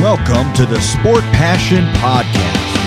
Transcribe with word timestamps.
Welcome 0.00 0.52
to 0.52 0.64
the 0.64 0.80
Sport 0.80 1.24
Passion 1.32 1.84
Podcast. 1.94 2.78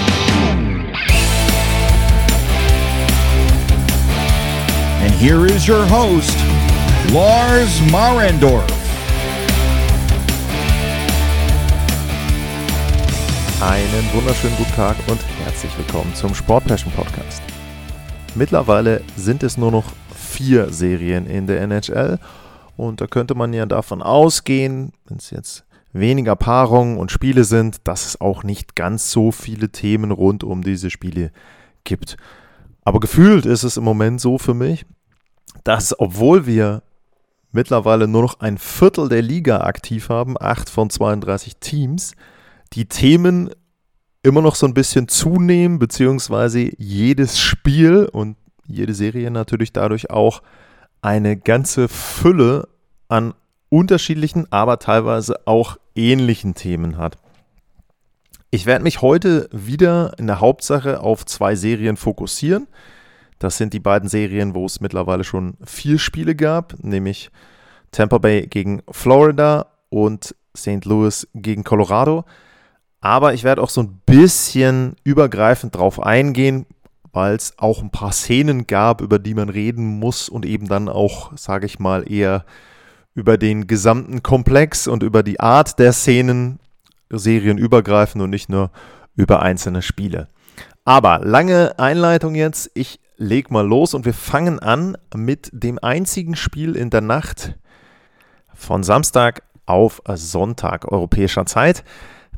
And 5.02 5.14
here 5.16 5.46
is 5.46 5.68
your 5.68 5.86
host, 5.88 6.38
Lars 7.12 7.82
Marendorf. 7.92 8.66
Einen 13.62 14.14
wunderschönen 14.14 14.56
guten 14.56 14.72
Tag 14.72 14.96
und 15.10 15.20
herzlich 15.44 15.78
willkommen 15.78 16.16
zum 16.16 16.34
Sport 16.34 16.64
Passion 16.64 16.94
Podcast. 16.94 17.42
Mittlerweile 18.36 19.02
sind 19.18 19.44
es 19.44 19.58
nur 19.58 19.72
noch 19.72 19.92
vier 20.16 20.72
Serien 20.72 21.26
in 21.26 21.46
der 21.46 21.60
NHL 21.60 22.20
und 22.78 23.02
da 23.02 23.08
könnte 23.08 23.36
man 23.36 23.52
ja 23.52 23.66
davon 23.66 24.02
ausgehen, 24.02 24.94
wenn 25.10 25.18
es 25.18 25.30
jetzt 25.32 25.66
weniger 25.94 26.36
Paarungen 26.36 26.98
und 26.98 27.12
Spiele 27.12 27.44
sind, 27.44 27.88
dass 27.88 28.06
es 28.06 28.22
auch 28.22 28.44
nicht 28.44 28.76
ganz 28.76 29.12
so 29.12 29.32
viele 29.32 29.70
Themen 29.70 30.12
rund 30.12 30.44
um 30.44 30.64
diese 30.64 30.90
Spiele 30.90 31.32
gibt. 31.84 32.18
Aber 32.84 33.00
gefühlt 33.00 33.46
ist 33.46 33.64
es 33.64 33.78
im 33.78 33.84
Moment 33.84 34.22
so 34.22 34.38
für 34.38 34.54
mich, 34.54 34.86
dass 35.64 35.98
obwohl 36.00 36.46
wir 36.46 36.84
mittlerweile 37.52 38.08
nur 38.08 38.22
noch 38.22 38.40
ein 38.40 38.58
Viertel 38.58 39.10
der 39.10 39.22
Liga 39.22 39.62
aktiv 39.62 40.10
haben, 40.10 40.36
8 40.40 40.70
von 40.70 40.90
32 40.90 41.58
Teams, 41.58 42.14
die 42.74 42.86
Themen 42.86 43.50
immer 44.24 44.42
noch 44.42 44.56
so 44.56 44.66
ein 44.66 44.74
bisschen 44.74 45.08
zunehmen, 45.08 45.80
beziehungsweise 45.80 46.72
jedes 46.78 47.40
Spiel 47.40 48.08
und 48.12 48.38
jede 48.66 48.94
Serie 48.94 49.32
natürlich 49.32 49.74
dadurch 49.74 50.10
auch 50.10 50.42
eine 51.02 51.36
ganze 51.36 51.88
Fülle 51.88 52.70
an 53.10 53.34
unterschiedlichen, 53.72 54.46
aber 54.52 54.78
teilweise 54.78 55.48
auch 55.48 55.78
ähnlichen 55.96 56.54
Themen 56.54 56.98
hat. 56.98 57.18
Ich 58.52 58.66
werde 58.66 58.84
mich 58.84 59.02
heute 59.02 59.50
wieder 59.52 60.14
in 60.20 60.28
der 60.28 60.42
Hauptsache 60.42 61.00
auf 61.00 61.26
zwei 61.26 61.56
Serien 61.56 61.96
fokussieren. 61.96 62.68
Das 63.40 63.58
sind 63.58 63.74
die 63.74 63.80
beiden 63.80 64.10
Serien, 64.10 64.54
wo 64.54 64.66
es 64.66 64.82
mittlerweile 64.82 65.24
schon 65.24 65.56
vier 65.64 65.98
Spiele 65.98 66.36
gab, 66.36 66.76
nämlich 66.84 67.32
Tampa 67.92 68.18
Bay 68.18 68.46
gegen 68.48 68.84
Florida 68.92 69.68
und 69.90 70.36
St. 70.56 70.84
Louis 70.84 71.28
gegen 71.34 71.64
Colorado. 71.64 72.26
Aber 73.00 73.34
ich 73.34 73.44
werde 73.46 73.64
auch 73.64 73.70
so 73.70 73.82
ein 73.82 74.02
bisschen 74.06 74.96
übergreifend 75.06 75.76
drauf 75.76 76.04
eingehen, 76.04 76.66
weil 77.14 77.36
es 77.36 77.54
auch 77.58 77.82
ein 77.82 77.90
paar 77.90 78.12
Szenen 78.12 78.68
gab, 78.68 79.02
über 79.02 79.18
die 79.18 79.34
man 79.34 79.50
reden 79.50 79.86
muss 79.86 80.28
und 80.28 80.46
eben 80.46 80.68
dann 80.68 80.90
auch, 80.90 81.36
sage 81.38 81.66
ich 81.66 81.80
mal, 81.80 82.10
eher 82.12 82.46
über 83.14 83.38
den 83.38 83.68
gesamten 83.68 84.24
Komplex 84.24 84.88
und 84.88 85.04
über 85.04 85.24
die 85.24 85.40
Art 85.40 85.80
der 85.80 85.94
Szenen 85.94 86.60
serienübergreifend 87.10 88.24
und 88.24 88.30
nicht 88.30 88.50
nur 88.50 88.72
über 89.16 89.42
einzelne 89.42 89.82
Spiele. 89.82 90.28
Aber 90.86 91.20
lange 91.20 91.78
Einleitung 91.78 92.36
jetzt. 92.36 92.72
Ich 92.74 93.00
leg 93.18 93.52
mal 93.52 93.68
los 93.68 93.94
und 93.94 94.06
wir 94.06 94.14
fangen 94.14 94.60
an 94.60 94.98
mit 95.16 95.50
dem 95.54 95.78
einzigen 95.82 96.36
Spiel 96.36 96.76
in 96.76 96.90
der 96.90 97.02
Nacht 97.02 97.56
von 98.54 98.84
Samstag 98.84 99.44
auf 99.66 100.02
Sonntag 100.16 100.92
europäischer 100.92 101.46
Zeit. 101.46 101.84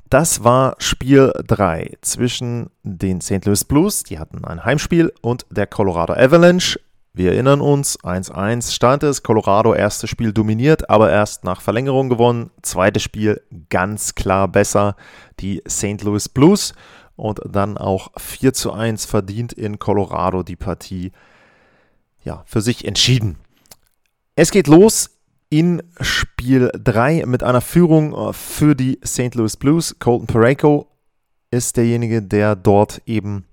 Das 0.09 0.43
war 0.43 0.75
Spiel 0.77 1.31
3 1.47 1.97
zwischen 2.01 2.69
den 2.83 3.21
St. 3.21 3.45
Louis 3.45 3.63
Blues, 3.63 4.03
die 4.03 4.19
hatten 4.19 4.45
ein 4.45 4.63
Heimspiel, 4.63 5.11
und 5.21 5.45
der 5.49 5.65
Colorado 5.65 6.13
Avalanche. 6.13 6.79
Wir 7.15 7.33
erinnern 7.33 7.61
uns, 7.61 7.99
1-1 7.99 8.71
stand 8.71 9.03
es, 9.03 9.21
Colorado 9.21 9.75
erstes 9.75 10.09
Spiel 10.09 10.33
dominiert, 10.33 10.89
aber 10.89 11.11
erst 11.11 11.43
nach 11.43 11.61
Verlängerung 11.61 12.09
gewonnen. 12.09 12.49
Zweites 12.63 13.03
Spiel 13.03 13.39
ganz 13.69 14.15
klar 14.15 14.47
besser, 14.47 14.95
die 15.39 15.61
St. 15.69 16.01
Louis 16.01 16.27
Blues. 16.27 16.73
Und 17.15 17.39
dann 17.47 17.77
auch 17.77 18.11
4 18.17 18.53
zu 18.53 18.73
1 18.73 19.05
verdient 19.05 19.53
in 19.53 19.77
Colorado 19.77 20.41
die 20.41 20.55
Partie 20.55 21.11
ja, 22.23 22.41
für 22.47 22.61
sich 22.61 22.85
entschieden. 22.85 23.37
Es 24.35 24.49
geht 24.49 24.65
los 24.65 25.11
in 25.51 25.83
Spiel 26.01 26.71
3 26.73 27.27
mit 27.27 27.43
einer 27.43 27.61
Führung 27.61 28.13
äh, 28.15 28.33
für 28.33 28.75
die 28.75 28.99
St. 29.05 29.35
Louis 29.35 29.55
Blues. 29.55 29.99
Colton 29.99 30.25
Pareko 30.25 30.87
ist 31.51 31.77
derjenige, 31.77 32.23
der 32.23 32.55
dort 32.55 33.03
eben 33.05 33.45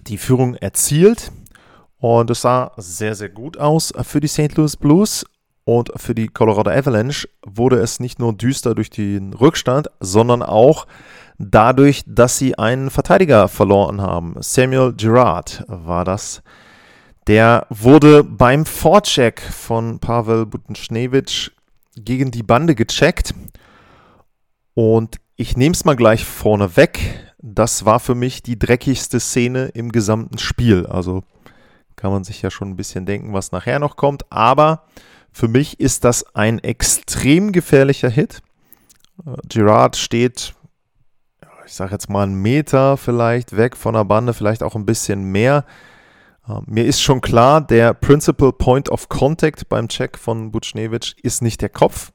die 0.00 0.16
Führung 0.16 0.54
erzielt. 0.54 1.30
Und 1.98 2.30
es 2.30 2.42
sah 2.42 2.72
sehr, 2.76 3.14
sehr 3.14 3.28
gut 3.28 3.58
aus 3.58 3.92
für 4.02 4.20
die 4.20 4.28
St. 4.28 4.56
Louis 4.56 4.76
Blues. 4.76 5.24
Und 5.64 5.90
für 5.96 6.14
die 6.14 6.28
Colorado 6.28 6.70
Avalanche 6.70 7.28
wurde 7.44 7.80
es 7.80 7.98
nicht 7.98 8.20
nur 8.20 8.32
düster 8.32 8.76
durch 8.76 8.88
den 8.88 9.32
Rückstand, 9.32 9.88
sondern 9.98 10.44
auch 10.44 10.86
dadurch, 11.38 12.04
dass 12.06 12.38
sie 12.38 12.56
einen 12.56 12.90
Verteidiger 12.90 13.48
verloren 13.48 14.00
haben. 14.00 14.36
Samuel 14.38 14.92
Girard 14.92 15.64
war 15.66 16.04
das. 16.04 16.42
Der 17.26 17.66
wurde 17.68 18.22
beim 18.22 18.64
Vorcheck 18.64 19.40
von 19.40 19.98
Pavel 19.98 20.46
Butenschnewitsch 20.46 21.50
gegen 21.96 22.30
die 22.30 22.44
Bande 22.44 22.76
gecheckt. 22.76 23.34
Und 24.74 25.16
ich 25.34 25.56
nehme 25.56 25.72
es 25.72 25.84
mal 25.84 25.96
gleich 25.96 26.24
vorne 26.24 26.76
weg. 26.76 27.34
Das 27.38 27.84
war 27.84 27.98
für 27.98 28.14
mich 28.14 28.42
die 28.42 28.58
dreckigste 28.58 29.18
Szene 29.18 29.66
im 29.74 29.90
gesamten 29.90 30.38
Spiel. 30.38 30.86
Also 30.86 31.24
kann 31.96 32.12
man 32.12 32.24
sich 32.24 32.42
ja 32.42 32.50
schon 32.50 32.70
ein 32.70 32.76
bisschen 32.76 33.06
denken, 33.06 33.32
was 33.32 33.52
nachher 33.52 33.78
noch 33.78 33.96
kommt. 33.96 34.30
Aber 34.30 34.84
für 35.32 35.48
mich 35.48 35.80
ist 35.80 36.04
das 36.04 36.24
ein 36.34 36.58
extrem 36.60 37.52
gefährlicher 37.52 38.10
Hit. 38.10 38.42
Äh, 39.26 39.36
Girard 39.48 39.96
steht, 39.96 40.54
ich 41.66 41.72
sage 41.72 41.92
jetzt 41.92 42.08
mal 42.08 42.22
einen 42.22 42.40
Meter 42.40 42.96
vielleicht 42.96 43.56
weg 43.56 43.76
von 43.76 43.94
der 43.94 44.04
Bande, 44.04 44.34
vielleicht 44.34 44.62
auch 44.62 44.74
ein 44.74 44.86
bisschen 44.86 45.24
mehr. 45.24 45.64
Äh, 46.48 46.60
mir 46.66 46.84
ist 46.84 47.02
schon 47.02 47.20
klar, 47.20 47.60
der 47.60 47.94
Principal 47.94 48.52
Point 48.52 48.88
of 48.88 49.08
Contact 49.08 49.68
beim 49.68 49.88
Check 49.88 50.18
von 50.18 50.52
Butchnevich 50.52 51.16
ist 51.22 51.42
nicht 51.42 51.60
der 51.62 51.70
Kopf. 51.70 52.12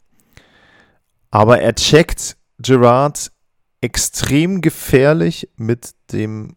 Aber 1.31 1.59
er 1.59 1.75
checkt 1.75 2.37
Gerard 2.59 3.31
extrem 3.81 4.61
gefährlich 4.61 5.49
mit 5.55 5.95
dem 6.11 6.55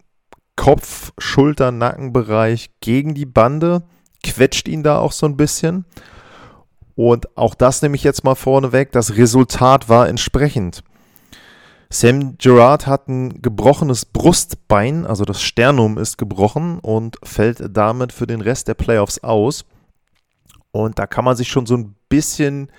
Kopf, 0.56 1.12
Schulter, 1.18 1.70
Nackenbereich 1.70 2.70
gegen 2.80 3.14
die 3.14 3.26
Bande, 3.26 3.84
quetscht 4.22 4.68
ihn 4.68 4.82
da 4.82 4.98
auch 4.98 5.12
so 5.12 5.26
ein 5.26 5.36
bisschen. 5.36 5.84
Und 6.94 7.36
auch 7.36 7.54
das 7.54 7.82
nehme 7.82 7.96
ich 7.96 8.04
jetzt 8.04 8.24
mal 8.24 8.34
vorneweg. 8.34 8.92
Das 8.92 9.16
Resultat 9.16 9.88
war 9.88 10.08
entsprechend. 10.08 10.84
Sam 11.90 12.38
Gerard 12.38 12.86
hat 12.86 13.08
ein 13.08 13.40
gebrochenes 13.40 14.04
Brustbein, 14.04 15.06
also 15.06 15.24
das 15.24 15.42
Sternum 15.42 15.98
ist 15.98 16.18
gebrochen 16.18 16.78
und 16.80 17.18
fällt 17.22 17.62
damit 17.76 18.12
für 18.12 18.26
den 18.26 18.40
Rest 18.40 18.68
der 18.68 18.74
Playoffs 18.74 19.22
aus. 19.22 19.64
Und 20.72 20.98
da 20.98 21.06
kann 21.06 21.24
man 21.24 21.36
sich 21.36 21.48
schon 21.48 21.66
so 21.66 21.76
ein 21.76 21.94
bisschen 22.08 22.70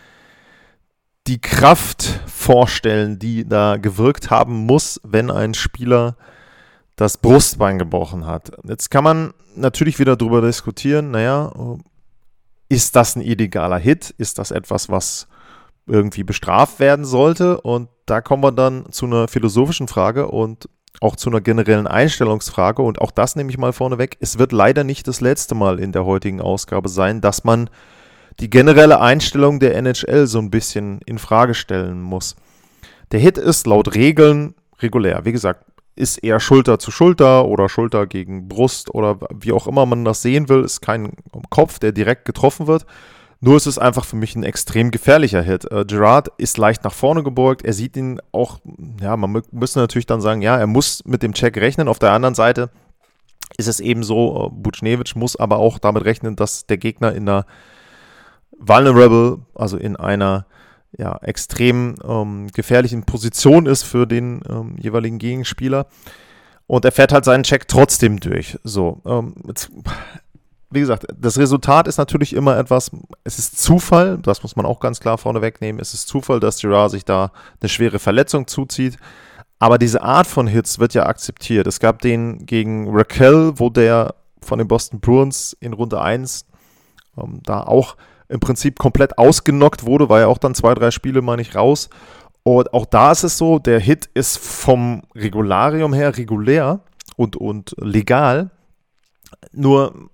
die 1.27 1.39
Kraft 1.39 2.19
vorstellen, 2.27 3.17
die 3.17 3.47
da 3.47 3.77
gewirkt 3.77 4.29
haben 4.29 4.65
muss, 4.65 4.99
wenn 5.03 5.31
ein 5.31 5.53
Spieler 5.53 6.17
das 6.95 7.17
Brustbein 7.17 7.77
gebrochen 7.77 8.25
hat. 8.25 8.51
Jetzt 8.63 8.89
kann 8.89 9.03
man 9.03 9.33
natürlich 9.55 9.99
wieder 9.99 10.15
darüber 10.15 10.41
diskutieren, 10.41 11.11
naja, 11.11 11.51
ist 12.69 12.95
das 12.95 13.15
ein 13.15 13.21
illegaler 13.21 13.77
Hit? 13.77 14.11
Ist 14.17 14.39
das 14.39 14.51
etwas, 14.51 14.89
was 14.89 15.27
irgendwie 15.87 16.23
bestraft 16.23 16.79
werden 16.79 17.05
sollte? 17.05 17.61
Und 17.61 17.89
da 18.05 18.21
kommen 18.21 18.43
wir 18.43 18.51
dann 18.51 18.91
zu 18.91 19.05
einer 19.05 19.27
philosophischen 19.27 19.87
Frage 19.87 20.27
und 20.27 20.69
auch 21.01 21.15
zu 21.15 21.29
einer 21.29 21.41
generellen 21.41 21.87
Einstellungsfrage. 21.87 22.81
Und 22.81 23.01
auch 23.01 23.11
das 23.11 23.35
nehme 23.35 23.49
ich 23.49 23.57
mal 23.57 23.73
vorneweg. 23.73 24.17
Es 24.19 24.39
wird 24.39 24.51
leider 24.51 24.83
nicht 24.83 25.07
das 25.07 25.21
letzte 25.21 25.53
Mal 25.53 25.79
in 25.79 25.91
der 25.91 26.05
heutigen 26.05 26.41
Ausgabe 26.41 26.89
sein, 26.89 27.21
dass 27.21 27.43
man 27.43 27.69
die 28.39 28.49
generelle 28.49 28.99
Einstellung 28.99 29.59
der 29.59 29.75
NHL 29.75 30.27
so 30.27 30.39
ein 30.39 30.49
bisschen 30.49 30.99
in 31.05 31.19
Frage 31.19 31.53
stellen 31.53 32.01
muss. 32.01 32.35
Der 33.11 33.19
Hit 33.19 33.37
ist 33.37 33.67
laut 33.67 33.95
Regeln 33.95 34.55
regulär. 34.79 35.23
Wie 35.25 35.31
gesagt, 35.31 35.65
ist 35.95 36.17
eher 36.17 36.39
Schulter 36.39 36.79
zu 36.79 36.91
Schulter 36.91 37.45
oder 37.45 37.69
Schulter 37.69 38.07
gegen 38.07 38.47
Brust 38.47 38.93
oder 38.93 39.19
wie 39.33 39.51
auch 39.51 39.67
immer 39.67 39.85
man 39.85 40.05
das 40.05 40.21
sehen 40.21 40.49
will, 40.49 40.63
ist 40.63 40.81
kein 40.81 41.13
Kopf, 41.49 41.79
der 41.79 41.91
direkt 41.91 42.25
getroffen 42.25 42.67
wird. 42.67 42.85
Nur 43.41 43.57
ist 43.57 43.67
es 43.67 43.77
einfach 43.77 44.05
für 44.05 44.15
mich 44.15 44.35
ein 44.35 44.43
extrem 44.43 44.91
gefährlicher 44.91 45.41
Hit. 45.41 45.69
Äh, 45.71 45.85
Gerard 45.85 46.29
ist 46.37 46.57
leicht 46.57 46.83
nach 46.83 46.93
vorne 46.93 47.21
gebeugt. 47.21 47.63
Er 47.63 47.73
sieht 47.73 47.95
ihn 47.95 48.19
auch, 48.31 48.59
ja, 49.01 49.15
man 49.17 49.43
müsste 49.51 49.79
natürlich 49.79 50.05
dann 50.05 50.21
sagen, 50.21 50.41
ja, 50.41 50.57
er 50.57 50.67
muss 50.67 51.03
mit 51.05 51.21
dem 51.21 51.33
Check 51.33 51.57
rechnen. 51.57 51.87
Auf 51.87 51.99
der 51.99 52.11
anderen 52.11 52.35
Seite 52.35 52.69
ist 53.57 53.67
es 53.67 53.79
eben 53.79 54.03
so, 54.03 54.47
äh, 54.47 54.49
Butchnevich 54.51 55.15
muss 55.15 55.35
aber 55.35 55.57
auch 55.57 55.79
damit 55.79 56.05
rechnen, 56.05 56.35
dass 56.35 56.65
der 56.65 56.77
Gegner 56.77 57.13
in 57.13 57.29
einer 57.29 57.45
Vulnerable, 58.57 59.39
also 59.53 59.77
in 59.77 59.95
einer 59.95 60.45
ja, 60.97 61.17
extrem 61.21 61.95
ähm, 62.07 62.47
gefährlichen 62.53 63.03
Position 63.03 63.65
ist 63.65 63.83
für 63.83 64.05
den 64.05 64.41
ähm, 64.49 64.75
jeweiligen 64.79 65.17
Gegenspieler. 65.17 65.87
Und 66.67 66.85
er 66.85 66.91
fährt 66.91 67.13
halt 67.13 67.25
seinen 67.25 67.43
Check 67.43 67.67
trotzdem 67.67 68.19
durch. 68.19 68.57
So, 68.63 69.01
ähm, 69.05 69.35
jetzt 69.47 69.71
wie 70.71 70.79
gesagt, 70.81 71.05
das 71.15 71.37
Resultat 71.37 71.87
ist 71.87 71.97
natürlich 71.97 72.33
immer 72.33 72.57
etwas, 72.57 72.91
es 73.23 73.39
ist 73.39 73.61
Zufall, 73.61 74.17
das 74.17 74.43
muss 74.43 74.55
man 74.55 74.65
auch 74.65 74.79
ganz 74.79 74.99
klar 74.99 75.17
vorne 75.17 75.41
wegnehmen, 75.41 75.79
es 75.79 75.93
ist 75.93 76.07
Zufall, 76.07 76.39
dass 76.39 76.59
Girard 76.59 76.91
sich 76.91 77.05
da 77.05 77.31
eine 77.61 77.69
schwere 77.69 77.97
Verletzung 77.97 78.47
zuzieht. 78.47 78.97
Aber 79.57 79.77
diese 79.77 80.01
Art 80.01 80.27
von 80.27 80.47
Hits 80.47 80.79
wird 80.79 80.93
ja 80.93 81.05
akzeptiert. 81.05 81.65
Es 81.65 81.79
gab 81.79 82.01
den 82.01 82.45
gegen 82.45 82.89
Raquel, 82.89 83.53
wo 83.55 83.69
der 83.69 84.15
von 84.41 84.59
den 84.59 84.67
Boston 84.67 84.99
Bruins 84.99 85.55
in 85.59 85.73
Runde 85.73 86.01
1 86.01 86.45
ähm, 87.17 87.39
da 87.43 87.61
auch 87.61 87.95
im 88.29 88.39
Prinzip 88.39 88.79
komplett 88.79 89.17
ausgenockt 89.17 89.85
wurde, 89.85 90.09
war 90.09 90.19
ja 90.19 90.27
auch 90.27 90.37
dann 90.37 90.55
zwei, 90.55 90.73
drei 90.73 90.91
Spiele, 90.91 91.21
meine 91.21 91.41
ich, 91.41 91.55
raus. 91.55 91.89
Und 92.43 92.73
auch 92.73 92.85
da 92.85 93.11
ist 93.11 93.23
es 93.23 93.37
so, 93.37 93.59
der 93.59 93.79
Hit 93.79 94.09
ist 94.13 94.37
vom 94.37 95.03
Regularium 95.15 95.93
her 95.93 96.15
regulär 96.17 96.81
und, 97.15 97.35
und 97.35 97.75
legal. 97.79 98.51
Nur 99.51 100.09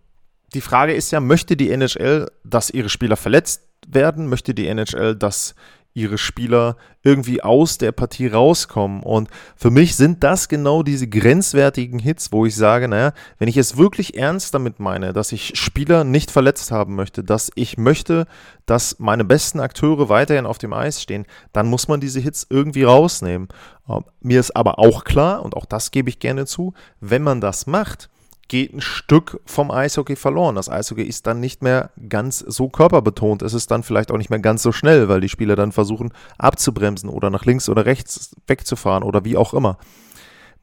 die 0.54 0.62
Frage 0.62 0.94
ist 0.94 1.12
ja, 1.12 1.20
möchte 1.20 1.58
die 1.58 1.72
NHL, 1.72 2.30
dass 2.44 2.70
ihre 2.70 2.90
Spieler 2.90 3.18
verletzt 3.18 3.64
werden? 3.88 4.28
Möchte 4.28 4.54
die 4.54 4.68
NHL, 4.68 5.16
dass 5.16 5.56
ihre 5.94 6.18
Spieler 6.18 6.78
irgendwie 7.04 7.42
aus 7.42 7.78
der 7.78 7.92
Partie 7.92 8.28
rauskommen. 8.28 9.04
Und 9.04 9.30
für 9.56 9.72
mich 9.72 9.96
sind 9.96 10.24
das 10.24 10.48
genau 10.48 10.84
diese 10.84 11.08
grenzwertigen 11.08 12.00
Hits, 12.00 12.32
wo 12.32 12.46
ich 12.46 12.56
sage, 12.56 12.88
naja, 12.88 13.14
wenn 13.40 13.48
ich 13.48 13.58
es 13.58 13.78
wirklich 13.78 14.16
ernst 14.16 14.54
damit 14.54 14.80
meine, 14.80 15.12
dass 15.12 15.32
ich 15.32 15.58
Spieler 15.58 16.04
nicht 16.04 16.32
verletzt 16.32 16.72
haben 16.72 16.96
möchte, 16.96 17.24
dass 17.24 17.52
ich 17.56 17.78
möchte, 17.78 18.26
dass 18.66 19.00
meine 19.00 19.26
besten 19.26 19.60
Akteure 19.60 20.10
weiterhin 20.10 20.46
auf 20.46 20.60
dem 20.60 20.74
Eis 20.74 21.02
stehen, 21.02 21.26
dann 21.54 21.68
muss 21.68 21.88
man 21.88 22.00
diese 22.00 22.20
Hits 22.20 22.46
irgendwie 22.50 22.84
rausnehmen. 22.84 23.50
Ähm, 23.90 24.06
mir 24.22 24.40
ist 24.40 24.56
aber 24.56 24.80
auch 24.80 25.04
klar, 25.04 25.44
und 25.44 25.56
auch 25.56 25.66
das 25.66 25.92
gebe 25.92 26.10
ich 26.10 26.20
gerne 26.20 26.46
zu, 26.46 26.74
wenn 27.00 27.24
man 27.24 27.42
das 27.42 27.66
macht, 27.66 28.11
geht 28.52 28.74
ein 28.74 28.82
Stück 28.82 29.40
vom 29.46 29.72
Eishockey 29.72 30.18
verloren. 30.18 30.56
Das 30.56 30.68
Eishockey 30.68 31.04
ist 31.04 31.26
dann 31.26 31.40
nicht 31.40 31.64
mehr 31.64 31.92
ganz 32.10 32.40
so 32.40 32.68
körperbetont. 32.68 33.44
Es 33.44 33.54
ist 33.54 33.72
dann 33.72 33.82
vielleicht 33.82 34.12
auch 34.12 34.18
nicht 34.18 34.30
mehr 34.30 34.40
ganz 34.40 34.62
so 34.62 34.74
schnell, 34.74 35.08
weil 35.08 35.22
die 35.22 35.30
Spieler 35.30 35.56
dann 35.56 35.72
versuchen 35.72 36.12
abzubremsen 36.38 37.10
oder 37.10 37.30
nach 37.30 37.46
links 37.46 37.70
oder 37.70 37.86
rechts 37.86 38.36
wegzufahren 38.48 39.04
oder 39.04 39.24
wie 39.24 39.38
auch 39.38 39.54
immer. 39.54 39.78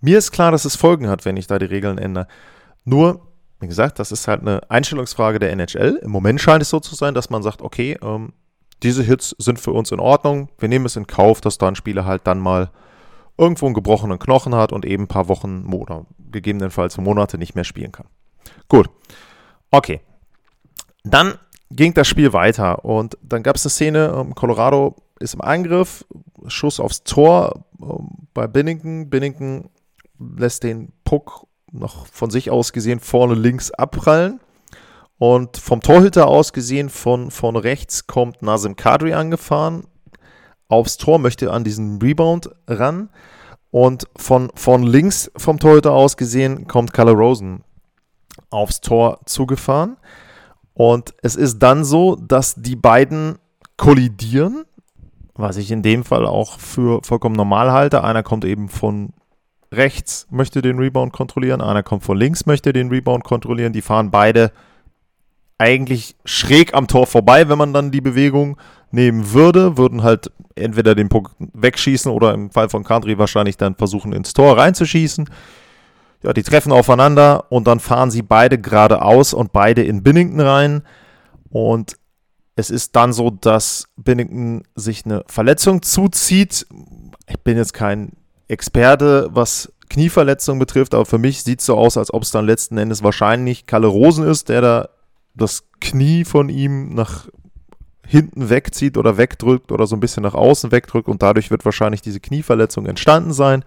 Mir 0.03 0.19
ist 0.19 0.33
klar, 0.33 0.53
dass 0.53 0.67
es 0.67 0.77
Folgen 0.77 1.09
hat, 1.09 1.25
wenn 1.25 1.39
ich 1.39 1.47
da 1.47 1.59
die 1.59 1.65
Regeln 1.65 1.97
ändere. 1.97 2.29
Nur, 2.85 3.23
wie 3.59 3.69
gesagt, 3.69 3.99
das 3.99 4.13
ist 4.13 4.29
halt 4.29 4.43
eine 4.43 4.71
Einstellungsfrage 4.71 5.39
der 5.39 5.53
NHL. 5.53 5.99
Im 6.03 6.11
Moment 6.11 6.43
scheint 6.43 6.61
es 6.61 6.69
so 6.69 6.81
zu 6.81 6.95
sein, 6.95 7.15
dass 7.15 7.31
man 7.31 7.43
sagt, 7.43 7.63
okay, 7.63 7.97
ähm, 8.03 8.35
diese 8.83 9.03
Hits 9.03 9.35
sind 9.39 9.59
für 9.59 9.73
uns 9.73 9.93
in 9.93 9.99
Ordnung. 9.99 10.51
Wir 10.59 10.69
nehmen 10.69 10.85
es 10.85 10.97
in 10.97 11.07
Kauf, 11.07 11.41
dass 11.41 11.57
da 11.57 11.69
ein 11.69 11.75
Spieler 11.75 12.05
halt 12.05 12.27
dann 12.27 12.39
mal 12.39 12.71
irgendwo 13.39 13.67
einen 13.67 13.75
gebrochenen 13.75 14.19
Knochen 14.19 14.55
hat 14.55 14.73
und 14.73 14.85
eben 14.85 15.05
ein 15.05 15.09
paar 15.09 15.29
Wochen 15.29 15.73
oder 15.73 16.07
gegebenenfalls 16.31 16.99
Monate 16.99 17.39
nicht 17.39 17.55
mehr 17.55 17.65
spielen 17.65 17.93
kann. 17.93 18.07
Gut. 18.69 18.91
Okay. 19.71 20.01
Dann 21.05 21.39
ging 21.71 21.95
das 21.95 22.09
Spiel 22.09 22.33
weiter 22.33 22.85
und 22.85 23.17
dann 23.23 23.43
gab 23.43 23.57
es 23.57 23.65
eine 23.65 23.71
Szene, 23.71 24.15
ähm, 24.17 24.35
Colorado 24.35 24.97
ist 25.21 25.35
im 25.35 25.41
Angriff, 25.41 26.05
Schuss 26.47 26.81
aufs 26.81 27.05
Tor 27.05 27.65
ähm, 27.81 28.29
bei 28.35 28.47
Binnington. 28.47 29.11
Binnington 29.11 29.71
lässt 30.19 30.65
den 30.65 30.93
Puck 31.05 31.47
noch 31.71 32.07
von 32.07 32.31
sich 32.31 32.51
aus 32.51 32.73
gesehen 32.73 33.01
vorne 33.01 33.35
links 33.35 33.71
abprallen. 33.71 34.41
Und 35.19 35.57
vom 35.57 35.81
Torhüter 35.81 36.29
aus 36.29 36.53
gesehen 36.53 36.89
von 36.89 37.33
vorne 37.33 37.65
rechts 37.65 38.07
kommt 38.07 38.41
Nazim 38.41 38.77
Kadri 38.77 39.15
angefahren, 39.15 39.85
aufs 40.69 40.97
Tor, 40.97 41.19
möchte 41.19 41.53
an 41.53 41.65
diesen 41.65 42.01
Rebound 42.01 42.51
ran. 42.67 43.11
Und 43.71 44.07
von, 44.17 44.51
von 44.55 44.83
links 44.83 45.31
vom 45.37 45.59
Torhüter 45.59 45.93
aus 45.93 46.17
gesehen 46.17 46.67
kommt 46.67 46.93
Carla 46.93 47.13
Rosen 47.13 47.65
aufs 48.51 48.81
Tor 48.81 49.21
zugefahren. 49.27 49.97
Und 50.73 51.15
es 51.23 51.37
ist 51.37 51.59
dann 51.59 51.85
so, 51.85 52.17
dass 52.17 52.55
die 52.55 52.77
beiden 52.77 53.39
kollidieren, 53.77 54.65
was 55.35 55.57
ich 55.57 55.71
in 55.71 55.83
dem 55.83 56.05
Fall 56.05 56.27
auch 56.27 56.59
für 56.59 57.01
vollkommen 57.03 57.37
normal 57.37 57.73
halte. 57.73 58.05
Einer 58.05 58.23
kommt 58.23 58.45
eben 58.45 58.69
von 58.69 59.13
rechts, 59.73 60.27
möchte 60.31 60.63
den 60.63 60.79
Rebound 60.79 61.13
kontrollieren, 61.13 61.61
einer 61.61 61.83
kommt 61.83 62.05
von 62.05 62.17
links, 62.17 62.47
möchte 62.47 62.73
den 62.73 62.89
Rebound 62.89 63.25
kontrollieren. 63.25 63.73
Die 63.73 63.83
fahren 63.83 64.11
beide 64.11 64.51
eigentlich 65.59 66.17
schräg 66.25 66.75
am 66.75 66.87
Tor 66.87 67.07
vorbei, 67.07 67.49
wenn 67.49 67.59
man 67.59 67.73
dann 67.73 67.91
die 67.91 68.01
Bewegung 68.01 68.57
nehmen 68.91 69.33
würde, 69.33 69.77
würden 69.77 70.03
halt 70.03 70.31
entweder 70.55 70.95
den 70.95 71.09
Puck 71.09 71.33
wegschießen 71.39 72.11
oder 72.11 72.33
im 72.33 72.51
Fall 72.51 72.69
von 72.69 72.85
Country 72.85 73.19
wahrscheinlich 73.19 73.57
dann 73.57 73.75
versuchen 73.75 74.13
ins 74.13 74.33
Tor 74.33 74.57
reinzuschießen. 74.57 75.29
Ja, 76.23 76.33
die 76.33 76.43
treffen 76.43 76.73
aufeinander 76.73 77.51
und 77.51 77.67
dann 77.67 77.81
fahren 77.81 78.11
sie 78.11 78.23
beide 78.23 78.59
geradeaus 78.59 79.35
und 79.35 79.53
beide 79.53 79.85
in 79.85 80.03
Binnington 80.03 80.41
rein. 80.41 80.83
Und 81.51 81.97
es 82.57 82.71
ist 82.71 82.97
dann 82.97 83.13
so, 83.13 83.31
dass 83.31 83.89
Binnington 83.97 84.65
sich 84.75 85.05
eine 85.05 85.23
Verletzung 85.27 85.83
zuzieht. 85.83 86.67
Ich 87.29 87.39
bin 87.41 87.57
jetzt 87.57 87.73
kein 87.73 88.13
Experte, 88.49 89.29
was 89.31 89.73
Knieverletzungen 89.91 90.59
betrifft, 90.59 90.95
aber 90.95 91.07
für 91.07 91.19
mich 91.19 91.45
sieht 91.45 91.61
es 91.61 91.67
so 91.67 91.77
aus, 91.77 91.97
als 91.97 92.13
ob 92.13 92.23
es 92.23 92.31
dann 92.31 92.47
letzten 92.47 92.79
Endes 92.79 93.03
wahrscheinlich 93.03 93.67
Kalle 93.67 93.87
Rosen 93.87 94.27
ist, 94.27 94.49
der 94.49 94.61
da 94.61 94.89
das 95.35 95.65
Knie 95.81 96.25
von 96.25 96.49
ihm 96.49 96.95
nach 96.95 97.29
hinten 98.07 98.49
wegzieht 98.49 98.97
oder 98.97 99.19
wegdrückt 99.19 99.71
oder 99.71 99.87
so 99.87 99.95
ein 99.95 100.01
bisschen 100.01 100.23
nach 100.23 100.35
außen 100.35 100.73
wegdrückt 100.73 101.09
und 101.09 101.23
dadurch 101.23 101.51
wird 101.51 101.65
wahrscheinlich 101.65 102.01
diese 102.01 102.21
Knieverletzung 102.21 102.87
entstanden 102.87 103.33
sein. 103.33 103.65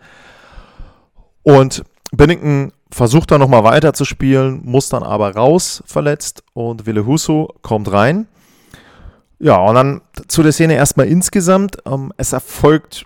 Und 1.44 1.84
Bennington 2.12 2.74
versucht 2.92 3.32
dann 3.32 3.40
nochmal 3.40 3.64
weiter 3.64 3.94
zu 3.94 4.04
spielen, 4.04 4.62
muss 4.64 4.90
dann 4.90 5.04
aber 5.04 5.36
raus 5.36 5.84
verletzt 5.86 6.44
und 6.54 6.86
Wille 6.86 7.06
Husso 7.06 7.54
kommt 7.62 7.92
rein. 7.92 8.28
Ja, 9.40 9.58
und 9.58 9.76
dann 9.76 10.02
zu 10.28 10.44
der 10.44 10.52
Szene 10.52 10.76
erstmal 10.76 11.08
insgesamt. 11.08 11.78
Ähm, 11.86 12.14
es 12.18 12.34
erfolgt 12.34 13.06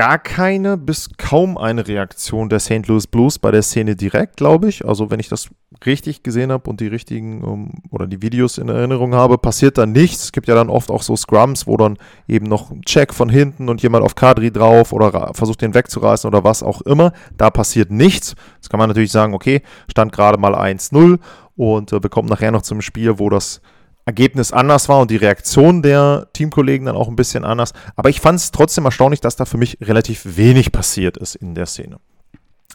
gar 0.00 0.18
keine 0.18 0.78
bis 0.78 1.10
kaum 1.18 1.58
eine 1.58 1.86
Reaktion 1.86 2.48
der 2.48 2.58
St. 2.58 2.86
Louis 2.86 3.06
Blues 3.06 3.38
bei 3.38 3.50
der 3.50 3.60
Szene 3.60 3.96
direkt, 3.96 4.38
glaube 4.38 4.66
ich. 4.70 4.86
Also 4.86 5.10
wenn 5.10 5.20
ich 5.20 5.28
das 5.28 5.50
richtig 5.84 6.22
gesehen 6.22 6.50
habe 6.50 6.70
und 6.70 6.80
die 6.80 6.86
richtigen 6.86 7.44
um, 7.44 7.64
ähm, 7.66 7.82
oder 7.90 8.06
die 8.06 8.22
Videos 8.22 8.56
in 8.56 8.70
Erinnerung 8.70 9.14
habe, 9.14 9.36
passiert 9.36 9.76
da 9.76 9.84
nichts. 9.84 10.24
Es 10.24 10.32
gibt 10.32 10.48
ja 10.48 10.54
dann 10.54 10.70
oft 10.70 10.90
auch 10.90 11.02
so 11.02 11.16
Scrums, 11.16 11.66
wo 11.66 11.76
dann 11.76 11.98
eben 12.26 12.46
noch 12.46 12.70
ein 12.70 12.80
Check 12.80 13.12
von 13.12 13.28
hinten 13.28 13.68
und 13.68 13.82
jemand 13.82 14.02
auf 14.02 14.14
Kadri 14.14 14.50
drauf 14.50 14.94
oder 14.94 15.34
versucht 15.34 15.60
den 15.60 15.74
wegzureißen 15.74 16.26
oder 16.26 16.44
was 16.44 16.62
auch 16.62 16.80
immer. 16.80 17.12
Da 17.36 17.50
passiert 17.50 17.90
nichts. 17.90 18.36
Jetzt 18.54 18.70
kann 18.70 18.78
man 18.78 18.88
natürlich 18.88 19.12
sagen, 19.12 19.34
okay, 19.34 19.60
stand 19.90 20.12
gerade 20.12 20.38
mal 20.38 20.54
1-0 20.54 21.18
und 21.56 21.92
äh, 21.92 22.00
bekommt 22.00 22.30
nachher 22.30 22.52
noch 22.52 22.62
zum 22.62 22.80
Spiel, 22.80 23.18
wo 23.18 23.28
das 23.28 23.60
Ergebnis 24.06 24.52
anders 24.52 24.88
war 24.88 25.00
und 25.00 25.10
die 25.10 25.16
Reaktion 25.16 25.82
der 25.82 26.28
Teamkollegen 26.32 26.86
dann 26.86 26.96
auch 26.96 27.08
ein 27.08 27.16
bisschen 27.16 27.44
anders. 27.44 27.72
Aber 27.96 28.08
ich 28.08 28.20
fand 28.20 28.38
es 28.38 28.50
trotzdem 28.50 28.84
erstaunlich, 28.84 29.20
dass 29.20 29.36
da 29.36 29.44
für 29.44 29.58
mich 29.58 29.78
relativ 29.80 30.36
wenig 30.36 30.72
passiert 30.72 31.16
ist 31.16 31.34
in 31.34 31.54
der 31.54 31.66
Szene. 31.66 31.98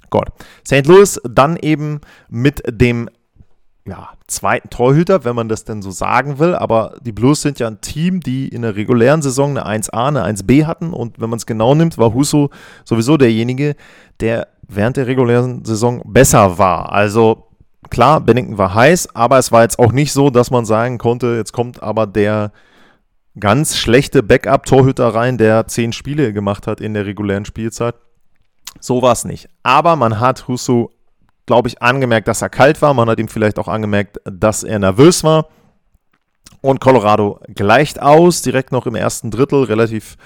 Gott. 0.09 0.29
St. 0.65 0.85
Louis 0.85 1.19
dann 1.27 1.57
eben 1.57 2.01
mit 2.29 2.63
dem 2.69 3.09
ja, 3.87 4.09
zweiten 4.27 4.69
Torhüter, 4.69 5.25
wenn 5.25 5.35
man 5.35 5.47
das 5.47 5.63
denn 5.63 5.81
so 5.81 5.91
sagen 5.91 6.39
will. 6.39 6.55
Aber 6.55 6.95
die 7.01 7.11
Blues 7.11 7.41
sind 7.41 7.59
ja 7.59 7.67
ein 7.67 7.81
Team, 7.81 8.19
die 8.19 8.47
in 8.47 8.63
der 8.63 8.75
regulären 8.75 9.21
Saison 9.21 9.57
eine 9.57 9.83
1a, 9.83 10.07
eine 10.07 10.25
1b 10.25 10.65
hatten. 10.65 10.91
Und 10.91 11.19
wenn 11.19 11.29
man 11.29 11.37
es 11.37 11.45
genau 11.45 11.75
nimmt, 11.75 11.97
war 11.97 12.13
Husso 12.13 12.49
sowieso 12.83 13.17
derjenige, 13.17 13.75
der 14.19 14.47
während 14.67 14.97
der 14.97 15.05
regulären 15.05 15.63
Saison 15.65 16.01
besser 16.05 16.57
war. 16.57 16.91
Also 16.91 17.47
klar, 17.89 18.21
Bennington 18.21 18.57
war 18.57 18.73
heiß, 18.73 19.15
aber 19.15 19.37
es 19.37 19.51
war 19.51 19.63
jetzt 19.63 19.79
auch 19.79 19.91
nicht 19.91 20.13
so, 20.13 20.29
dass 20.29 20.51
man 20.51 20.65
sagen 20.65 20.97
konnte, 20.97 21.35
jetzt 21.35 21.53
kommt 21.53 21.81
aber 21.81 22.07
der 22.07 22.51
ganz 23.39 23.77
schlechte 23.77 24.23
Backup-Torhüter 24.23 25.13
rein, 25.13 25.37
der 25.37 25.67
zehn 25.67 25.93
Spiele 25.93 26.33
gemacht 26.33 26.67
hat 26.67 26.81
in 26.81 26.93
der 26.93 27.05
regulären 27.05 27.45
Spielzeit. 27.45 27.95
So 28.79 29.01
war 29.01 29.11
es 29.11 29.25
nicht. 29.25 29.49
Aber 29.63 29.95
man 29.95 30.19
hat 30.19 30.47
Husso, 30.47 30.91
glaube 31.45 31.67
ich, 31.67 31.81
angemerkt, 31.81 32.27
dass 32.27 32.41
er 32.41 32.49
kalt 32.49 32.81
war. 32.81 32.93
Man 32.93 33.09
hat 33.09 33.19
ihm 33.19 33.27
vielleicht 33.27 33.59
auch 33.59 33.67
angemerkt, 33.67 34.19
dass 34.25 34.63
er 34.63 34.79
nervös 34.79 35.23
war. 35.23 35.47
Und 36.61 36.79
Colorado 36.79 37.39
gleicht 37.53 38.01
aus, 38.01 38.41
direkt 38.41 38.71
noch 38.71 38.87
im 38.87 38.95
ersten 38.95 39.31
Drittel, 39.31 39.63
relativ 39.63 40.17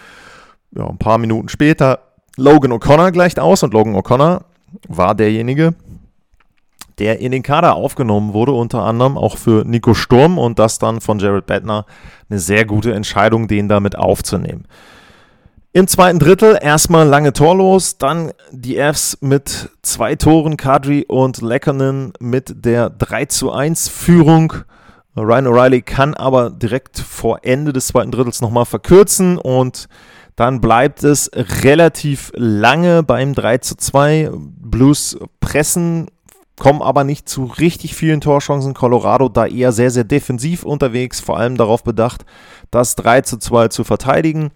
ja, 0.72 0.88
ein 0.88 0.98
paar 0.98 1.18
Minuten 1.18 1.50
später. 1.50 2.00
Logan 2.38 2.72
O'Connor 2.72 3.12
gleicht 3.12 3.40
aus 3.40 3.64
und 3.64 3.74
Logan 3.74 3.96
O'Connor 3.96 4.42
war 4.88 5.16
derjenige, 5.16 5.74
der 7.00 7.20
in 7.20 7.32
den 7.32 7.44
Kader 7.44 7.76
aufgenommen 7.76 8.34
wurde, 8.34 8.52
unter 8.52 8.84
anderem 8.84 9.18
auch 9.18 9.38
für 9.38 9.66
Nico 9.66 9.94
Sturm 9.94 10.38
und 10.38 10.60
das 10.60 10.80
dann 10.80 11.02
von 11.02 11.20
Jared 11.20 11.46
Bettner 11.46 11.86
eine 12.30 12.40
sehr 12.40 12.66
gute 12.66 12.94
Entscheidung, 12.94 13.48
den 13.48 13.68
damit 13.70 13.98
aufzunehmen. 13.98 14.66
Im 15.72 15.88
zweiten 15.88 16.18
Drittel 16.18 16.58
erstmal 16.60 17.08
lange 17.08 17.32
torlos, 17.32 18.00
dann 18.00 18.32
die 18.52 18.78
Fs 18.78 19.20
mit 19.22 19.70
zwei 19.84 20.16
Toren, 20.16 20.58
Kadri 20.58 21.06
und 21.08 21.42
Leckernen 21.42 22.12
mit 22.20 22.66
der 22.66 22.90
3 22.90 23.26
zu 23.26 23.52
1 23.52 23.88
Führung. 23.88 24.54
Ryan 25.16 25.48
O'Reilly 25.48 25.84
kann 25.84 26.16
aber 26.16 26.50
direkt 26.50 26.98
vor 26.98 27.40
Ende 27.44 27.72
des 27.72 27.88
zweiten 27.88 28.12
Drittels 28.12 28.42
nochmal 28.42 28.66
verkürzen 28.66 29.38
und 29.38 29.88
dann 30.36 30.60
bleibt 30.60 31.04
es 31.04 31.30
relativ 31.36 32.32
lange 32.34 33.04
beim 33.04 33.34
3 33.34 33.60
zu 33.60 33.76
2. 33.76 34.32
Blues 34.34 35.20
pressen 35.40 36.08
kommen 36.60 36.82
aber 36.82 37.04
nicht 37.04 37.28
zu 37.28 37.46
richtig 37.46 37.96
vielen 37.96 38.22
Torchancen. 38.22 38.74
Colorado 38.74 39.30
da 39.30 39.48
eher 39.48 39.72
sehr, 39.72 39.92
sehr 39.92 40.04
defensiv 40.04 40.64
unterwegs, 40.64 41.20
vor 41.20 41.38
allem 41.38 41.58
darauf 41.58 41.84
bedacht, 41.84 42.26
das 42.72 42.96
3 42.96 43.22
zu 43.22 43.38
2 43.38 43.70
zu 43.70 43.84
verteidigen. 43.84 44.52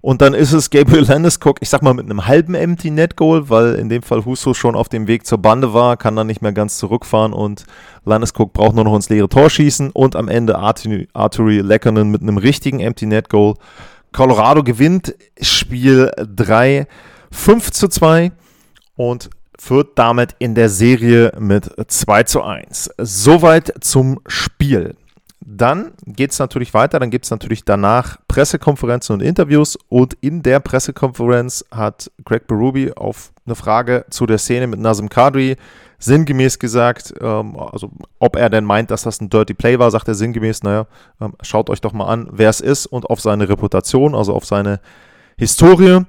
Und 0.00 0.22
dann 0.22 0.32
ist 0.32 0.52
es 0.52 0.70
Gabriel 0.70 1.04
Landeskog, 1.04 1.58
ich 1.60 1.68
sag 1.68 1.82
mal 1.82 1.94
mit 1.94 2.04
einem 2.04 2.26
halben 2.26 2.54
Empty 2.54 2.90
Net 2.90 3.16
Goal, 3.16 3.50
weil 3.50 3.74
in 3.74 3.88
dem 3.88 4.02
Fall 4.02 4.24
Husso 4.24 4.54
schon 4.54 4.76
auf 4.76 4.88
dem 4.88 5.08
Weg 5.08 5.26
zur 5.26 5.38
Bande 5.38 5.74
war, 5.74 5.96
kann 5.96 6.14
dann 6.14 6.28
nicht 6.28 6.40
mehr 6.40 6.52
ganz 6.52 6.78
zurückfahren 6.78 7.32
und 7.32 7.64
Landeskog 8.04 8.52
braucht 8.52 8.76
nur 8.76 8.84
noch 8.84 8.94
ins 8.94 9.08
leere 9.08 9.28
Tor 9.28 9.50
schießen 9.50 9.90
und 9.90 10.14
am 10.14 10.28
Ende 10.28 10.56
Arturi 10.56 11.60
Leckernen 11.60 12.10
mit 12.10 12.22
einem 12.22 12.38
richtigen 12.38 12.78
Empty 12.80 13.06
Net 13.06 13.28
Goal. 13.28 13.54
Colorado 14.12 14.62
gewinnt 14.62 15.14
Spiel 15.40 16.12
3 16.16 16.86
5 17.32 17.70
zu 17.72 17.88
2 17.88 18.32
und 18.96 19.30
führt 19.60 19.98
damit 19.98 20.34
in 20.38 20.54
der 20.54 20.68
Serie 20.68 21.32
mit 21.38 21.70
2 21.86 22.22
zu 22.24 22.42
1. 22.42 22.90
Soweit 22.98 23.72
zum 23.80 24.20
Spiel. 24.26 24.94
Dann 25.40 25.92
geht 26.04 26.32
es 26.32 26.38
natürlich 26.38 26.74
weiter, 26.74 26.98
dann 26.98 27.10
gibt 27.10 27.24
es 27.24 27.30
natürlich 27.30 27.64
danach 27.64 28.18
Pressekonferenzen 28.28 29.14
und 29.14 29.20
Interviews 29.20 29.78
und 29.88 30.14
in 30.20 30.42
der 30.42 30.60
Pressekonferenz 30.60 31.64
hat 31.70 32.10
Greg 32.24 32.46
Berube 32.46 32.92
auf 32.96 33.32
eine 33.46 33.54
Frage 33.54 34.04
zu 34.10 34.26
der 34.26 34.38
Szene 34.38 34.66
mit 34.66 34.78
Nazim 34.78 35.08
Kadri 35.08 35.56
sinngemäß 35.98 36.58
gesagt, 36.58 37.14
ähm, 37.20 37.58
also 37.58 37.90
ob 38.18 38.36
er 38.36 38.50
denn 38.50 38.64
meint, 38.64 38.90
dass 38.90 39.02
das 39.02 39.20
ein 39.20 39.30
Dirty 39.30 39.54
Play 39.54 39.78
war, 39.78 39.90
sagt 39.90 40.08
er 40.08 40.14
sinngemäß, 40.14 40.62
naja, 40.62 40.86
ähm, 41.20 41.34
schaut 41.42 41.70
euch 41.70 41.80
doch 41.80 41.92
mal 41.92 42.06
an, 42.06 42.28
wer 42.30 42.50
es 42.50 42.60
ist 42.60 42.86
und 42.86 43.08
auf 43.10 43.20
seine 43.20 43.48
Reputation, 43.48 44.14
also 44.14 44.34
auf 44.34 44.44
seine 44.44 44.80
Historie. 45.36 46.04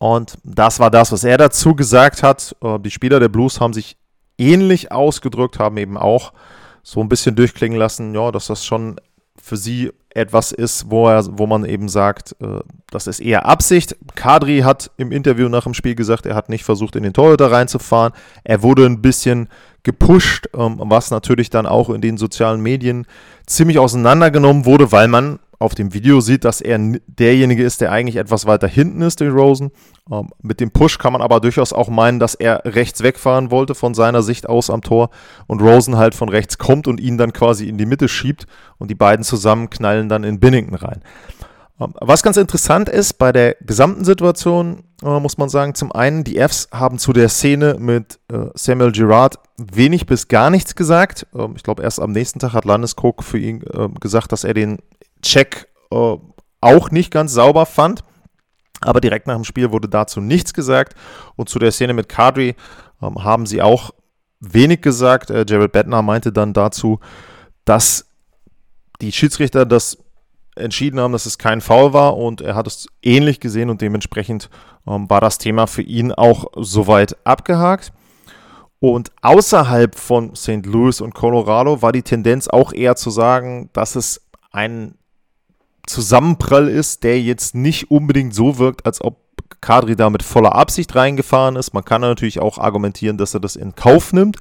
Und 0.00 0.38
das 0.44 0.80
war 0.80 0.90
das, 0.90 1.12
was 1.12 1.24
er 1.24 1.36
dazu 1.36 1.74
gesagt 1.74 2.22
hat. 2.22 2.56
Äh, 2.62 2.78
die 2.80 2.90
Spieler 2.90 3.20
der 3.20 3.28
Blues 3.28 3.60
haben 3.60 3.74
sich 3.74 3.98
ähnlich 4.38 4.90
ausgedrückt, 4.90 5.58
haben 5.58 5.76
eben 5.76 5.98
auch 5.98 6.32
so 6.82 7.02
ein 7.02 7.08
bisschen 7.10 7.36
durchklingen 7.36 7.78
lassen, 7.78 8.14
ja, 8.14 8.32
dass 8.32 8.46
das 8.46 8.64
schon 8.64 8.96
für 9.36 9.58
sie 9.58 9.92
etwas 10.08 10.52
ist, 10.52 10.90
wo, 10.90 11.06
er, 11.06 11.38
wo 11.38 11.46
man 11.46 11.66
eben 11.66 11.90
sagt, 11.90 12.34
äh, 12.40 12.60
das 12.90 13.06
ist 13.08 13.20
eher 13.20 13.44
Absicht. 13.44 13.94
Kadri 14.14 14.60
hat 14.60 14.90
im 14.96 15.12
Interview 15.12 15.50
nach 15.50 15.64
dem 15.64 15.74
Spiel 15.74 15.94
gesagt, 15.94 16.24
er 16.24 16.34
hat 16.34 16.48
nicht 16.48 16.64
versucht, 16.64 16.96
in 16.96 17.02
den 17.02 17.12
Torhüter 17.12 17.52
reinzufahren. 17.52 18.14
Er 18.42 18.62
wurde 18.62 18.86
ein 18.86 19.02
bisschen 19.02 19.50
gepusht, 19.82 20.48
ähm, 20.56 20.80
was 20.82 21.10
natürlich 21.10 21.50
dann 21.50 21.66
auch 21.66 21.90
in 21.90 22.00
den 22.00 22.16
sozialen 22.16 22.62
Medien 22.62 23.06
ziemlich 23.46 23.78
auseinandergenommen 23.78 24.64
wurde, 24.64 24.92
weil 24.92 25.08
man 25.08 25.40
auf 25.60 25.74
dem 25.74 25.92
Video 25.92 26.22
sieht, 26.22 26.44
dass 26.44 26.62
er 26.62 26.78
derjenige 27.06 27.62
ist, 27.62 27.82
der 27.82 27.92
eigentlich 27.92 28.16
etwas 28.16 28.46
weiter 28.46 28.66
hinten 28.66 29.02
ist, 29.02 29.20
den 29.20 29.30
Rosen. 29.30 29.70
Ähm, 30.10 30.30
mit 30.42 30.58
dem 30.58 30.70
Push 30.70 30.98
kann 30.98 31.12
man 31.12 31.20
aber 31.20 31.38
durchaus 31.38 31.74
auch 31.74 31.88
meinen, 31.88 32.18
dass 32.18 32.34
er 32.34 32.62
rechts 32.64 33.02
wegfahren 33.02 33.50
wollte 33.50 33.74
von 33.74 33.92
seiner 33.92 34.22
Sicht 34.22 34.48
aus 34.48 34.70
am 34.70 34.80
Tor 34.80 35.10
und 35.46 35.60
Rosen 35.60 35.98
halt 35.98 36.14
von 36.14 36.30
rechts 36.30 36.56
kommt 36.56 36.88
und 36.88 36.98
ihn 36.98 37.18
dann 37.18 37.34
quasi 37.34 37.68
in 37.68 37.76
die 37.76 37.84
Mitte 37.84 38.08
schiebt 38.08 38.46
und 38.78 38.90
die 38.90 38.94
beiden 38.94 39.22
zusammen 39.22 39.68
knallen 39.68 40.08
dann 40.08 40.24
in 40.24 40.40
Binnington 40.40 40.76
rein. 40.76 41.02
Ähm, 41.78 41.92
was 42.00 42.22
ganz 42.22 42.38
interessant 42.38 42.88
ist 42.88 43.18
bei 43.18 43.30
der 43.30 43.56
gesamten 43.60 44.06
Situation, 44.06 44.84
äh, 45.02 45.20
muss 45.20 45.36
man 45.36 45.50
sagen, 45.50 45.74
zum 45.74 45.92
einen, 45.92 46.24
die 46.24 46.38
Fs 46.38 46.68
haben 46.72 46.98
zu 46.98 47.12
der 47.12 47.28
Szene 47.28 47.76
mit 47.78 48.18
äh, 48.32 48.46
Samuel 48.54 48.92
Girard 48.92 49.38
wenig 49.58 50.06
bis 50.06 50.28
gar 50.28 50.48
nichts 50.48 50.74
gesagt. 50.74 51.26
Ähm, 51.34 51.52
ich 51.54 51.62
glaube, 51.62 51.82
erst 51.82 52.00
am 52.00 52.12
nächsten 52.12 52.38
Tag 52.38 52.54
hat 52.54 52.64
Landeskog 52.64 53.22
für 53.22 53.38
ihn 53.38 53.62
äh, 53.62 53.88
gesagt, 54.00 54.32
dass 54.32 54.44
er 54.44 54.54
den 54.54 54.78
Check 55.22 55.68
äh, 55.90 56.16
auch 56.60 56.90
nicht 56.90 57.10
ganz 57.10 57.32
sauber 57.32 57.66
fand. 57.66 58.04
Aber 58.82 59.00
direkt 59.00 59.26
nach 59.26 59.34
dem 59.34 59.44
Spiel 59.44 59.72
wurde 59.72 59.88
dazu 59.88 60.20
nichts 60.20 60.54
gesagt. 60.54 60.94
Und 61.36 61.48
zu 61.48 61.58
der 61.58 61.72
Szene 61.72 61.92
mit 61.92 62.08
Kadri 62.08 62.54
ähm, 63.02 63.22
haben 63.22 63.46
sie 63.46 63.62
auch 63.62 63.90
wenig 64.40 64.80
gesagt. 64.80 65.30
Äh, 65.30 65.44
Jared 65.48 65.72
Bettner 65.72 66.02
meinte 66.02 66.32
dann 66.32 66.52
dazu, 66.52 67.00
dass 67.64 68.06
die 69.00 69.12
Schiedsrichter 69.12 69.66
das 69.66 69.98
entschieden 70.56 71.00
haben, 71.00 71.12
dass 71.12 71.26
es 71.26 71.38
kein 71.38 71.60
Foul 71.60 71.92
war 71.92 72.16
und 72.16 72.40
er 72.40 72.54
hat 72.54 72.66
es 72.66 72.88
ähnlich 73.02 73.40
gesehen 73.40 73.70
und 73.70 73.80
dementsprechend 73.80 74.50
ähm, 74.86 75.08
war 75.08 75.20
das 75.20 75.38
Thema 75.38 75.66
für 75.66 75.82
ihn 75.82 76.12
auch 76.12 76.46
soweit 76.56 77.16
abgehakt. 77.24 77.92
Und 78.78 79.12
außerhalb 79.20 79.94
von 79.94 80.34
St. 80.34 80.64
Louis 80.64 81.02
und 81.02 81.14
Colorado 81.14 81.82
war 81.82 81.92
die 81.92 82.02
Tendenz 82.02 82.48
auch 82.48 82.72
eher 82.72 82.96
zu 82.96 83.10
sagen, 83.10 83.68
dass 83.74 83.94
es 83.94 84.22
ein 84.52 84.94
Zusammenprall 85.86 86.68
ist, 86.68 87.04
der 87.04 87.20
jetzt 87.20 87.54
nicht 87.54 87.90
unbedingt 87.90 88.34
so 88.34 88.58
wirkt, 88.58 88.86
als 88.86 89.00
ob 89.00 89.18
Kadri 89.60 89.96
da 89.96 90.10
mit 90.10 90.22
voller 90.22 90.54
Absicht 90.54 90.94
reingefahren 90.94 91.56
ist. 91.56 91.74
Man 91.74 91.84
kann 91.84 92.00
natürlich 92.00 92.40
auch 92.40 92.58
argumentieren, 92.58 93.18
dass 93.18 93.34
er 93.34 93.40
das 93.40 93.56
in 93.56 93.74
Kauf 93.74 94.12
nimmt. 94.12 94.36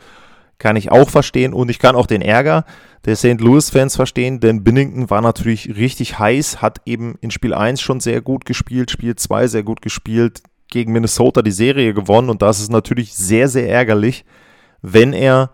Kann 0.58 0.76
ich 0.76 0.92
auch 0.92 1.10
verstehen. 1.10 1.54
Und 1.54 1.70
ich 1.70 1.80
kann 1.80 1.96
auch 1.96 2.08
den 2.08 2.22
Ärger 2.22 2.66
der 3.06 3.16
St. 3.16 3.40
Louis-Fans 3.40 3.96
verstehen, 3.96 4.40
denn 4.42 4.64
Binnington 4.64 5.10
war 5.10 5.22
natürlich 5.22 5.76
richtig 5.78 6.20
heiß, 6.20 6.62
hat 6.62 6.82
eben 6.86 7.16
in 7.22 7.32
Spiel 7.32 7.54
1 7.54 7.80
schon 7.80 8.02
sehr 8.02 8.22
gut 8.22 8.44
gespielt, 8.46 8.92
Spiel 8.92 9.16
2 9.16 9.48
sehr 9.48 9.64
gut 9.64 9.82
gespielt, 9.82 10.42
gegen 10.70 10.92
Minnesota 10.92 11.42
die 11.42 11.52
Serie 11.52 11.94
gewonnen. 11.94 12.30
Und 12.30 12.42
das 12.42 12.60
ist 12.60 12.72
natürlich 12.72 13.16
sehr, 13.16 13.48
sehr 13.48 13.70
ärgerlich, 13.70 14.26
wenn 14.82 15.14
er 15.14 15.52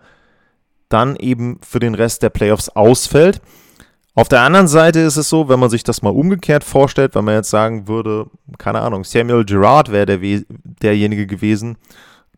dann 0.88 1.16
eben 1.16 1.58
für 1.62 1.80
den 1.80 1.94
Rest 1.94 2.22
der 2.22 2.30
Playoffs 2.30 2.68
ausfällt. 2.68 3.40
Auf 4.16 4.28
der 4.28 4.40
anderen 4.40 4.66
Seite 4.66 5.00
ist 5.00 5.18
es 5.18 5.28
so, 5.28 5.50
wenn 5.50 5.60
man 5.60 5.68
sich 5.68 5.84
das 5.84 6.00
mal 6.00 6.08
umgekehrt 6.08 6.64
vorstellt, 6.64 7.14
wenn 7.14 7.26
man 7.26 7.34
jetzt 7.34 7.50
sagen 7.50 7.86
würde, 7.86 8.30
keine 8.56 8.80
Ahnung, 8.80 9.04
Samuel 9.04 9.44
Gerard 9.44 9.92
wäre 9.92 10.06
der, 10.06 10.42
derjenige 10.82 11.26
gewesen, 11.26 11.76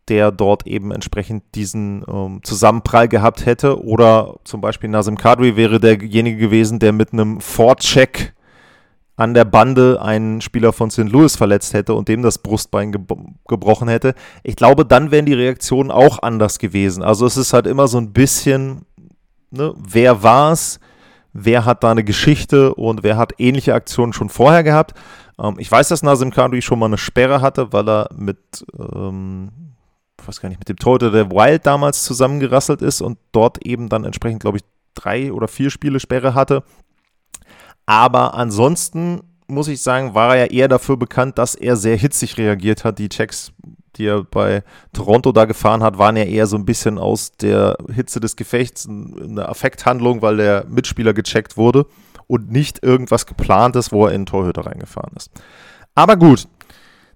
der 0.09 0.33
dort 0.33 0.67
eben 0.67 0.91
entsprechend 0.91 1.45
diesen 1.55 2.05
ähm, 2.13 2.41
Zusammenprall 2.43 3.07
gehabt 3.07 3.47
hätte. 3.47 3.81
Oder 3.81 4.35
zum 4.43 4.61
Beispiel 4.61 4.91
Nazim 4.91 5.17
Kadri 5.17 5.55
wäre 5.55 5.79
derjenige 5.79 6.39
gewesen, 6.39 6.81
der 6.81 6.93
mit 6.93 7.13
einem 7.13 7.41
Vorcheck 7.41 8.35
an 9.15 9.35
der 9.35 9.45
Bande 9.45 10.03
einen 10.03 10.41
Spieler 10.41 10.73
von 10.73 10.91
St. 10.91 11.09
Louis 11.09 11.37
verletzt 11.37 11.75
hätte 11.75 11.95
und 11.95 12.09
dem 12.09 12.23
das 12.23 12.39
Brustbein 12.39 12.91
ge 12.91 13.03
gebrochen 13.47 13.87
hätte. 13.87 14.15
Ich 14.43 14.57
glaube, 14.57 14.85
dann 14.85 15.13
wären 15.13 15.27
die 15.27 15.35
Reaktionen 15.35 15.93
auch 15.93 16.23
anders 16.25 16.59
gewesen. 16.59 17.05
Also 17.05 17.25
es 17.25 17.37
ist 17.37 17.53
halt 17.53 17.69
immer 17.69 17.87
so 17.87 17.99
ein 17.99 18.13
bisschen, 18.13 18.83
ne, 19.53 19.75
wer 19.77 20.19
es? 20.51 20.81
Wer 21.33 21.65
hat 21.65 21.85
da 21.85 21.91
eine 21.91 22.05
Geschichte 22.05 22.75
und 22.75 23.03
wer 23.03 23.17
hat 23.17 23.35
ähnliche 23.39 23.75
Aktionen 23.75 24.13
schon 24.13 24.29
vorher 24.29 24.63
gehabt. 24.63 24.95
Ähm, 25.39 25.57
ich 25.59 25.71
weiß, 25.71 25.89
dass 25.89 26.03
Nazim 26.03 26.31
Kadri 26.31 26.63
schon 26.63 26.79
mal 26.79 26.87
eine 26.87 26.99
Sperre 26.99 27.41
hatte, 27.41 27.73
weil 27.73 27.89
er 27.89 28.09
mit, 28.15 28.65
ähm, 28.79 29.51
ich 30.21 30.29
weiß 30.29 30.41
gar 30.41 30.49
nicht, 30.49 30.59
mit 30.59 30.69
dem 30.69 30.77
Torhüter 30.77 31.11
der 31.11 31.31
Wild 31.31 31.67
damals 31.67 32.05
zusammengerasselt 32.05 32.83
ist 32.83 33.01
und 33.01 33.19
dort 33.33 33.65
eben 33.67 33.89
dann 33.89 34.05
entsprechend, 34.05 34.41
glaube 34.41 34.59
ich, 34.59 34.65
drei 34.95 35.33
oder 35.33 35.49
vier 35.49 35.71
Spiele 35.71 36.01
Sperre 36.01 36.35
hatte. 36.35 36.65
Aber 37.87 38.35
ansonsten 38.35 39.23
muss 39.47 39.69
ich 39.69 39.81
sagen, 39.81 40.15
war 40.15 40.37
er 40.37 40.45
ja 40.45 40.51
eher 40.53 40.69
dafür 40.69 40.97
bekannt, 40.97 41.39
dass 41.39 41.55
er 41.55 41.77
sehr 41.77 41.97
hitzig 41.97 42.37
reagiert 42.37 42.85
hat. 42.85 42.99
Die 42.99 43.09
Checks 43.09 43.53
die 43.99 44.07
er 44.07 44.25
bei 44.25 44.63
Toronto 44.93 45.33
da 45.33 45.45
gefahren 45.45 45.83
hat, 45.83 45.99
waren 45.99 46.17
ja 46.17 46.25
eher 46.25 46.47
so 46.47 46.57
ein 46.57 46.65
bisschen 46.65 46.99
aus 46.99 47.33
der 47.33 47.77
Hitze 47.93 48.21
des 48.21 48.37
Gefechts 48.37 48.89
eine 48.89 49.49
Affekthandlung, 49.49 50.23
weil 50.23 50.39
der 50.39 50.65
Mitspieler 50.69 51.13
gecheckt 51.13 51.57
wurde 51.57 51.87
und 52.27 52.51
nicht 52.51 52.83
irgendwas 52.83 53.27
geplantes, 53.27 53.93
wo 53.93 54.07
er 54.07 54.13
in 54.13 54.23
den 54.23 54.27
Torhüter 54.27 54.67
reingefahren 54.67 55.15
ist. 55.17 55.31
Aber 55.95 56.17
gut, 56.17 56.47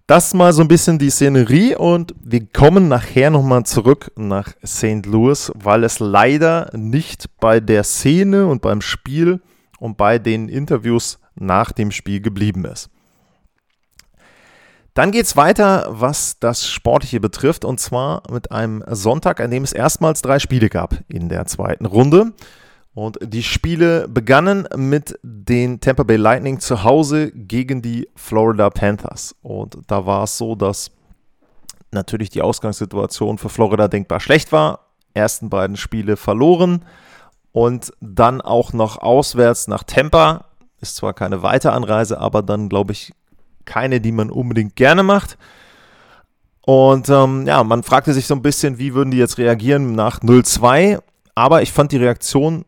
das 0.07 0.35
mal 0.35 0.53
so 0.53 0.63
ein 0.63 0.69
bisschen 0.69 0.99
die 0.99 1.11
Szenerie 1.11 1.77
und 1.77 2.15
wir 2.23 2.45
kommen 2.47 2.89
nachher 2.89 3.31
nochmal 3.31 3.65
zurück 3.65 4.11
nach 4.17 4.53
St. 4.67 5.07
Louis, 5.07 5.53
weil 5.55 5.85
es 5.85 6.01
leider 6.01 6.71
nicht 6.77 7.27
bei 7.39 7.61
der 7.61 7.85
Szene 7.85 8.47
und 8.47 8.63
beim 8.63 8.81
Spiel 8.81 9.41
und 9.79 9.97
bei 9.97 10.19
den 10.19 10.49
Interviews 10.49 11.19
nach 11.35 11.73
dem 11.73 11.93
Spiel 11.93 12.21
geblieben 12.21 12.65
ist. 12.65 12.91
Dann 14.95 15.11
geht 15.11 15.25
es 15.25 15.37
weiter, 15.37 15.87
was 15.89 16.39
das 16.39 16.69
Sportliche 16.69 17.19
betrifft, 17.19 17.65
und 17.65 17.81
zwar 17.81 18.23
mit 18.31 18.53
einem 18.53 18.85
Sonntag, 18.89 19.41
an 19.41 19.51
dem 19.51 19.65
es 19.65 19.73
erstmals 19.73 20.21
drei 20.21 20.39
Spiele 20.39 20.69
gab 20.69 20.97
in 21.09 21.31
der 21.31 21.47
zweiten 21.47 21.87
Runde. 21.87 22.33
Und 22.95 23.19
die 23.23 23.43
Spiele 23.43 24.07
begannen 24.07 24.69
mit 24.77 25.19
den 25.23 25.81
Tampa 25.81 26.03
Bay 26.03 26.17
Lightning 26.17 26.61
zu 26.61 26.85
Hause 26.85 27.33
gegen 27.33 27.81
die 27.81 28.07
Florida 28.15 28.69
Panthers. 28.69 29.35
Und 29.41 29.79
da 29.87 30.05
war 30.05 30.25
es 30.25 30.37
so, 30.37 30.55
dass 30.55 30.91
natürlich 31.91 32.29
die 32.29 32.43
Ausgangssituation 32.43 33.39
für 33.39 33.49
Florida 33.49 33.89
denkbar 33.89 34.21
schlecht 34.21 34.53
war. 34.53 34.81
Ersten 35.15 35.49
beiden 35.49 35.79
Spiele 35.79 36.19
verloren 36.19 36.85
und 37.53 37.93
dann 38.01 38.43
auch 38.43 38.75
noch 38.75 38.99
auswärts 38.99 39.69
nach 39.69 39.85
Tampa. 39.85 40.47
Ist 40.81 40.97
zwar 40.97 41.15
keine 41.15 41.43
Weiteranreise, 41.43 42.19
aber 42.19 42.43
dann, 42.43 42.69
glaube 42.69 42.93
ich, 42.93 43.13
keine, 43.65 44.01
die 44.01 44.13
man 44.13 44.31
unbedingt 44.31 44.77
gerne 44.77 45.03
macht. 45.03 45.39
Und 46.65 47.09
ähm, 47.09 47.47
ja, 47.47 47.65
man 47.65 47.83
fragte 47.83 48.13
sich 48.13 48.27
so 48.27 48.35
ein 48.35 48.43
bisschen, 48.43 48.79
wie 48.79 48.95
würden 48.95 49.11
die 49.11 49.17
jetzt 49.19 49.39
reagieren 49.39 49.95
nach 49.95 50.21
0-2. 50.21 51.01
Aber 51.35 51.63
ich 51.63 51.73
fand 51.73 51.93
die 51.93 51.97
Reaktion 51.97 52.65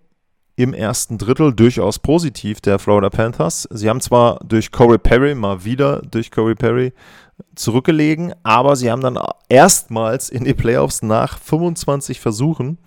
im 0.57 0.73
ersten 0.73 1.19
Drittel 1.19 1.53
durchaus 1.53 1.99
positiv 1.99 2.61
der 2.61 2.79
Florida 2.79 3.11
Panthers. 3.11 3.69
Sie 3.71 3.89
haben 3.89 4.01
zwar 4.01 4.39
durch 4.45 4.71
Corey 4.71 4.99
Perry, 4.99 5.35
mal 5.35 5.65
wieder 5.65 6.01
durch 6.03 6.31
Corey 6.31 6.55
Perry, 6.55 6.93
zurückgelegen, 7.57 8.33
aber 8.45 8.77
sie 8.77 8.91
haben 8.91 9.01
dann 9.01 9.19
erstmals 9.49 10.29
in 10.29 10.45
die 10.45 10.55
Playoffs 10.55 11.03
nach 11.03 11.39
25 11.39 12.21
Versuchen 12.21 12.79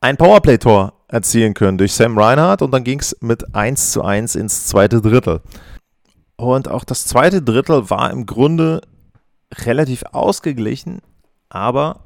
ein 0.00 0.16
Powerplay-Tor 0.16 0.94
erzielen 1.08 1.54
können 1.54 1.76
durch 1.76 1.92
Sam 1.92 2.16
Reinhardt 2.16 2.62
und 2.62 2.70
dann 2.70 2.84
ging 2.84 3.00
es 3.00 3.16
mit 3.20 3.54
1 3.54 3.92
zu 3.92 4.02
1 4.02 4.36
ins 4.36 4.66
zweite 4.66 5.00
Drittel. 5.00 5.40
Und 6.40 6.68
auch 6.68 6.84
das 6.84 7.04
zweite 7.04 7.42
Drittel 7.42 7.90
war 7.90 8.10
im 8.10 8.24
Grunde 8.24 8.80
relativ 9.54 10.04
ausgeglichen, 10.12 11.02
aber 11.50 12.00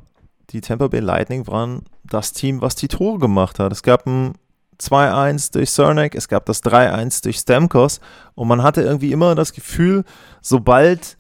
die 0.50 0.60
Tampa 0.60 0.88
Bay 0.88 0.98
Lightning 0.98 1.46
waren 1.46 1.84
das 2.02 2.32
Team, 2.32 2.60
was 2.60 2.74
die 2.74 2.88
Tore 2.88 3.20
gemacht 3.20 3.60
hat. 3.60 3.70
Es 3.70 3.84
gab 3.84 4.06
ein 4.08 4.34
2-1 4.80 5.52
durch 5.52 5.70
Cernak, 5.70 6.16
es 6.16 6.26
gab 6.26 6.46
das 6.46 6.64
3-1 6.64 7.22
durch 7.22 7.36
Stamkos 7.36 8.00
und 8.34 8.48
man 8.48 8.64
hatte 8.64 8.82
irgendwie 8.82 9.12
immer 9.12 9.36
das 9.36 9.52
Gefühl, 9.52 10.02
sobald 10.42 11.16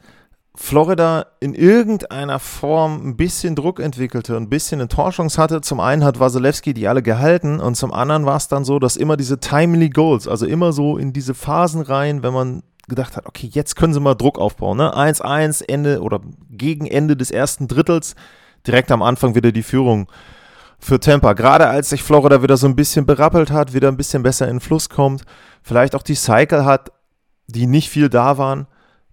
Florida 0.56 1.26
in 1.38 1.54
irgendeiner 1.54 2.40
Form 2.40 3.06
ein 3.06 3.16
bisschen 3.16 3.54
Druck 3.54 3.78
entwickelte, 3.78 4.36
ein 4.36 4.48
bisschen 4.48 4.80
eine 4.80 4.88
hatte. 5.38 5.60
Zum 5.60 5.78
einen 5.78 6.02
hat 6.02 6.18
Wasilewski 6.18 6.74
die 6.74 6.88
alle 6.88 7.02
gehalten 7.02 7.60
und 7.60 7.76
zum 7.76 7.92
anderen 7.92 8.26
war 8.26 8.36
es 8.36 8.48
dann 8.48 8.64
so, 8.64 8.80
dass 8.80 8.96
immer 8.96 9.16
diese 9.16 9.38
timely 9.38 9.90
Goals, 9.90 10.26
also 10.26 10.46
immer 10.46 10.72
so 10.72 10.96
in 10.98 11.12
diese 11.12 11.34
Phasen 11.34 11.80
rein, 11.80 12.24
wenn 12.24 12.34
man 12.34 12.62
gedacht 12.88 13.16
hat, 13.16 13.26
okay, 13.26 13.48
jetzt 13.52 13.76
können 13.76 13.94
sie 13.94 14.00
mal 14.00 14.14
Druck 14.14 14.38
aufbauen. 14.38 14.80
1-1, 14.80 15.60
ne? 15.60 15.68
Ende 15.68 16.00
oder 16.00 16.20
gegen 16.50 16.86
Ende 16.86 17.16
des 17.16 17.30
ersten 17.30 17.68
Drittels, 17.68 18.14
direkt 18.66 18.90
am 18.90 19.02
Anfang 19.02 19.34
wieder 19.34 19.52
die 19.52 19.62
Führung 19.62 20.08
für 20.78 21.00
Tampa. 21.00 21.32
Gerade 21.32 21.68
als 21.68 21.90
sich 21.90 22.02
Florida 22.02 22.42
wieder 22.42 22.56
so 22.56 22.66
ein 22.66 22.76
bisschen 22.76 23.06
berappelt 23.06 23.50
hat, 23.50 23.72
wieder 23.72 23.88
ein 23.88 23.96
bisschen 23.96 24.22
besser 24.22 24.46
in 24.46 24.56
den 24.56 24.60
Fluss 24.60 24.88
kommt, 24.88 25.24
vielleicht 25.62 25.94
auch 25.94 26.02
die 26.02 26.14
Cycle 26.14 26.64
hat, 26.64 26.92
die 27.46 27.66
nicht 27.66 27.88
viel 27.88 28.08
da 28.08 28.38
waren, 28.38 28.66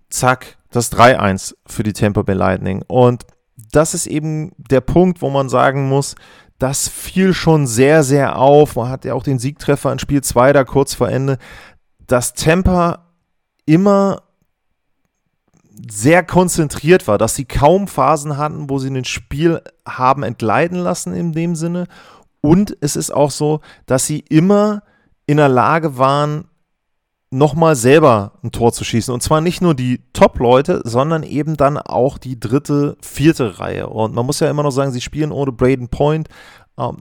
zack, 0.10 0.58
das 0.72 0.92
3-1 0.92 1.56
für 1.66 1.84
die 1.84 1.94
Tampa 1.94 2.22
Bay 2.22 2.36
Lightning. 2.36 2.84
Und 2.88 3.26
das 3.72 3.94
ist 3.94 4.08
eben 4.08 4.52
der 4.58 4.82
Punkt, 4.82 5.22
wo 5.22 5.30
man 5.30 5.50
sagen 5.50 5.88
muss, 5.88 6.16
das 6.60 6.88
fiel 6.88 7.34
schon 7.34 7.68
sehr, 7.68 8.04
sehr 8.04 8.38
auf. 8.38 8.76
Man 8.76 8.90
hat 8.90 9.04
ja 9.06 9.14
auch 9.14 9.24
den 9.24 9.40
Siegtreffer 9.40 9.92
in 9.92 10.00
Spiel 10.00 10.22
2 10.22 10.54
da 10.54 10.64
kurz 10.64 10.94
vor 10.94 11.10
Ende, 11.10 11.38
dass 12.06 12.34
Tampa 12.34 13.11
immer 13.66 14.24
sehr 15.90 16.24
konzentriert 16.24 17.08
war, 17.08 17.18
dass 17.18 17.36
sie 17.36 17.46
kaum 17.46 17.88
Phasen 17.88 18.38
hatten, 18.38 18.70
wo 18.70 18.78
sie 18.78 18.90
ein 18.90 19.06
Spiel 19.06 19.62
haben 19.88 20.24
entgleiten 20.24 20.78
lassen 20.78 21.14
in 21.14 21.32
dem 21.32 21.56
Sinne. 21.56 21.88
Und 22.42 22.78
es 22.82 22.96
ist 22.96 23.12
auch 23.12 23.32
so, 23.32 23.62
dass 23.86 24.06
sie 24.06 24.20
immer 24.20 24.84
in 25.26 25.38
der 25.38 25.50
Lage 25.50 25.98
waren, 25.98 26.46
nochmal 27.32 27.78
selber 27.78 28.34
ein 28.44 28.52
Tor 28.52 28.74
zu 28.74 28.84
schießen. 28.84 29.14
Und 29.14 29.24
zwar 29.24 29.40
nicht 29.40 29.62
nur 29.62 29.74
die 29.74 30.02
Top-Leute, 30.12 30.82
sondern 30.84 31.24
eben 31.24 31.56
dann 31.56 31.78
auch 31.78 32.18
die 32.18 32.40
dritte, 32.40 32.98
vierte 33.02 33.60
Reihe. 33.60 33.88
Und 33.88 34.14
man 34.14 34.26
muss 34.26 34.42
ja 34.42 34.50
immer 34.50 34.64
noch 34.64 34.72
sagen, 34.72 34.92
sie 34.92 35.02
spielen 35.02 35.32
ohne 35.32 35.54
Braden 35.54 35.88
Point. 35.88 36.28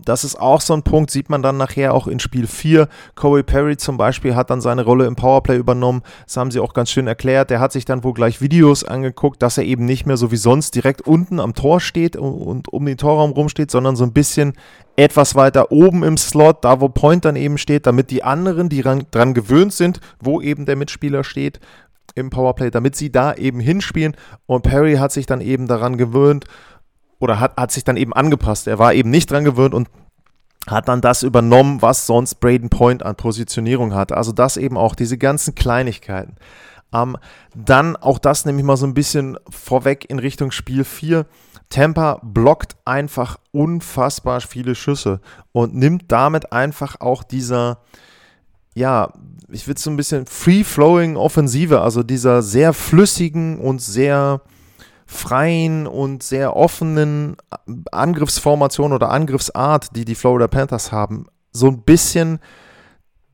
Das 0.05 0.25
ist 0.25 0.39
auch 0.39 0.61
so 0.61 0.75
ein 0.75 0.83
Punkt, 0.83 1.11
sieht 1.11 1.31
man 1.31 1.43
dann 1.43 1.57
nachher 1.57 1.95
auch 1.95 2.07
in 2.07 2.21
Spiel 2.21 2.47
4. 2.47 2.89
Corey 3.15 3.43
Perry 3.43 3.79
zum 3.79 3.97
Beispiel 3.97 4.35
hat 4.35 4.51
dann 4.51 4.61
seine 4.61 4.85
Rolle 4.85 5.07
im 5.07 5.17
Powerplay 5.17 5.57
übernommen. 5.57 6.03
Das 6.27 6.37
haben 6.37 6.51
sie 6.51 6.61
auch 6.61 6.75
ganz 6.75 6.91
schön 6.91 7.07
erklärt. 7.07 7.49
Der 7.49 7.61
hat 7.61 7.73
sich 7.73 7.87
dann 7.87 8.05
wohl 8.05 8.13
gleich 8.13 8.43
Videos 8.43 8.85
angeguckt, 8.85 9.41
dass 9.43 9.57
er 9.57 9.65
eben 9.65 9.87
nicht 9.87 10.05
mehr 10.07 10.19
so 10.19 10.31
wie 10.33 10.37
sonst 10.37 10.75
direkt 10.75 11.03
unten 11.03 11.41
am 11.41 11.55
Tor 11.55 11.81
steht 11.81 12.17
und 12.17 12.69
um 12.69 12.85
den 12.85 12.99
Torraum 12.99 13.31
rumsteht, 13.31 13.71
sondern 13.71 13.97
so 13.97 14.05
ein 14.05 14.13
bisschen 14.13 14.53
etwas 14.97 15.35
weiter 15.35 15.73
oben 15.73 16.03
im 16.03 16.19
Slot, 16.19 16.65
da 16.65 16.81
wo 16.81 16.91
Point 16.91 17.25
dann 17.25 17.37
eben 17.37 17.57
steht, 17.57 17.87
damit 17.87 18.11
die 18.11 18.23
anderen, 18.23 18.69
die 18.69 18.83
dran 18.83 19.35
gewöhnt 19.35 19.73
sind, 19.73 20.01
wo 20.21 20.43
eben 20.43 20.67
der 20.67 20.77
Mitspieler 20.77 21.25
steht, 21.25 21.59
im 22.15 22.29
Powerplay, 22.29 22.71
damit 22.71 22.97
sie 22.97 23.11
da 23.11 23.35
eben 23.35 23.61
hinspielen. 23.61 24.17
Und 24.47 24.63
Perry 24.63 24.97
hat 24.97 25.13
sich 25.13 25.27
dann 25.27 25.41
eben 25.41 25.67
daran 25.69 25.97
gewöhnt 25.97 26.45
oder 27.21 27.39
hat, 27.39 27.57
hat 27.57 27.71
sich 27.71 27.85
dann 27.85 27.97
eben 27.97 28.13
angepasst. 28.13 28.67
Er 28.67 28.81
war 28.81 28.93
eben 28.95 29.11
nicht 29.11 29.31
dran 29.31 29.45
gewöhnt 29.45 29.75
und 29.75 29.89
hat 30.67 30.89
dann 30.89 31.01
das 31.01 31.23
übernommen, 31.23 31.81
was 31.83 32.07
sonst 32.07 32.37
Braden 32.37 32.71
Point 32.71 33.03
an 33.03 33.15
Positionierung 33.15 33.95
hatte. 33.95 34.17
Also 34.17 34.33
das 34.33 34.57
eben 34.57 34.77
auch, 34.77 34.95
diese 34.95 35.17
ganzen 35.17 35.55
Kleinigkeiten. 35.55 36.37
Ähm, 36.93 37.17
dann 37.55 37.97
auch 37.97 38.19
das 38.19 38.45
nehme 38.45 38.59
ich 38.59 38.65
mal 38.65 38.77
so 38.77 38.87
ein 38.87 38.95
bisschen 38.95 39.39
vorweg 39.49 40.11
in 40.11 40.19
Richtung 40.19 40.51
Spiel 40.51 40.85
4. 40.85 41.27
Tampa 41.69 42.21
blockt 42.23 42.77
einfach 42.85 43.39
unfassbar 43.53 44.41
viele 44.41 44.75
Schüsse 44.75 45.21
und 45.53 45.75
nimmt 45.75 46.05
damit 46.09 46.53
einfach 46.53 47.01
auch 47.01 47.23
dieser, 47.23 47.79
ja, 48.75 49.13
ich 49.49 49.69
würde 49.69 49.81
so 49.81 49.91
ein 49.91 49.97
bisschen 49.97 50.27
free-flowing 50.27 51.17
Offensive, 51.17 51.81
also 51.81 52.03
dieser 52.03 52.43
sehr 52.43 52.73
flüssigen 52.73 53.61
und 53.61 53.81
sehr 53.81 54.43
freien 55.11 55.89
und 55.89 56.23
sehr 56.23 56.55
offenen 56.55 57.37
Angriffsformation 57.91 58.93
oder 58.93 59.11
Angriffsart, 59.11 59.97
die 59.97 60.05
die 60.05 60.15
Florida 60.15 60.47
Panthers 60.47 60.93
haben, 60.93 61.27
so 61.51 61.67
ein 61.67 61.83
bisschen 61.83 62.39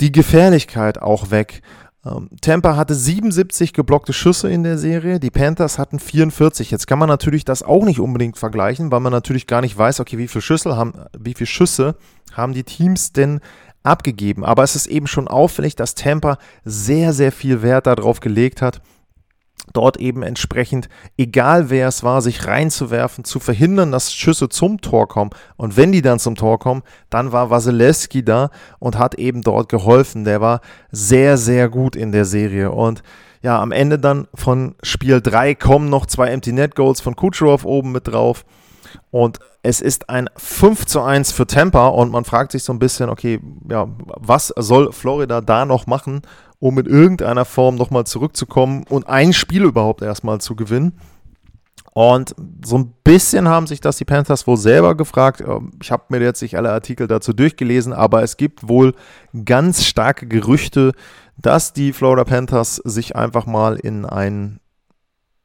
die 0.00 0.10
Gefährlichkeit 0.10 1.00
auch 1.02 1.30
weg. 1.30 1.60
Ähm, 2.06 2.30
Tampa 2.40 2.76
hatte 2.76 2.94
77 2.94 3.74
geblockte 3.74 4.14
Schüsse 4.14 4.50
in 4.50 4.62
der 4.62 4.78
Serie, 4.78 5.20
die 5.20 5.30
Panthers 5.30 5.78
hatten 5.78 5.98
44. 5.98 6.70
Jetzt 6.70 6.86
kann 6.86 6.98
man 6.98 7.10
natürlich 7.10 7.44
das 7.44 7.62
auch 7.62 7.84
nicht 7.84 8.00
unbedingt 8.00 8.38
vergleichen, 8.38 8.90
weil 8.90 9.00
man 9.00 9.12
natürlich 9.12 9.46
gar 9.46 9.60
nicht 9.60 9.76
weiß, 9.76 10.00
okay, 10.00 10.16
wie 10.16 10.28
viele 10.28 10.42
Schüsse 10.42 10.76
haben, 10.76 10.94
wie 11.18 11.34
viele 11.34 11.46
Schüsse 11.46 11.96
haben 12.32 12.54
die 12.54 12.64
Teams 12.64 13.12
denn 13.12 13.40
abgegeben. 13.82 14.46
Aber 14.46 14.62
es 14.62 14.76
ist 14.76 14.86
eben 14.86 15.06
schon 15.06 15.28
auffällig, 15.28 15.76
dass 15.76 15.94
Tampa 15.94 16.38
sehr, 16.64 17.12
sehr 17.12 17.32
viel 17.32 17.60
Wert 17.60 17.86
darauf 17.86 18.20
gelegt 18.20 18.62
hat, 18.62 18.80
dort 19.76 19.98
eben 19.98 20.22
entsprechend, 20.22 20.88
egal 21.16 21.70
wer 21.70 21.88
es 21.88 22.02
war, 22.02 22.22
sich 22.22 22.46
reinzuwerfen, 22.46 23.24
zu 23.24 23.40
verhindern, 23.40 23.92
dass 23.92 24.12
Schüsse 24.12 24.48
zum 24.48 24.80
Tor 24.80 25.08
kommen. 25.08 25.30
Und 25.56 25.76
wenn 25.76 25.92
die 25.92 26.02
dann 26.02 26.18
zum 26.18 26.34
Tor 26.34 26.58
kommen, 26.58 26.82
dann 27.10 27.32
war 27.32 27.50
Wasilewski 27.50 28.24
da 28.24 28.50
und 28.78 28.98
hat 28.98 29.16
eben 29.16 29.42
dort 29.42 29.68
geholfen. 29.68 30.24
Der 30.24 30.40
war 30.40 30.60
sehr, 30.90 31.36
sehr 31.36 31.68
gut 31.68 31.96
in 31.96 32.12
der 32.12 32.24
Serie. 32.24 32.70
Und 32.70 33.02
ja, 33.42 33.60
am 33.60 33.72
Ende 33.72 33.98
dann 33.98 34.26
von 34.34 34.74
Spiel 34.82 35.20
3 35.20 35.54
kommen 35.54 35.88
noch 35.90 36.06
zwei 36.06 36.28
Empty 36.28 36.52
Net 36.52 36.74
Goals 36.74 37.00
von 37.00 37.14
Kucherov 37.14 37.64
oben 37.64 37.92
mit 37.92 38.08
drauf. 38.08 38.44
Und 39.10 39.38
es 39.62 39.80
ist 39.80 40.08
ein 40.10 40.28
5 40.36 40.86
zu 40.86 41.00
1 41.00 41.32
für 41.32 41.46
Tampa 41.46 41.88
und 41.88 42.12
man 42.12 42.24
fragt 42.24 42.52
sich 42.52 42.62
so 42.62 42.72
ein 42.72 42.78
bisschen, 42.78 43.08
okay, 43.08 43.40
ja, 43.68 43.88
was 44.16 44.52
soll 44.56 44.92
Florida 44.92 45.40
da 45.40 45.64
noch 45.64 45.86
machen, 45.86 46.22
um 46.58 46.78
in 46.78 46.86
irgendeiner 46.86 47.44
Form 47.44 47.76
nochmal 47.76 48.06
zurückzukommen 48.06 48.84
und 48.88 49.08
ein 49.08 49.32
Spiel 49.32 49.64
überhaupt 49.64 50.02
erstmal 50.02 50.40
zu 50.40 50.56
gewinnen. 50.56 50.98
Und 51.92 52.34
so 52.62 52.76
ein 52.76 52.92
bisschen 53.04 53.48
haben 53.48 53.66
sich 53.66 53.80
das 53.80 53.96
die 53.96 54.04
Panthers 54.04 54.46
wohl 54.46 54.58
selber 54.58 54.94
gefragt. 54.94 55.40
Ähm, 55.40 55.70
ich 55.80 55.90
habe 55.90 56.04
mir 56.10 56.20
jetzt 56.20 56.42
nicht 56.42 56.56
alle 56.58 56.70
Artikel 56.70 57.06
dazu 57.06 57.32
durchgelesen, 57.32 57.94
aber 57.94 58.22
es 58.22 58.36
gibt 58.36 58.68
wohl 58.68 58.94
ganz 59.46 59.82
starke 59.82 60.26
Gerüchte, 60.26 60.92
dass 61.38 61.72
die 61.72 61.94
Florida 61.94 62.24
Panthers 62.24 62.76
sich 62.76 63.16
einfach 63.16 63.46
mal 63.46 63.76
in 63.76 64.04
ein, 64.04 64.60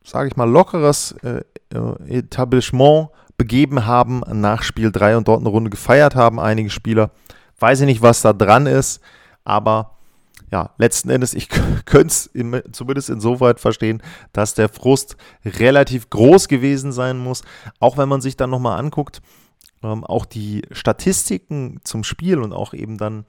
sage 0.03 0.27
ich 0.27 0.35
mal, 0.35 0.49
lockeres 0.49 1.15
äh, 1.23 1.41
äh 1.73 2.17
Etablissement 2.17 3.11
begeben 3.37 3.85
haben 3.85 4.21
nach 4.33 4.61
Spiel 4.63 4.91
3 4.91 5.15
und 5.15 5.29
dort 5.29 5.39
eine 5.39 5.49
Runde 5.49 5.69
gefeiert 5.69 6.15
haben, 6.15 6.37
einige 6.37 6.69
Spieler. 6.69 7.11
Weiß 7.59 7.79
ich 7.79 7.85
nicht, 7.85 8.01
was 8.01 8.21
da 8.21 8.33
dran 8.33 8.65
ist, 8.65 8.99
aber 9.45 9.97
ja, 10.51 10.71
letzten 10.77 11.09
Endes, 11.09 11.33
ich 11.33 11.49
könnte 11.85 12.07
es 12.07 12.29
zumindest 12.73 13.09
insoweit 13.09 13.59
verstehen, 13.59 14.03
dass 14.33 14.53
der 14.53 14.69
Frust 14.69 15.15
relativ 15.45 16.09
groß 16.09 16.47
gewesen 16.47 16.91
sein 16.91 17.17
muss. 17.17 17.43
Auch 17.79 17.97
wenn 17.97 18.09
man 18.09 18.21
sich 18.21 18.37
dann 18.37 18.49
nochmal 18.49 18.77
anguckt, 18.77 19.21
ähm, 19.81 20.03
auch 20.03 20.25
die 20.25 20.63
Statistiken 20.71 21.79
zum 21.83 22.03
Spiel 22.03 22.39
und 22.39 22.53
auch 22.53 22.73
eben 22.73 22.97
dann, 22.97 23.25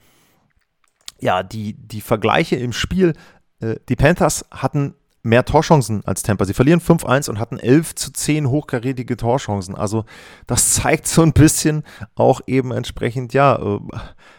ja, 1.21 1.43
die, 1.43 1.75
die 1.75 2.01
Vergleiche 2.01 2.57
im 2.57 2.73
Spiel. 2.73 3.15
Äh, 3.61 3.77
die 3.89 3.97
Panthers 3.97 4.45
hatten 4.51 4.95
mehr 5.23 5.45
Torchancen 5.45 6.05
als 6.05 6.25
Tampa. 6.25 6.45
Sie 6.45 6.55
verlieren 6.55 6.81
5-1 6.81 7.31
und 7.31 7.39
hatten 7.39 7.61
11 7.61 7.95
zu 7.95 8.13
10 8.13 8.49
hochkarätige 8.49 9.17
Torchancen. 9.17 9.77
Also 9.77 10.05
das 10.49 10.75
zeigt 10.75 11.07
so 11.07 11.23
ein 11.23 11.33
bisschen 11.33 11.85
auch 12.17 12.41
eben 12.49 12.73
entsprechend, 12.73 13.33
ja, 13.33 13.57
äh, 13.57 13.79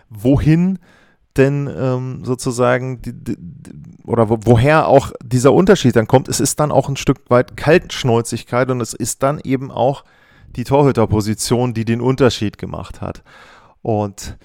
wohin 0.09 0.79
denn 1.37 1.69
ähm, 1.75 2.23
sozusagen 2.23 3.01
die, 3.01 3.13
die, 3.13 3.37
oder 4.05 4.29
wo, 4.29 4.37
woher 4.43 4.87
auch 4.87 5.11
dieser 5.23 5.53
Unterschied 5.53 5.95
dann 5.95 6.07
kommt. 6.07 6.27
Es 6.27 6.39
ist 6.39 6.59
dann 6.59 6.71
auch 6.71 6.89
ein 6.89 6.97
Stück 6.97 7.29
weit 7.29 7.57
Kaltschnäuzigkeit 7.57 8.69
und 8.69 8.81
es 8.81 8.93
ist 8.93 9.23
dann 9.23 9.39
eben 9.43 9.71
auch 9.71 10.03
die 10.55 10.63
Torhüterposition, 10.63 11.73
die 11.73 11.85
den 11.85 12.01
Unterschied 12.01 12.57
gemacht 12.57 13.01
hat. 13.01 13.23
Und 13.81 14.37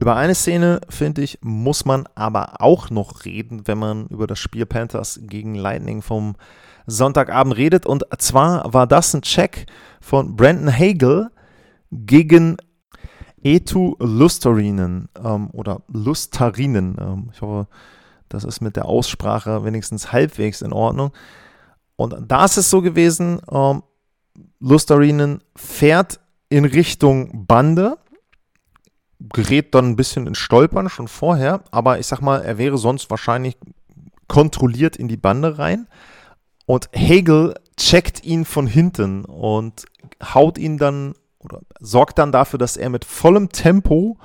über 0.00 0.16
eine 0.16 0.34
Szene, 0.34 0.80
finde 0.88 1.22
ich, 1.22 1.38
muss 1.42 1.84
man 1.84 2.08
aber 2.14 2.60
auch 2.60 2.88
noch 2.88 3.24
reden, 3.24 3.66
wenn 3.66 3.78
man 3.78 4.06
über 4.06 4.26
das 4.26 4.38
Spiel 4.38 4.64
Panthers 4.64 5.20
gegen 5.22 5.54
Lightning 5.54 6.02
vom 6.02 6.36
Sonntagabend 6.86 7.56
redet. 7.56 7.84
Und 7.84 8.04
zwar 8.18 8.72
war 8.72 8.86
das 8.86 9.12
ein 9.14 9.22
Check 9.22 9.66
von 10.00 10.36
Brandon 10.36 10.72
Hagel 10.72 11.30
gegen 11.90 12.56
Etu 13.42 13.94
Lustarinen 13.98 15.08
ähm, 15.22 15.50
oder 15.52 15.82
Lustarinen. 15.88 16.96
Ähm, 17.00 17.30
ich 17.32 17.40
hoffe, 17.40 17.68
das 18.28 18.44
ist 18.44 18.60
mit 18.60 18.76
der 18.76 18.86
Aussprache 18.86 19.64
wenigstens 19.64 20.12
halbwegs 20.12 20.62
in 20.62 20.72
Ordnung. 20.72 21.12
Und 21.96 22.16
da 22.28 22.44
ist 22.44 22.56
es 22.56 22.70
so 22.70 22.82
gewesen, 22.82 23.40
ähm, 23.50 23.82
Lustarinen 24.60 25.42
fährt 25.56 26.20
in 26.48 26.64
Richtung 26.64 27.46
Bande, 27.46 27.98
gerät 29.18 29.74
dann 29.74 29.90
ein 29.90 29.96
bisschen 29.96 30.26
in 30.26 30.34
Stolpern 30.34 30.88
schon 30.88 31.08
vorher, 31.08 31.64
aber 31.70 31.98
ich 31.98 32.06
sag 32.06 32.20
mal, 32.20 32.40
er 32.40 32.56
wäre 32.58 32.78
sonst 32.78 33.10
wahrscheinlich 33.10 33.56
kontrolliert 34.28 34.96
in 34.96 35.08
die 35.08 35.16
Bande 35.16 35.58
rein. 35.58 35.88
Und 36.66 36.88
Hegel 36.92 37.54
checkt 37.76 38.24
ihn 38.24 38.44
von 38.44 38.66
hinten 38.66 39.24
und 39.24 39.86
haut 40.22 40.58
ihn 40.58 40.76
dann 40.76 41.14
oder 41.40 41.60
sorgt 41.80 42.18
dann 42.18 42.32
dafür, 42.32 42.58
dass 42.58 42.76
er 42.76 42.90
mit 42.90 43.04
vollem 43.04 43.50
Tempo 43.50 44.16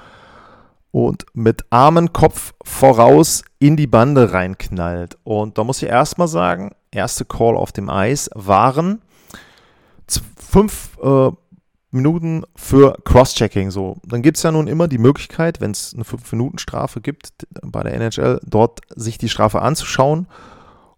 und 0.92 1.26
mit 1.34 1.66
armen 1.72 2.14
Kopf 2.14 2.54
voraus 2.64 3.44
in 3.60 3.78
die 3.78 3.88
Bande 3.88 4.34
reinknallt. 4.34 5.18
Und 5.24 5.58
da 5.58 5.64
muss 5.64 5.82
ich 5.82 5.90
erstmal 5.90 6.28
sagen, 6.28 6.76
erste 6.92 7.26
Call 7.26 7.58
auf 7.58 7.72
dem 7.72 7.90
Eis 7.90 8.30
waren 8.36 9.02
fünf 10.38 10.98
äh, 11.02 11.32
Minuten 11.90 12.44
für 12.56 12.98
Cross-Checking. 13.06 13.72
So, 13.72 13.98
dann 14.06 14.22
gibt 14.22 14.38
es 14.38 14.44
ja 14.44 14.52
nun 14.52 14.68
immer 14.68 14.88
die 14.88 14.98
Möglichkeit, 14.98 15.62
wenn 15.62 15.72
es 15.72 15.94
eine 15.94 16.04
5-Minuten-Strafe 16.04 17.02
gibt 17.02 17.30
bei 17.62 17.84
der 17.84 17.94
NHL, 17.94 18.40
dort 18.46 18.82
sich 18.90 19.18
die 19.18 19.30
Strafe 19.30 19.62
anzuschauen 19.62 20.28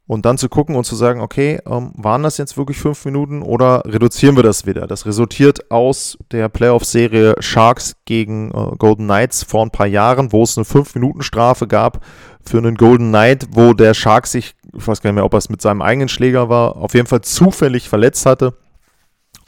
und 0.08 0.26
dann 0.26 0.38
zu 0.38 0.50
gucken 0.50 0.76
und 0.76 0.84
zu 0.84 0.96
sagen, 0.96 1.20
okay, 1.20 1.60
ähm, 1.66 1.92
waren 1.96 2.22
das 2.22 2.38
jetzt 2.38 2.58
wirklich 2.58 2.78
5 2.78 3.06
Minuten 3.06 3.42
oder 3.42 3.84
reduzieren 3.86 4.36
wir 4.36 4.44
das 4.44 4.66
wieder? 4.66 4.86
Das 4.86 5.06
resultiert 5.06 5.72
aus 5.72 6.18
der 6.32 6.48
Playoff-Serie 6.48 7.36
Sharks 7.40 7.96
gegen 8.06 8.52
äh, 8.52 8.76
Golden 8.78 9.06
Knights 9.06 9.44
vor 9.44 9.64
ein 9.66 9.72
paar 9.72 9.88
Jahren, 9.88 10.32
wo 10.32 10.44
es 10.44 10.58
eine 10.58 10.66
5-Minuten-Strafe 10.66 11.68
gab 11.68 12.06
für 12.46 12.60
einen 12.60 12.76
Golden 12.76 13.10
Knight, 13.10 13.48
wo 13.52 13.74
der 13.74 13.96
Shark 13.96 14.28
sich, 14.28 14.54
ich 14.78 14.88
weiß 14.88 15.02
gar 15.02 15.10
nicht 15.10 15.16
mehr, 15.16 15.26
ob 15.26 15.34
er 15.34 15.40
es 15.40 15.50
mit 15.50 15.62
seinem 15.62 15.82
eigenen 15.82 16.10
Schläger 16.10 16.50
war, 16.50 16.76
auf 16.78 16.94
jeden 16.94 17.08
Fall 17.08 17.22
zufällig 17.22 17.90
verletzt 17.90 18.28
hatte. 18.28 18.54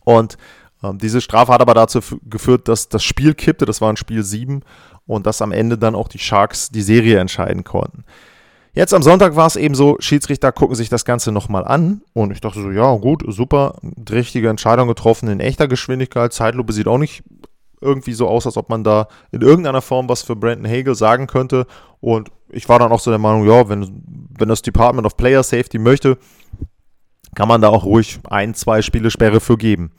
Und 0.04 0.38
ähm, 0.84 0.98
diese 0.98 1.22
Strafe 1.22 1.54
hat 1.54 1.62
aber 1.62 1.76
dazu 1.76 2.00
geführt, 2.24 2.68
dass 2.68 2.90
das 2.90 3.04
Spiel 3.04 3.36
kippte, 3.36 3.66
das 3.66 3.82
war 3.82 3.92
ein 3.92 3.98
Spiel 3.98 4.24
7 4.24 4.64
und 5.06 5.28
dass 5.28 5.44
am 5.44 5.52
Ende 5.52 5.78
dann 5.78 5.94
auch 5.94 6.08
die 6.08 6.20
Sharks 6.20 6.72
die 6.72 6.82
Serie 6.82 7.20
entscheiden 7.20 7.64
konnten. 7.64 8.06
Jetzt 8.78 8.94
am 8.94 9.02
Sonntag 9.02 9.36
war 9.36 9.48
es 9.48 9.56
eben 9.56 9.74
so, 9.74 9.98
Schiedsrichter 10.00 10.52
gucken 10.52 10.76
sich 10.76 10.88
das 10.88 11.04
Ganze 11.04 11.32
nochmal 11.32 11.66
an 11.66 12.02
und 12.14 12.30
ich 12.30 12.42
dachte 12.42 12.62
so, 12.62 12.70
ja 12.70 12.96
gut, 12.98 13.24
super, 13.26 13.80
richtige 14.12 14.50
Entscheidung 14.50 14.88
getroffen 14.88 15.30
in 15.30 15.40
echter 15.40 15.68
Geschwindigkeit, 15.68 16.32
Zeitlupe 16.32 16.72
sieht 16.74 16.88
auch 16.88 17.00
nicht 17.00 17.24
irgendwie 17.82 18.14
so 18.14 18.28
aus, 18.28 18.46
als 18.46 18.56
ob 18.56 18.70
man 18.70 18.84
da 18.84 19.08
in 19.32 19.42
irgendeiner 19.42 19.82
Form 19.82 20.08
was 20.08 20.22
für 20.22 20.36
Brandon 20.36 20.72
Hagel 20.72 20.94
sagen 20.94 21.26
könnte 21.26 21.66
und 22.02 22.30
ich 22.50 22.70
war 22.70 22.78
dann 22.78 22.92
auch 22.92 23.00
so 23.00 23.10
der 23.10 23.18
Meinung, 23.18 23.48
ja, 23.48 23.68
wenn, 23.68 24.04
wenn 24.38 24.48
das 24.48 24.62
Department 24.62 25.08
of 25.08 25.18
Player 25.18 25.42
Safety 25.42 25.80
möchte, 25.80 26.20
kann 27.34 27.48
man 27.48 27.62
da 27.62 27.70
auch 27.70 27.84
ruhig 27.84 28.20
ein, 28.30 28.54
zwei 28.54 28.84
Spiele 28.84 29.10
Sperre 29.10 29.40
für 29.40 29.58
geben. 29.58 29.92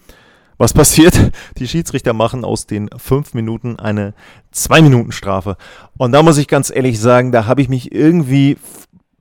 Was 0.59 0.73
passiert? 0.73 1.17
Die 1.59 1.69
Schiedsrichter 1.69 2.13
machen 2.13 2.45
aus 2.45 2.67
den 2.67 2.91
fünf 2.97 3.33
Minuten 3.33 3.79
eine 3.79 4.13
zwei 4.51 4.83
Minuten 4.83 5.13
Strafe. 5.13 5.57
Und 5.97 6.13
da 6.13 6.23
muss 6.23 6.37
ich 6.37 6.49
ganz 6.49 6.71
ehrlich 6.75 7.01
sagen, 7.01 7.31
da 7.31 7.47
habe 7.47 7.63
ich 7.63 7.69
mich 7.69 7.93
irgendwie 7.93 8.57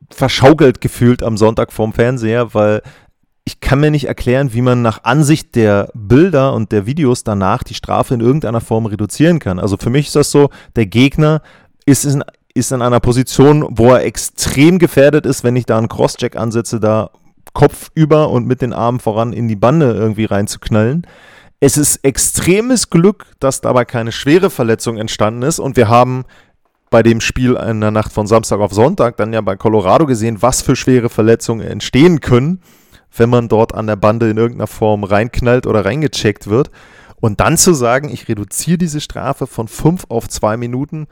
verschaukelt 0.10 0.82
gefühlt 0.82 1.22
am 1.22 1.38
Sonntag 1.38 1.72
vorm 1.72 1.94
Fernseher, 1.94 2.54
weil 2.54 2.82
ich 3.46 3.60
kann 3.60 3.80
mir 3.80 3.92
nicht 3.92 4.08
erklären, 4.08 4.54
wie 4.54 4.62
man 4.62 4.82
nach 4.82 5.04
Ansicht 5.04 5.56
der 5.56 5.90
Bilder 5.94 6.54
und 6.54 6.72
der 6.72 6.86
Videos 6.86 7.24
danach 7.24 7.64
die 7.64 7.76
Strafe 7.76 8.14
in 8.14 8.20
irgendeiner 8.20 8.60
Form 8.60 8.88
reduzieren 8.88 9.40
kann. 9.40 9.60
Also 9.60 9.78
für 9.78 9.90
mich 9.90 10.08
ist 10.08 10.16
das 10.16 10.32
so, 10.32 10.50
der 10.76 10.86
Gegner 10.88 11.42
ist 11.86 12.04
in, 12.04 12.24
ist 12.54 12.72
in 12.72 12.82
einer 12.82 13.00
Position, 13.00 13.66
wo 13.70 13.94
er 13.94 14.04
extrem 14.04 14.80
gefährdet 14.80 15.26
ist, 15.26 15.44
wenn 15.44 15.56
ich 15.56 15.66
da 15.66 15.78
einen 15.78 15.88
Crosscheck 15.88 16.36
ansetze, 16.36 16.80
da 16.80 17.12
Kopf 17.58 17.90
über 17.96 18.30
und 18.30 18.46
mit 18.46 18.62
den 18.62 18.72
Armen 18.72 19.00
voran 19.00 19.34
in 19.34 19.48
die 19.48 19.56
Bande 19.56 19.92
irgendwie 19.92 20.26
reinzuknallen. 20.26 21.08
Es 21.60 21.76
ist 21.76 22.06
extremes 22.06 22.92
Glück, 22.92 23.26
dass 23.40 23.62
dabei 23.62 23.84
keine 23.84 24.12
schwere 24.12 24.52
Verletzung 24.52 24.98
entstanden 24.98 25.42
ist 25.42 25.58
und 25.58 25.76
wir 25.76 25.88
haben 25.88 26.26
bei 26.92 27.02
dem 27.02 27.20
Spiel 27.20 27.56
in 27.56 27.82
der 27.82 27.90
Nacht 27.90 28.14
von 28.14 28.28
Samstag 28.28 28.60
auf 28.60 28.74
Sonntag 28.74 29.18
dann 29.18 29.34
ja 29.34 29.42
bei 29.42 29.56
Colorado 29.56 30.06
gesehen, 30.06 30.44
was 30.44 30.62
für 30.62 30.76
schwere 30.76 31.10
Verletzungen 31.10 31.66
entstehen 31.66 32.22
können, 32.22 32.62
wenn 33.16 33.32
man 33.32 33.48
dort 33.48 33.74
an 33.74 33.88
der 33.88 33.96
Bande 33.96 34.30
in 34.30 34.38
irgendeiner 34.38 34.68
Form 34.68 35.04
reinknallt 35.04 35.66
oder 35.66 35.84
reingecheckt 35.84 36.46
wird. 36.46 36.70
Und 37.20 37.40
dann 37.40 37.58
zu 37.58 37.74
sagen, 37.74 38.10
ich 38.10 38.28
reduziere 38.28 38.78
diese 38.78 39.02
Strafe 39.02 39.48
von 39.48 39.68
fünf 39.68 40.06
auf 40.10 40.30
zwei 40.30 40.58
Minuten, 40.58 41.08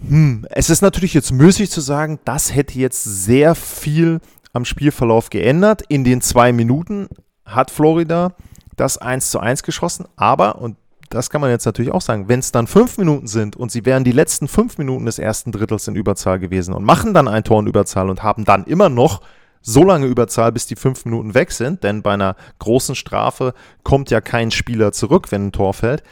hm, 0.00 0.46
es 0.48 0.70
ist 0.70 0.80
natürlich 0.80 1.12
jetzt 1.12 1.32
müßig 1.32 1.72
zu 1.72 1.80
sagen, 1.80 2.20
das 2.24 2.54
hätte 2.54 2.78
jetzt 2.78 3.02
sehr 3.02 3.56
viel 3.56 4.20
am 4.52 4.64
Spielverlauf 4.64 5.30
geändert. 5.30 5.82
In 5.88 6.04
den 6.04 6.20
zwei 6.20 6.52
Minuten 6.52 7.08
hat 7.44 7.70
Florida 7.70 8.34
das 8.76 8.98
1 8.98 9.30
zu 9.30 9.40
1 9.40 9.62
geschossen, 9.62 10.06
aber, 10.16 10.60
und 10.60 10.76
das 11.10 11.28
kann 11.28 11.42
man 11.42 11.50
jetzt 11.50 11.66
natürlich 11.66 11.92
auch 11.92 12.00
sagen, 12.00 12.28
wenn 12.28 12.40
es 12.40 12.52
dann 12.52 12.66
fünf 12.66 12.96
Minuten 12.96 13.26
sind 13.26 13.54
und 13.54 13.70
sie 13.70 13.84
wären 13.84 14.02
die 14.02 14.12
letzten 14.12 14.48
fünf 14.48 14.78
Minuten 14.78 15.04
des 15.04 15.18
ersten 15.18 15.52
Drittels 15.52 15.86
in 15.86 15.94
Überzahl 15.94 16.38
gewesen 16.38 16.72
und 16.72 16.84
machen 16.84 17.12
dann 17.12 17.28
ein 17.28 17.44
Tor 17.44 17.60
in 17.60 17.66
Überzahl 17.66 18.08
und 18.08 18.22
haben 18.22 18.44
dann 18.46 18.64
immer 18.64 18.88
noch 18.88 19.20
so 19.60 19.84
lange 19.84 20.06
Überzahl, 20.06 20.52
bis 20.52 20.66
die 20.66 20.74
fünf 20.74 21.04
Minuten 21.04 21.34
weg 21.34 21.52
sind, 21.52 21.84
denn 21.84 22.02
bei 22.02 22.14
einer 22.14 22.34
großen 22.58 22.94
Strafe 22.94 23.52
kommt 23.84 24.10
ja 24.10 24.20
kein 24.20 24.50
Spieler 24.50 24.92
zurück, 24.92 25.30
wenn 25.30 25.48
ein 25.48 25.52
Tor 25.52 25.74
fällt. 25.74 26.02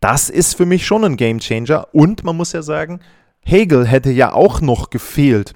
Das 0.00 0.28
ist 0.28 0.56
für 0.56 0.66
mich 0.66 0.86
schon 0.86 1.04
ein 1.04 1.16
Gamechanger 1.16 1.88
und 1.92 2.24
man 2.24 2.36
muss 2.36 2.52
ja 2.52 2.62
sagen, 2.62 3.00
Hegel 3.40 3.86
hätte 3.86 4.10
ja 4.10 4.32
auch 4.32 4.60
noch 4.60 4.90
gefehlt 4.90 5.54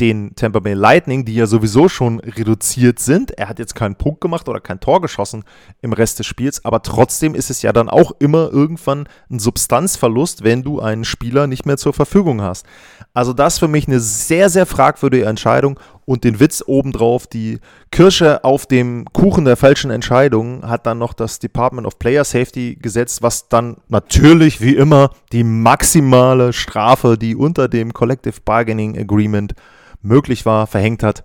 den 0.00 0.34
Tampa 0.34 0.60
Bay 0.60 0.74
Lightning, 0.74 1.24
die 1.24 1.34
ja 1.34 1.46
sowieso 1.46 1.88
schon 1.88 2.20
reduziert 2.20 2.98
sind. 2.98 3.32
Er 3.32 3.48
hat 3.48 3.58
jetzt 3.58 3.74
keinen 3.74 3.96
Punkt 3.96 4.20
gemacht 4.20 4.48
oder 4.48 4.60
kein 4.60 4.80
Tor 4.80 5.00
geschossen 5.00 5.44
im 5.82 5.92
Rest 5.92 6.18
des 6.18 6.26
Spiels, 6.26 6.64
aber 6.64 6.82
trotzdem 6.82 7.34
ist 7.34 7.50
es 7.50 7.62
ja 7.62 7.72
dann 7.72 7.88
auch 7.88 8.12
immer 8.18 8.50
irgendwann 8.52 9.08
ein 9.30 9.38
Substanzverlust, 9.38 10.44
wenn 10.44 10.62
du 10.62 10.80
einen 10.80 11.04
Spieler 11.04 11.46
nicht 11.46 11.66
mehr 11.66 11.76
zur 11.76 11.92
Verfügung 11.92 12.42
hast. 12.42 12.66
Also 13.14 13.32
das 13.32 13.58
für 13.58 13.68
mich 13.68 13.88
eine 13.88 14.00
sehr, 14.00 14.48
sehr 14.50 14.66
fragwürdige 14.66 15.26
Entscheidung 15.26 15.78
und 16.08 16.24
den 16.24 16.40
Witz 16.40 16.64
obendrauf, 16.66 17.26
die 17.26 17.58
Kirsche 17.90 18.42
auf 18.42 18.64
dem 18.64 19.04
Kuchen 19.12 19.44
der 19.44 19.58
falschen 19.58 19.90
Entscheidungen 19.90 20.66
hat 20.66 20.86
dann 20.86 20.96
noch 20.96 21.12
das 21.12 21.38
Department 21.38 21.86
of 21.86 21.98
Player 21.98 22.24
Safety 22.24 22.78
gesetzt, 22.80 23.22
was 23.22 23.48
dann 23.50 23.76
natürlich 23.88 24.62
wie 24.62 24.74
immer 24.74 25.10
die 25.32 25.44
maximale 25.44 26.54
Strafe, 26.54 27.18
die 27.18 27.36
unter 27.36 27.68
dem 27.68 27.92
Collective 27.92 28.40
Bargaining 28.42 28.98
Agreement 28.98 29.54
möglich 30.00 30.46
war, 30.46 30.66
verhängt 30.66 31.02
hat. 31.02 31.22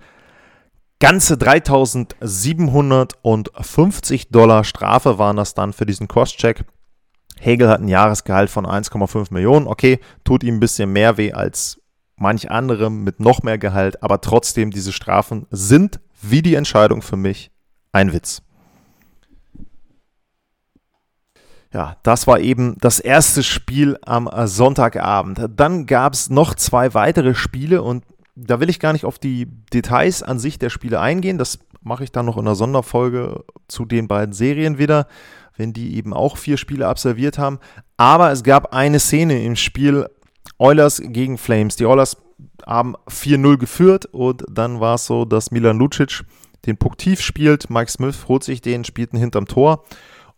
Ganze 1.00 1.38
3750 1.38 4.30
Dollar 4.30 4.64
Strafe 4.64 5.18
waren 5.18 5.36
das 5.36 5.54
dann 5.54 5.74
für 5.74 5.86
diesen 5.86 6.08
Cross-Check. 6.08 6.64
Hegel 7.40 7.68
hat 7.68 7.82
ein 7.82 7.90
Jahresgehalt 7.90 8.50
von 8.50 8.66
1,5 8.66 9.34
Millionen. 9.34 9.68
Okay, 9.68 10.00
tut 10.24 10.44
ihm 10.44 10.56
ein 10.56 10.62
bisschen 10.62 10.94
mehr 10.94 11.18
weh 11.18 11.34
als 11.34 11.82
manch 12.16 12.50
anderem 12.50 13.04
mit 13.04 13.20
noch 13.20 13.44
mehr 13.44 13.58
Gehalt, 13.58 14.02
aber 14.02 14.22
trotzdem, 14.22 14.72
diese 14.72 14.94
Strafen 14.94 15.46
sind, 15.52 16.00
wie 16.22 16.42
die 16.42 16.56
Entscheidung 16.56 17.02
für 17.02 17.18
mich, 17.18 17.52
ein 17.92 18.14
Witz. 18.14 18.42
Ja, 21.74 21.98
das 22.04 22.28
war 22.28 22.40
eben 22.40 22.78
das 22.80 23.00
erste 23.00 23.42
Spiel 23.42 23.98
am 24.06 24.30
Sonntagabend. 24.46 25.50
Dann 25.56 25.88
gab 25.88 26.14
es 26.14 26.30
noch 26.30 26.54
zwei 26.54 26.94
weitere 26.94 27.34
Spiele 27.34 27.82
und 27.82 28.06
da 28.36 28.60
will 28.60 28.70
ich 28.70 28.80
gar 28.80 28.94
nicht 28.94 29.06
auf 29.06 29.20
die 29.20 29.48
Details 29.74 30.24
an 30.24 30.40
sich 30.40 30.58
der 30.60 30.70
Spiele 30.70 31.00
eingehen. 31.00 31.38
Das 31.38 31.60
mache 31.82 32.04
ich 32.04 32.12
dann 32.12 32.26
noch 32.26 32.38
in 32.38 32.46
einer 32.46 32.56
Sonderfolge 32.56 33.44
zu 33.68 33.86
den 33.86 34.08
beiden 34.08 34.34
Serien 34.34 34.78
wieder, 34.78 35.08
wenn 35.56 35.74
die 35.74 35.96
eben 35.96 36.14
auch 36.14 36.38
vier 36.38 36.58
Spiele 36.58 36.88
absolviert 36.88 37.38
haben. 37.38 37.60
Aber 37.98 38.32
es 38.32 38.44
gab 38.44 38.74
eine 38.74 39.00
Szene 39.00 39.44
im 39.44 39.56
Spiel 39.56 40.08
Oilers 40.58 41.02
gegen 41.04 41.38
Flames. 41.38 41.76
Die 41.76 41.86
Oilers 41.86 42.18
haben 42.66 42.96
4-0 43.08 43.58
geführt 43.58 44.06
und 44.06 44.44
dann 44.50 44.80
war 44.80 44.96
es 44.96 45.06
so, 45.06 45.26
dass 45.26 45.52
Milan 45.52 45.78
Lucic 45.78 46.24
den 46.66 46.78
Puck 46.78 46.98
tief 46.98 47.22
spielt. 47.22 47.70
Mike 47.70 47.92
Smith 47.92 48.28
holt 48.28 48.44
sich 48.44 48.62
den, 48.62 48.84
spielt 48.84 49.14
ihn 49.14 49.20
hinterm 49.20 49.46
Tor 49.46 49.84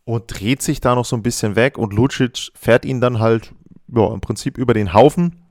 und 0.03 0.23
dreht 0.27 0.62
sich 0.62 0.81
da 0.81 0.95
noch 0.95 1.05
so 1.05 1.15
ein 1.15 1.23
bisschen 1.23 1.55
weg 1.55 1.77
und 1.77 1.93
Lucic 1.93 2.51
fährt 2.55 2.84
ihn 2.84 2.99
dann 2.99 3.19
halt 3.19 3.53
ja, 3.88 4.13
im 4.13 4.21
Prinzip 4.21 4.58
über 4.58 4.73
den 4.73 4.93
Haufen 4.93 5.44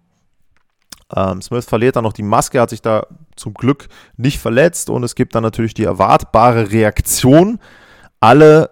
ähm, 1.14 1.42
Smith 1.42 1.64
verliert 1.64 1.96
dann 1.96 2.04
noch 2.04 2.12
die 2.12 2.22
Maske, 2.22 2.60
hat 2.60 2.70
sich 2.70 2.82
da 2.82 3.06
zum 3.36 3.54
Glück 3.54 3.88
nicht 4.16 4.38
verletzt 4.38 4.90
und 4.90 5.04
es 5.04 5.14
gibt 5.14 5.34
dann 5.34 5.42
natürlich 5.42 5.74
die 5.74 5.84
erwartbare 5.84 6.70
Reaktion. 6.70 7.58
Alle 8.20 8.70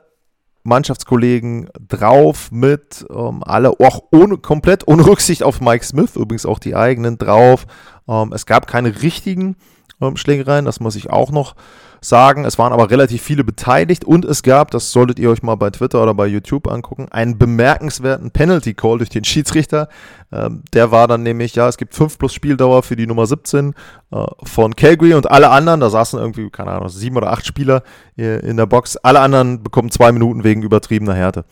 Mannschaftskollegen 0.64 1.68
drauf 1.88 2.50
mit, 2.52 3.04
ähm, 3.10 3.42
alle 3.44 3.70
auch 3.80 4.04
ohne, 4.12 4.38
komplett 4.38 4.86
ohne 4.86 5.06
Rücksicht 5.06 5.42
auf 5.42 5.60
Mike 5.60 5.84
Smith, 5.84 6.16
übrigens 6.16 6.46
auch 6.46 6.58
die 6.58 6.76
eigenen 6.76 7.18
drauf. 7.18 7.66
Ähm, 8.08 8.32
es 8.32 8.46
gab 8.46 8.66
keine 8.66 9.02
richtigen 9.02 9.56
ähm, 10.00 10.16
Schlägereien, 10.16 10.64
das 10.64 10.80
muss 10.80 10.96
ich 10.96 11.10
auch 11.10 11.30
noch 11.30 11.54
sagen. 12.04 12.44
Es 12.44 12.58
waren 12.58 12.72
aber 12.72 12.90
relativ 12.90 13.22
viele 13.22 13.44
beteiligt 13.44 14.04
und 14.04 14.24
es 14.24 14.42
gab, 14.42 14.70
das 14.70 14.92
solltet 14.92 15.18
ihr 15.18 15.30
euch 15.30 15.42
mal 15.42 15.54
bei 15.54 15.70
Twitter 15.70 16.02
oder 16.02 16.14
bei 16.14 16.26
YouTube 16.26 16.68
angucken, 16.68 17.06
einen 17.10 17.38
bemerkenswerten 17.38 18.30
Penalty 18.30 18.74
Call 18.74 18.98
durch 18.98 19.10
den 19.10 19.24
Schiedsrichter. 19.24 19.88
Ähm, 20.32 20.62
der 20.72 20.90
war 20.90 21.08
dann 21.08 21.22
nämlich, 21.22 21.54
ja, 21.54 21.68
es 21.68 21.76
gibt 21.76 21.94
5 21.94 22.18
plus 22.18 22.34
Spieldauer 22.34 22.82
für 22.82 22.96
die 22.96 23.06
Nummer 23.06 23.26
17 23.26 23.74
äh, 24.10 24.24
von 24.42 24.74
Calgary 24.76 25.14
und 25.14 25.30
alle 25.30 25.50
anderen, 25.50 25.80
da 25.80 25.90
saßen 25.90 26.18
irgendwie, 26.18 26.50
keine 26.50 26.72
Ahnung, 26.72 26.88
sieben 26.88 27.16
oder 27.16 27.32
acht 27.32 27.46
Spieler 27.46 27.82
äh, 28.16 28.40
in 28.40 28.56
der 28.56 28.66
Box, 28.66 28.96
alle 28.96 29.20
anderen 29.20 29.62
bekommen 29.62 29.90
zwei 29.90 30.12
Minuten 30.12 30.44
wegen 30.44 30.62
übertriebener 30.62 31.14
Härte. 31.14 31.44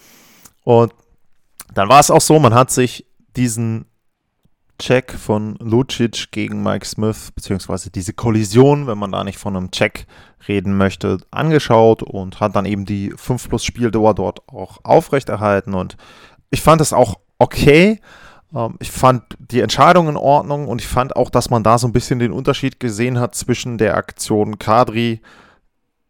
Und 0.65 0.93
dann 1.75 1.89
war 1.89 2.01
es 2.01 2.11
auch 2.11 2.21
so, 2.21 2.39
man 2.39 2.55
hat 2.55 2.71
sich 2.71 3.07
diesen 3.37 3.87
Check 4.81 5.13
von 5.13 5.57
Lucic 5.61 6.33
gegen 6.33 6.63
Mike 6.63 6.87
Smith, 6.87 7.31
beziehungsweise 7.35 7.91
diese 7.91 8.15
Kollision, 8.15 8.87
wenn 8.87 8.99
man 8.99 9.13
da 9.13 9.23
nicht 9.23 9.39
von 9.39 9.57
einem 9.57 9.71
Check 9.71 10.07
reden 10.49 10.77
möchte, 10.77 11.19
angeschaut 11.31 12.03
und 12.03 12.41
hat 12.41 12.57
dann 12.57 12.65
eben 12.65 12.87
die 12.87 13.13
5 13.15 13.49
plus 13.49 13.65
Spieldauer 13.65 14.15
dort 14.15 14.49
auch 14.49 14.79
aufrechterhalten. 14.83 15.75
Und 15.75 15.97
ich 16.51 16.63
fand 16.63 16.81
es 16.81 16.93
auch 16.93 17.21
okay. 17.39 18.01
Ähm, 18.55 18.77
ich 18.81 18.91
fand 18.91 19.23
die 19.39 19.61
Entscheidung 19.61 20.09
in 20.09 20.17
Ordnung 20.17 20.67
und 20.67 20.81
ich 20.81 20.89
fand 20.89 21.15
auch, 21.15 21.29
dass 21.29 21.51
man 21.51 21.63
da 21.63 21.79
so 21.79 21.87
ein 21.87 21.93
bisschen 21.93 22.19
den 22.19 22.33
Unterschied 22.33 22.81
gesehen 22.81 23.21
hat 23.21 23.35
zwischen 23.35 23.77
der 23.77 23.97
Aktion 23.97 24.59
Kadri 24.59 25.21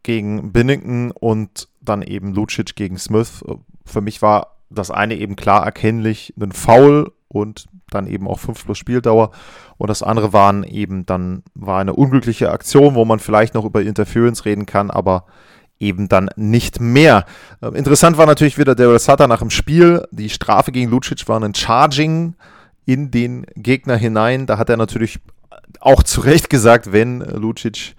gegen 0.04 0.52
Binnington 0.52 1.10
und 1.10 1.68
dann 1.80 2.02
eben 2.02 2.32
Lucic 2.32 2.76
gegen 2.76 2.98
Smith. 2.98 3.44
Für 3.84 4.00
mich 4.00 4.22
war 4.22 4.58
das 4.70 4.92
eine 4.92 5.16
eben 5.16 5.34
klar 5.34 5.64
erkennlich 5.64 6.32
ein 6.40 6.52
Foul 6.52 7.12
und 7.32 7.66
dann 7.90 8.06
eben 8.06 8.26
auch 8.26 8.38
5 8.38 8.64
plus 8.64 8.78
Spieldauer. 8.78 9.30
Und 9.78 9.88
das 9.88 10.02
andere 10.02 10.32
waren 10.32 10.64
eben 10.64 11.06
dann, 11.06 11.42
war 11.54 11.80
eine 11.80 11.94
unglückliche 11.94 12.50
Aktion, 12.50 12.94
wo 12.94 13.04
man 13.04 13.20
vielleicht 13.20 13.54
noch 13.54 13.64
über 13.64 13.82
Interference 13.82 14.44
reden 14.44 14.66
kann, 14.66 14.90
aber 14.90 15.26
eben 15.78 16.08
dann 16.08 16.30
nicht 16.36 16.80
mehr. 16.80 17.24
Äh, 17.62 17.68
interessant 17.68 18.18
war 18.18 18.26
natürlich 18.26 18.58
wieder 18.58 18.74
der 18.74 18.98
Sutter 18.98 19.28
nach 19.28 19.38
dem 19.38 19.50
Spiel. 19.50 20.06
Die 20.10 20.28
Strafe 20.28 20.72
gegen 20.72 20.90
Lucic 20.90 21.26
war 21.28 21.40
ein 21.40 21.54
Charging 21.54 22.34
in 22.84 23.10
den 23.10 23.46
Gegner 23.54 23.96
hinein. 23.96 24.46
Da 24.46 24.58
hat 24.58 24.68
er 24.68 24.76
natürlich 24.76 25.20
auch 25.80 26.02
zu 26.02 26.20
Recht 26.20 26.50
gesagt, 26.50 26.92
wenn 26.92 27.20
Lucic 27.20 27.94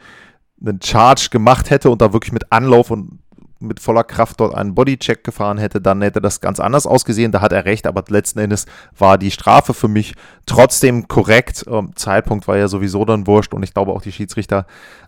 einen 0.64 0.82
Charge 0.82 1.30
gemacht 1.32 1.70
hätte 1.70 1.90
und 1.90 2.02
da 2.02 2.14
wirklich 2.14 2.34
mit 2.34 2.52
Anlauf 2.52 2.92
und 2.92 3.20
mit 3.62 3.80
voller 3.80 4.04
Kraft 4.04 4.40
dort 4.40 4.56
einen 4.56 4.76
Bodycheck 4.76 5.24
gefahren 5.24 5.58
hätte, 5.58 5.82
dann 5.82 6.02
hätte 6.02 6.22
das 6.22 6.42
ganz 6.42 6.60
anders 6.60 6.88
ausgesehen. 6.88 7.32
Da 7.32 7.42
hat 7.42 7.52
er 7.52 7.66
recht, 7.66 7.88
aber 7.88 8.04
letzten 8.08 8.40
Endes 8.40 8.66
war 8.98 9.18
die 9.18 9.32
Strafe 9.32 9.74
für 9.74 9.88
mich 9.88 10.16
trotzdem 10.46 11.08
korrekt. 11.08 11.66
Ähm, 11.68 11.96
Zeitpunkt 11.96 12.48
war 12.48 12.58
ja 12.58 12.68
sowieso 12.68 13.06
dann 13.06 13.28
wurscht 13.28 13.54
und 13.54 13.64
ich 13.64 13.74
glaube 13.74 13.92
auch 13.92 14.02
die 14.02 14.12
Schiedsrichter 14.12 14.66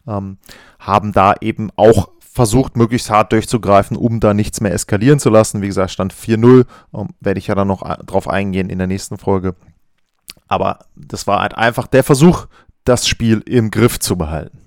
ähm, 0.08 0.38
haben 0.80 1.12
da 1.12 1.36
eben 1.42 1.70
auch 1.76 2.10
versucht, 2.20 2.78
möglichst 2.78 3.10
hart 3.10 3.32
durchzugreifen, 3.32 3.96
um 3.96 4.20
da 4.20 4.34
nichts 4.34 4.60
mehr 4.60 4.74
eskalieren 4.74 5.20
zu 5.20 5.30
lassen. 5.30 5.62
Wie 5.62 5.68
gesagt, 5.68 5.92
stand 5.92 6.14
4-0, 6.14 6.66
ähm, 6.94 7.10
werde 7.20 7.38
ich 7.38 7.48
ja 7.48 7.56
dann 7.56 7.68
noch 7.68 7.84
drauf 8.06 8.28
eingehen 8.28 8.70
in 8.70 8.80
der 8.80 8.88
nächsten 8.88 9.18
Folge. 9.18 9.56
Aber 10.48 10.80
das 10.96 11.28
war 11.28 11.42
halt 11.42 11.56
einfach 11.56 11.88
der 11.88 12.04
Versuch, 12.04 12.48
das 12.86 13.08
Spiel 13.08 13.42
im 13.46 13.72
Griff 13.72 14.00
zu 14.00 14.18
behalten. 14.18 14.60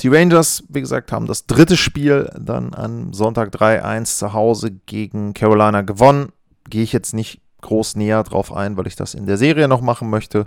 Die 0.00 0.08
Rangers, 0.08 0.62
wie 0.68 0.80
gesagt, 0.80 1.10
haben 1.10 1.26
das 1.26 1.46
dritte 1.46 1.76
Spiel 1.76 2.30
dann 2.38 2.72
am 2.72 3.12
Sonntag 3.12 3.52
3-1 3.52 4.18
zu 4.18 4.32
Hause 4.32 4.70
gegen 4.86 5.34
Carolina 5.34 5.82
gewonnen. 5.82 6.30
Gehe 6.70 6.84
ich 6.84 6.92
jetzt 6.92 7.14
nicht 7.14 7.40
groß 7.62 7.96
näher 7.96 8.22
drauf 8.22 8.52
ein, 8.52 8.76
weil 8.76 8.86
ich 8.86 8.94
das 8.94 9.14
in 9.14 9.26
der 9.26 9.36
Serie 9.36 9.66
noch 9.66 9.80
machen 9.80 10.08
möchte. 10.08 10.44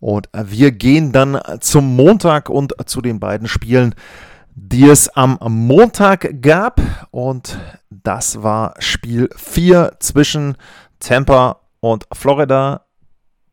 Und 0.00 0.28
wir 0.32 0.72
gehen 0.72 1.12
dann 1.12 1.38
zum 1.60 1.94
Montag 1.94 2.48
und 2.48 2.74
zu 2.86 3.02
den 3.02 3.20
beiden 3.20 3.48
Spielen, 3.48 3.94
die 4.54 4.84
es 4.84 5.10
am 5.10 5.38
Montag 5.46 6.40
gab. 6.40 6.80
Und 7.10 7.58
das 7.90 8.42
war 8.42 8.74
Spiel 8.78 9.28
4 9.36 9.96
zwischen 10.00 10.56
Tampa 11.00 11.60
und 11.80 12.06
Florida. 12.12 12.86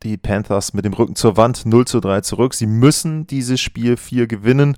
Die 0.04 0.18
Panthers 0.18 0.74
mit 0.74 0.86
dem 0.86 0.94
Rücken 0.94 1.16
zur 1.16 1.36
Wand 1.36 1.66
0 1.66 1.86
zu 1.86 2.00
3 2.00 2.22
zurück. 2.22 2.54
Sie 2.54 2.68
müssen 2.68 3.28
dieses 3.28 3.60
Spiel 3.60 3.98
4 3.98 4.28
gewinnen 4.28 4.78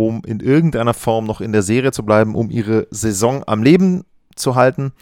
um 0.00 0.22
in 0.24 0.40
irgendeiner 0.40 0.94
Form 0.94 1.26
noch 1.26 1.42
in 1.42 1.52
der 1.52 1.60
Serie 1.60 1.92
zu 1.92 2.04
bleiben, 2.04 2.34
um 2.34 2.50
ihre 2.50 2.86
Saison 2.90 3.44
am 3.46 3.62
Leben 3.62 4.04
zu 4.34 4.54
halten. 4.54 4.92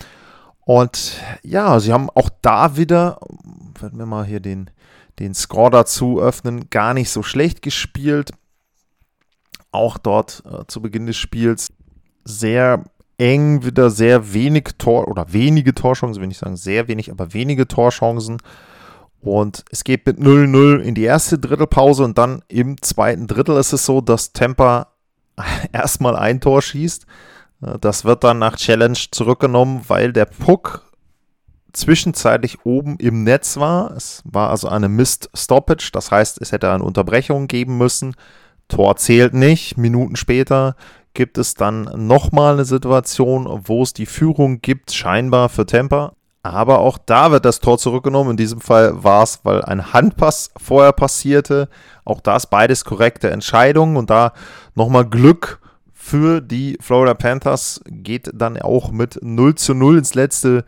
Und 0.65 1.21
ja, 1.45 1.79
sie 1.79 1.93
haben 1.93 2.11
auch 2.11 2.29
da 2.43 2.77
wieder, 2.77 3.21
werden 3.81 3.99
wir 3.99 4.07
mal 4.07 4.25
hier 4.25 4.41
den, 4.41 4.71
den 5.21 5.35
Score 5.35 5.71
dazu 5.71 6.21
öffnen, 6.21 6.69
gar 6.71 6.95
nicht 6.95 7.11
so 7.11 7.23
schlecht 7.23 7.63
gespielt. 7.63 8.33
Auch 9.71 9.99
dort 9.99 10.43
äh, 10.45 10.67
zu 10.67 10.83
Beginn 10.83 11.07
des 11.07 11.17
Spiels 11.17 11.69
sehr 12.25 12.83
eng, 13.19 13.65
wieder 13.65 13.91
sehr 13.91 14.33
wenig 14.35 14.71
Tor 14.79 15.07
oder 15.07 15.33
wenige 15.33 15.75
Torchancen, 15.75 16.21
will 16.21 16.31
ich 16.31 16.39
sagen, 16.39 16.57
sehr 16.57 16.89
wenig, 16.89 17.11
aber 17.13 17.33
wenige 17.33 17.69
Torchancen. 17.69 18.39
Und 19.21 19.65
es 19.71 19.85
geht 19.85 20.07
mit 20.07 20.19
0-0 20.19 20.79
in 20.79 20.95
die 20.95 21.03
erste 21.03 21.39
Drittelpause 21.39 22.05
und 22.05 22.19
dann 22.19 22.43
im 22.49 22.81
zweiten 22.81 23.27
Drittel 23.27 23.57
ist 23.57 23.73
es 23.73 23.85
so, 23.85 24.01
dass 24.01 24.33
Tampa 24.33 24.93
erstmal 25.73 26.17
ein 26.17 26.41
Tor 26.41 26.63
schießt. 26.63 27.07
Äh, 27.63 27.79
das 27.81 28.05
wird 28.05 28.25
dann 28.25 28.39
nach 28.39 28.57
Challenge 28.57 28.99
zurückgenommen, 29.11 29.83
weil 29.89 30.13
der 30.13 30.27
Puck 30.27 30.85
zwischenzeitlich 31.73 32.65
oben 32.65 32.97
im 32.99 33.25
Netz 33.25 33.57
war. 33.57 33.93
Es 33.93 34.23
war 34.25 34.51
also 34.51 34.69
eine 34.69 34.89
Missed 34.89 35.31
Stoppage, 35.35 35.91
das 35.93 36.11
heißt, 36.11 36.41
es 36.41 36.53
hätte 36.53 36.71
eine 36.71 36.85
Unterbrechung 36.85 37.47
geben 37.47 37.77
müssen. 37.77 38.15
Tor 38.69 38.97
zählt 38.97 39.35
nicht. 39.35 39.79
Minuten 39.79 40.17
später 40.17 40.77
gibt 41.15 41.39
es 41.39 41.55
dann 41.55 41.91
nochmal 42.07 42.55
eine 42.55 42.65
Situation, 42.65 43.47
wo 43.65 43.83
es 43.83 43.93
die 43.93 44.07
Führung 44.07 44.61
gibt, 44.61 44.93
scheinbar 44.93 45.49
für 45.49 45.67
Tampa. 45.67 46.13
Aber 46.43 46.79
auch 46.79 46.99
da 46.99 47.31
wird 47.33 47.45
das 47.45 47.61
Tor 47.61 47.79
zurückgenommen. 47.79 48.33
In 48.33 48.37
diesem 48.37 48.61
Fall 48.61 49.03
war 49.03 49.23
es, 49.23 49.41
weil 49.43 49.63
ein 49.65 49.93
Handpass 49.93 50.51
vorher 50.57 50.93
passierte. 50.93 51.69
Auch 52.05 52.21
das 52.21 52.47
beides 52.47 52.85
korrekte 52.85 53.31
Entscheidungen. 53.31 53.97
Und 53.97 54.11
da 54.11 54.33
nochmal 54.75 55.05
Glück 55.05 55.61
für 55.93 56.41
die 56.41 56.79
Florida 56.81 57.13
Panthers 57.13 57.83
geht 57.87 58.31
dann 58.33 58.57
auch 58.63 58.93
mit 58.93 59.19
0 59.23 59.57
zu 59.57 59.75
0 59.75 59.99
ins 59.99 60.15
letzte 60.15 60.65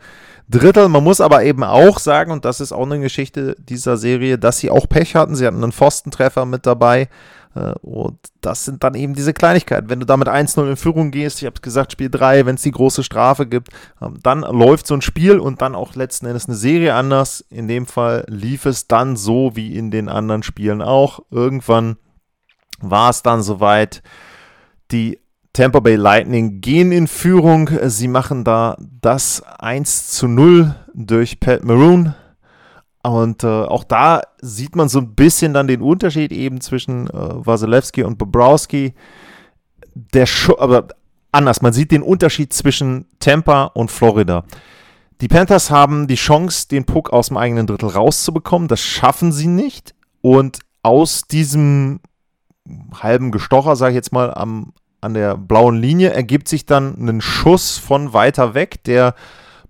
Drittel. 0.49 0.89
Man 0.89 1.03
muss 1.03 1.21
aber 1.21 1.43
eben 1.43 1.63
auch 1.63 1.97
sagen, 1.97 2.31
und 2.31 2.45
das 2.45 2.59
ist 2.59 2.73
auch 2.73 2.85
eine 2.85 2.99
Geschichte 2.99 3.55
dieser 3.57 3.97
Serie, 3.97 4.37
dass 4.37 4.59
sie 4.59 4.69
auch 4.69 4.87
Pech 4.87 5.15
hatten. 5.15 5.35
Sie 5.35 5.47
hatten 5.47 5.63
einen 5.63 5.71
Pfostentreffer 5.71 6.45
mit 6.45 6.65
dabei. 6.65 7.07
Äh, 7.55 7.73
und 7.81 8.17
das 8.41 8.65
sind 8.65 8.83
dann 8.83 8.95
eben 8.95 9.13
diese 9.13 9.33
Kleinigkeiten. 9.33 9.89
Wenn 9.89 9.99
du 9.99 10.05
damit 10.05 10.27
1-0 10.27 10.69
in 10.69 10.75
Führung 10.75 11.11
gehst, 11.11 11.41
ich 11.41 11.45
habe 11.45 11.61
gesagt, 11.61 11.91
Spiel 11.91 12.09
3, 12.09 12.45
wenn 12.45 12.55
es 12.55 12.61
die 12.61 12.71
große 12.71 13.03
Strafe 13.03 13.45
gibt, 13.47 13.69
ähm, 14.01 14.19
dann 14.23 14.41
läuft 14.41 14.87
so 14.87 14.93
ein 14.93 15.01
Spiel 15.01 15.39
und 15.39 15.61
dann 15.61 15.75
auch 15.75 15.95
letzten 15.95 16.25
Endes 16.25 16.47
eine 16.47 16.55
Serie 16.55 16.95
anders. 16.95 17.45
In 17.49 17.67
dem 17.67 17.85
Fall 17.85 18.25
lief 18.27 18.65
es 18.65 18.87
dann 18.87 19.15
so 19.15 19.55
wie 19.55 19.75
in 19.75 19.91
den 19.91 20.09
anderen 20.09 20.43
Spielen 20.43 20.81
auch. 20.81 21.19
Irgendwann 21.29 21.97
war 22.79 23.09
es 23.09 23.23
dann 23.23 23.41
soweit. 23.41 24.01
Die 24.91 25.19
Tampa 25.53 25.79
Bay 25.79 25.95
Lightning 25.95 26.61
gehen 26.61 26.91
in 26.91 27.07
Führung. 27.07 27.69
Sie 27.83 28.07
machen 28.07 28.43
da 28.43 28.77
das 28.79 29.43
1 29.59 30.07
zu 30.07 30.27
0 30.27 30.75
durch 30.93 31.39
Pat 31.39 31.63
Maroon. 31.63 32.13
Und 33.03 33.43
äh, 33.43 33.47
auch 33.47 33.83
da 33.83 34.21
sieht 34.41 34.75
man 34.75 34.87
so 34.87 34.99
ein 34.99 35.15
bisschen 35.15 35.53
dann 35.53 35.67
den 35.67 35.81
Unterschied 35.81 36.31
eben 36.31 36.61
zwischen 36.61 37.07
äh, 37.07 37.13
Wasilewski 37.13 38.03
und 38.03 38.17
Bobrowski. 38.17 38.93
Der 39.93 40.25
Scho 40.25 40.57
aber 40.59 40.89
anders, 41.31 41.61
man 41.61 41.73
sieht 41.73 41.91
den 41.91 42.03
Unterschied 42.03 42.53
zwischen 42.53 43.05
Tampa 43.19 43.65
und 43.65 43.89
Florida. 43.89 44.43
Die 45.21 45.27
Panthers 45.27 45.69
haben 45.69 46.07
die 46.07 46.15
Chance, 46.15 46.67
den 46.67 46.85
Puck 46.85 47.11
aus 47.11 47.27
dem 47.27 47.37
eigenen 47.37 47.67
Drittel 47.67 47.89
rauszubekommen. 47.89 48.67
Das 48.67 48.81
schaffen 48.81 49.31
sie 49.31 49.47
nicht. 49.47 49.93
Und 50.21 50.59
aus 50.83 51.23
diesem 51.23 51.99
halben 53.01 53.31
Gestocher, 53.31 53.75
sage 53.75 53.91
ich 53.91 53.95
jetzt 53.95 54.13
mal, 54.13 54.33
am, 54.33 54.73
an 54.99 55.13
der 55.13 55.37
blauen 55.37 55.77
Linie 55.77 56.11
ergibt 56.11 56.47
sich 56.47 56.65
dann 56.65 56.95
ein 57.07 57.21
Schuss 57.21 57.77
von 57.77 58.13
weiter 58.13 58.53
weg, 58.53 58.83
der 58.83 59.15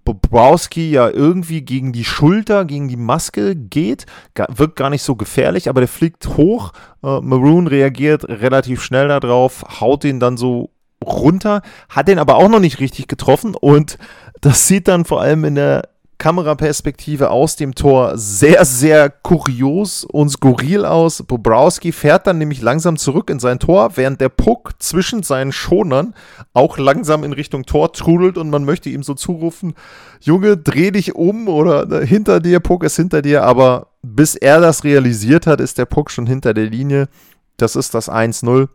Bobrowski 0.03 0.91
ja 0.91 1.09
irgendwie 1.09 1.61
gegen 1.61 1.91
die 1.93 2.05
Schulter, 2.05 2.65
gegen 2.65 2.87
die 2.87 2.97
Maske 2.97 3.55
geht. 3.55 4.05
Wirkt 4.49 4.75
gar 4.75 4.89
nicht 4.89 5.03
so 5.03 5.15
gefährlich, 5.15 5.69
aber 5.69 5.81
der 5.81 5.87
fliegt 5.87 6.37
hoch. 6.37 6.73
Äh, 7.03 7.21
Maroon 7.21 7.67
reagiert 7.67 8.27
relativ 8.27 8.81
schnell 8.83 9.07
darauf, 9.07 9.63
haut 9.79 10.03
ihn 10.03 10.19
dann 10.19 10.37
so 10.37 10.71
runter, 11.03 11.61
hat 11.89 12.07
den 12.07 12.19
aber 12.19 12.35
auch 12.35 12.49
noch 12.49 12.59
nicht 12.59 12.79
richtig 12.79 13.07
getroffen 13.07 13.55
und 13.55 13.97
das 14.41 14.67
sieht 14.67 14.87
dann 14.87 15.05
vor 15.05 15.21
allem 15.21 15.45
in 15.45 15.55
der 15.55 15.89
Kameraperspektive 16.21 17.31
aus 17.31 17.55
dem 17.55 17.73
Tor 17.73 18.15
sehr, 18.15 18.63
sehr 18.63 19.09
kurios 19.09 20.03
und 20.03 20.29
skurril 20.29 20.85
aus. 20.85 21.23
Bobrowski 21.23 21.91
fährt 21.91 22.27
dann 22.27 22.37
nämlich 22.37 22.61
langsam 22.61 22.97
zurück 22.97 23.31
in 23.31 23.39
sein 23.39 23.57
Tor, 23.57 23.97
während 23.97 24.21
der 24.21 24.29
Puck 24.29 24.73
zwischen 24.77 25.23
seinen 25.23 25.51
Schonern 25.51 26.13
auch 26.53 26.77
langsam 26.77 27.23
in 27.23 27.33
Richtung 27.33 27.65
Tor 27.65 27.91
trudelt 27.91 28.37
und 28.37 28.51
man 28.51 28.65
möchte 28.65 28.91
ihm 28.91 29.01
so 29.01 29.15
zurufen, 29.15 29.73
Junge, 30.19 30.57
dreh 30.57 30.91
dich 30.91 31.15
um 31.15 31.47
oder 31.47 31.91
äh, 31.91 32.05
hinter 32.05 32.39
dir, 32.39 32.59
Puck 32.59 32.83
ist 32.83 32.97
hinter 32.97 33.23
dir, 33.23 33.43
aber 33.43 33.87
bis 34.03 34.35
er 34.35 34.61
das 34.61 34.83
realisiert 34.83 35.47
hat, 35.47 35.59
ist 35.59 35.79
der 35.79 35.85
Puck 35.85 36.11
schon 36.11 36.27
hinter 36.27 36.53
der 36.53 36.65
Linie. 36.65 37.09
Das 37.57 37.75
ist 37.75 37.95
das 37.95 38.11
1-0. 38.11 38.69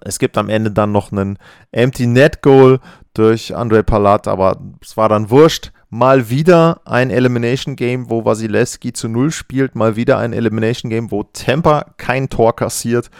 Es 0.00 0.18
gibt 0.18 0.38
am 0.38 0.48
Ende 0.48 0.70
dann 0.70 0.92
noch 0.92 1.12
einen 1.12 1.38
Empty 1.72 2.06
Net 2.06 2.40
Goal 2.40 2.80
durch 3.12 3.54
Andrei 3.54 3.82
Palat, 3.82 4.28
aber 4.28 4.62
es 4.80 4.96
war 4.96 5.10
dann 5.10 5.28
wurscht. 5.28 5.73
Mal 5.94 6.28
wieder 6.28 6.80
ein 6.86 7.10
Elimination 7.10 7.76
Game, 7.76 8.10
wo 8.10 8.24
Wasilewski 8.24 8.92
zu 8.92 9.06
Null 9.06 9.30
spielt. 9.30 9.76
Mal 9.76 9.94
wieder 9.94 10.18
ein 10.18 10.32
Elimination 10.32 10.90
Game, 10.90 11.12
wo 11.12 11.22
Tampa 11.22 11.94
kein 11.98 12.28
Tor 12.28 12.56
kassiert. 12.56 13.12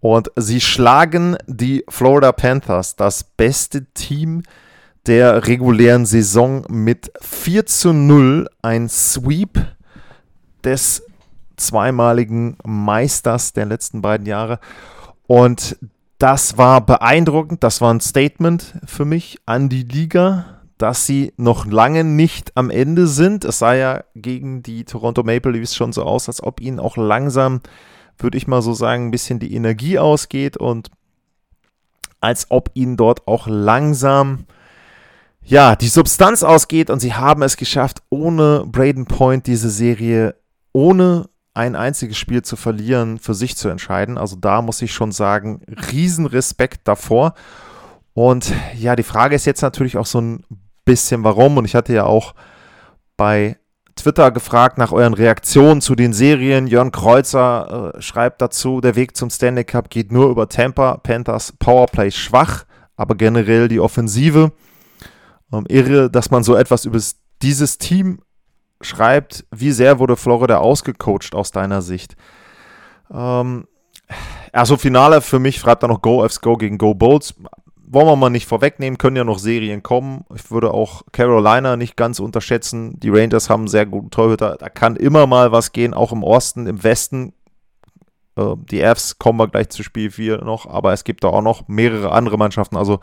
Und 0.00 0.30
sie 0.34 0.62
schlagen 0.62 1.36
die 1.46 1.84
Florida 1.86 2.32
Panthers, 2.32 2.96
das 2.96 3.24
beste 3.24 3.84
Team 3.92 4.42
der 5.04 5.46
regulären 5.46 6.06
Saison, 6.06 6.64
mit 6.70 7.12
4 7.20 7.66
zu 7.66 7.92
0. 7.92 8.48
Ein 8.62 8.88
Sweep 8.88 9.58
des 10.64 11.02
zweimaligen 11.58 12.56
Meisters 12.64 13.52
der 13.52 13.66
letzten 13.66 14.00
beiden 14.00 14.26
Jahre. 14.26 14.60
Und 15.26 15.76
das 16.16 16.56
war 16.56 16.80
beeindruckend, 16.80 17.62
das 17.62 17.82
war 17.82 17.92
ein 17.92 18.00
Statement 18.00 18.76
für 18.86 19.04
mich 19.04 19.40
an 19.44 19.68
die 19.68 19.82
Liga, 19.82 20.57
dass 20.78 21.06
sie 21.06 21.32
noch 21.36 21.66
lange 21.66 22.04
nicht 22.04 22.52
am 22.56 22.70
Ende 22.70 23.06
sind. 23.06 23.44
Es 23.44 23.58
sah 23.58 23.74
ja 23.74 24.04
gegen 24.14 24.62
die 24.62 24.84
Toronto 24.84 25.22
Maple 25.22 25.52
Leafs 25.52 25.74
schon 25.74 25.92
so 25.92 26.02
aus, 26.04 26.28
als 26.28 26.42
ob 26.42 26.60
ihnen 26.60 26.80
auch 26.80 26.96
langsam, 26.96 27.60
würde 28.18 28.38
ich 28.38 28.46
mal 28.46 28.62
so 28.62 28.72
sagen, 28.72 29.08
ein 29.08 29.10
bisschen 29.10 29.38
die 29.38 29.54
Energie 29.54 29.98
ausgeht 29.98 30.56
und 30.56 30.90
als 32.20 32.46
ob 32.50 32.70
ihnen 32.74 32.96
dort 32.96 33.26
auch 33.28 33.46
langsam 33.46 34.46
ja, 35.48 35.76
die 35.76 35.88
Substanz 35.88 36.42
ausgeht 36.42 36.90
und 36.90 37.00
sie 37.00 37.14
haben 37.14 37.42
es 37.42 37.56
geschafft, 37.56 38.02
ohne 38.10 38.64
Braden 38.66 39.06
Point 39.06 39.46
diese 39.46 39.70
Serie 39.70 40.34
ohne 40.72 41.28
ein 41.54 41.74
einziges 41.74 42.18
Spiel 42.18 42.42
zu 42.42 42.54
verlieren, 42.54 43.18
für 43.18 43.34
sich 43.34 43.56
zu 43.56 43.68
entscheiden. 43.68 44.18
Also 44.18 44.36
da 44.36 44.62
muss 44.62 44.82
ich 44.82 44.92
schon 44.92 45.10
sagen, 45.10 45.62
Riesenrespekt 45.90 46.86
davor. 46.86 47.34
Und 48.12 48.52
ja, 48.76 48.94
die 48.94 49.02
Frage 49.02 49.34
ist 49.34 49.46
jetzt 49.46 49.62
natürlich 49.62 49.96
auch 49.96 50.06
so 50.06 50.20
ein 50.20 50.44
bisschen, 50.88 51.22
warum. 51.22 51.58
Und 51.58 51.66
ich 51.66 51.74
hatte 51.74 51.92
ja 51.92 52.04
auch 52.04 52.34
bei 53.16 53.58
Twitter 53.94 54.30
gefragt 54.30 54.78
nach 54.78 54.90
euren 54.90 55.12
Reaktionen 55.12 55.82
zu 55.82 55.94
den 55.94 56.14
Serien. 56.14 56.66
Jörn 56.66 56.92
Kreuzer 56.92 57.92
äh, 57.94 58.02
schreibt 58.02 58.40
dazu, 58.40 58.80
der 58.80 58.96
Weg 58.96 59.16
zum 59.16 59.28
Stanley 59.28 59.64
Cup 59.64 59.90
geht 59.90 60.10
nur 60.10 60.30
über 60.30 60.48
Tampa. 60.48 60.96
Panthers 60.96 61.52
Powerplay 61.58 62.10
schwach, 62.10 62.64
aber 62.96 63.16
generell 63.16 63.68
die 63.68 63.80
Offensive. 63.80 64.52
Ähm, 65.52 65.66
irre, 65.68 66.10
dass 66.10 66.30
man 66.30 66.42
so 66.42 66.56
etwas 66.56 66.86
über 66.86 66.98
dieses 67.42 67.76
Team 67.76 68.20
schreibt, 68.80 69.44
wie 69.50 69.72
sehr 69.72 69.98
wurde 69.98 70.16
Florida 70.16 70.58
ausgecoacht 70.58 71.34
aus 71.34 71.50
deiner 71.50 71.82
Sicht? 71.82 72.16
Ähm, 73.12 73.66
also 74.52 74.78
Finale 74.78 75.20
für 75.20 75.38
mich 75.38 75.58
schreibt 75.58 75.82
er 75.82 75.88
noch 75.88 76.00
Go 76.00 76.26
Fs 76.26 76.40
Go 76.40 76.56
gegen 76.56 76.78
Go 76.78 76.94
Bulls. 76.94 77.34
Wollen 77.90 78.06
wir 78.06 78.16
mal 78.16 78.28
nicht 78.28 78.46
vorwegnehmen, 78.46 78.98
können 78.98 79.16
ja 79.16 79.24
noch 79.24 79.38
Serien 79.38 79.82
kommen. 79.82 80.26
Ich 80.34 80.50
würde 80.50 80.74
auch 80.74 81.04
Carolina 81.10 81.76
nicht 81.76 81.96
ganz 81.96 82.20
unterschätzen. 82.20 83.00
Die 83.00 83.08
Rangers 83.08 83.48
haben 83.48 83.66
sehr 83.66 83.86
guten 83.86 84.10
Torhüter. 84.10 84.56
Da 84.58 84.68
kann 84.68 84.94
immer 84.96 85.26
mal 85.26 85.52
was 85.52 85.72
gehen, 85.72 85.94
auch 85.94 86.12
im 86.12 86.22
Osten, 86.22 86.66
im 86.66 86.84
Westen. 86.84 87.32
Äh, 88.36 88.56
die 88.70 88.80
Fs 88.80 89.18
kommen 89.18 89.38
wir 89.38 89.48
gleich 89.48 89.70
zu 89.70 89.82
Spiel 89.82 90.10
4 90.10 90.44
noch, 90.44 90.66
aber 90.66 90.92
es 90.92 91.02
gibt 91.02 91.24
da 91.24 91.28
auch 91.28 91.40
noch 91.40 91.66
mehrere 91.66 92.12
andere 92.12 92.36
Mannschaften. 92.36 92.76
Also 92.76 93.00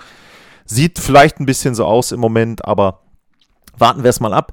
sieht 0.65 0.99
vielleicht 0.99 1.39
ein 1.39 1.47
bisschen 1.47 1.73
so 1.73 1.85
aus 1.85 2.11
im 2.11 2.19
Moment, 2.19 2.65
aber 2.65 3.01
warten 3.75 4.03
wir 4.03 4.09
es 4.11 4.19
mal 4.19 4.33
ab. 4.33 4.51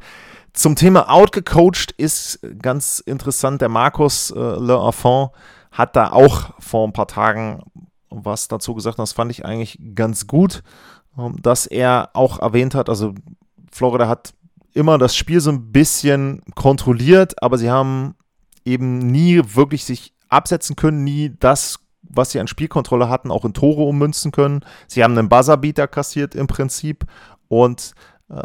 Zum 0.54 0.76
Thema 0.76 1.10
outgecoacht 1.10 1.92
ist 1.92 2.40
ganz 2.60 3.00
interessant, 3.00 3.60
der 3.60 3.68
Markus 3.68 4.30
äh, 4.30 4.38
Le 4.38 4.82
Enfant 4.82 5.30
hat 5.72 5.94
da 5.94 6.12
auch 6.12 6.54
vor 6.58 6.86
ein 6.86 6.94
paar 6.94 7.08
Tagen 7.08 7.62
was 8.14 8.48
dazu 8.48 8.74
gesagt, 8.74 8.98
das 8.98 9.12
fand 9.12 9.30
ich 9.30 9.44
eigentlich 9.44 9.78
ganz 9.94 10.26
gut, 10.26 10.62
ähm, 11.18 11.36
dass 11.42 11.66
er 11.66 12.10
auch 12.14 12.40
erwähnt 12.40 12.74
hat, 12.74 12.88
also 12.88 13.14
Florida 13.70 14.08
hat 14.08 14.34
immer 14.74 14.98
das 14.98 15.16
Spiel 15.16 15.40
so 15.40 15.50
ein 15.50 15.72
bisschen 15.72 16.42
kontrolliert, 16.54 17.42
aber 17.42 17.58
sie 17.58 17.70
haben 17.70 18.14
eben 18.64 18.98
nie 18.98 19.40
wirklich 19.54 19.84
sich 19.84 20.14
absetzen 20.28 20.76
können, 20.76 21.04
nie 21.04 21.34
das, 21.38 21.78
was 22.02 22.30
sie 22.30 22.40
an 22.40 22.48
Spielkontrolle 22.48 23.08
hatten, 23.08 23.30
auch 23.30 23.44
in 23.44 23.54
Tore 23.54 23.82
ummünzen 23.82 24.32
können. 24.32 24.64
Sie 24.86 25.02
haben 25.02 25.16
einen 25.16 25.28
Buzzerbeater 25.28 25.88
kassiert 25.88 26.34
im 26.34 26.46
Prinzip 26.46 27.04
und 27.48 27.92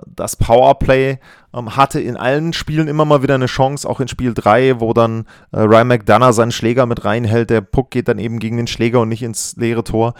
das 0.05 0.35
Powerplay 0.35 1.19
ähm, 1.53 1.75
hatte 1.75 1.99
in 2.01 2.17
allen 2.17 2.53
Spielen 2.53 2.87
immer 2.87 3.05
mal 3.05 3.23
wieder 3.23 3.35
eine 3.35 3.45
Chance, 3.45 3.89
auch 3.89 3.99
in 3.99 4.07
Spiel 4.07 4.33
3, 4.33 4.79
wo 4.79 4.93
dann 4.93 5.25
äh, 5.51 5.59
Ryan 5.59 5.87
McDonough 5.87 6.33
seinen 6.33 6.51
Schläger 6.51 6.85
mit 6.85 7.05
reinhält. 7.05 7.49
Der 7.49 7.61
Puck 7.61 7.91
geht 7.91 8.07
dann 8.07 8.19
eben 8.19 8.39
gegen 8.39 8.57
den 8.57 8.67
Schläger 8.67 9.01
und 9.01 9.09
nicht 9.09 9.23
ins 9.23 9.55
leere 9.55 9.83
Tor. 9.83 10.13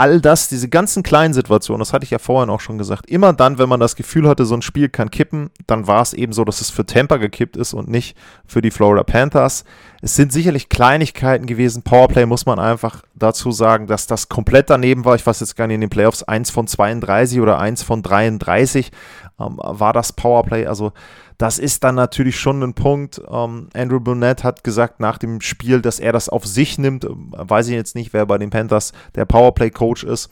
All 0.00 0.20
das, 0.20 0.46
diese 0.46 0.68
ganzen 0.68 1.02
kleinen 1.02 1.34
Situationen, 1.34 1.80
das 1.80 1.92
hatte 1.92 2.04
ich 2.04 2.10
ja 2.12 2.20
vorhin 2.20 2.50
auch 2.50 2.60
schon 2.60 2.78
gesagt, 2.78 3.10
immer 3.10 3.32
dann, 3.32 3.58
wenn 3.58 3.68
man 3.68 3.80
das 3.80 3.96
Gefühl 3.96 4.28
hatte, 4.28 4.44
so 4.44 4.54
ein 4.54 4.62
Spiel 4.62 4.88
kann 4.88 5.10
kippen, 5.10 5.50
dann 5.66 5.88
war 5.88 6.02
es 6.02 6.12
eben 6.12 6.32
so, 6.32 6.44
dass 6.44 6.60
es 6.60 6.70
für 6.70 6.86
Tampa 6.86 7.16
gekippt 7.16 7.56
ist 7.56 7.74
und 7.74 7.88
nicht 7.88 8.16
für 8.46 8.62
die 8.62 8.70
Florida 8.70 9.02
Panthers. 9.02 9.64
Es 10.00 10.14
sind 10.14 10.32
sicherlich 10.32 10.68
Kleinigkeiten 10.68 11.46
gewesen. 11.46 11.82
Powerplay 11.82 12.26
muss 12.26 12.46
man 12.46 12.60
einfach 12.60 13.02
dazu 13.16 13.50
sagen, 13.50 13.88
dass 13.88 14.06
das 14.06 14.28
komplett 14.28 14.70
daneben 14.70 15.04
war. 15.04 15.16
Ich 15.16 15.26
weiß 15.26 15.40
jetzt 15.40 15.56
gar 15.56 15.66
nicht 15.66 15.74
in 15.74 15.80
den 15.80 15.90
Playoffs, 15.90 16.22
1 16.22 16.50
von 16.50 16.68
32 16.68 17.40
oder 17.40 17.58
1 17.58 17.82
von 17.82 18.02
33 18.02 18.92
ähm, 19.40 19.58
war 19.58 19.92
das 19.92 20.12
Powerplay. 20.12 20.66
Also 20.66 20.92
das 21.38 21.60
ist 21.60 21.84
dann 21.84 21.94
natürlich 21.94 22.38
schon 22.38 22.62
ein 22.62 22.74
Punkt. 22.74 23.22
Ähm, 23.30 23.68
Andrew 23.72 24.00
Burnett 24.00 24.42
hat 24.42 24.64
gesagt 24.64 24.98
nach 24.98 25.18
dem 25.18 25.40
Spiel, 25.40 25.80
dass 25.80 26.00
er 26.00 26.12
das 26.12 26.28
auf 26.28 26.44
sich 26.44 26.78
nimmt. 26.78 27.04
Ähm, 27.04 27.32
weiß 27.36 27.68
ich 27.68 27.74
jetzt 27.74 27.94
nicht, 27.94 28.12
wer 28.12 28.26
bei 28.26 28.38
den 28.38 28.50
Panthers 28.50 28.92
der 29.14 29.24
Powerplay-Coach 29.24 30.02
ist. 30.04 30.30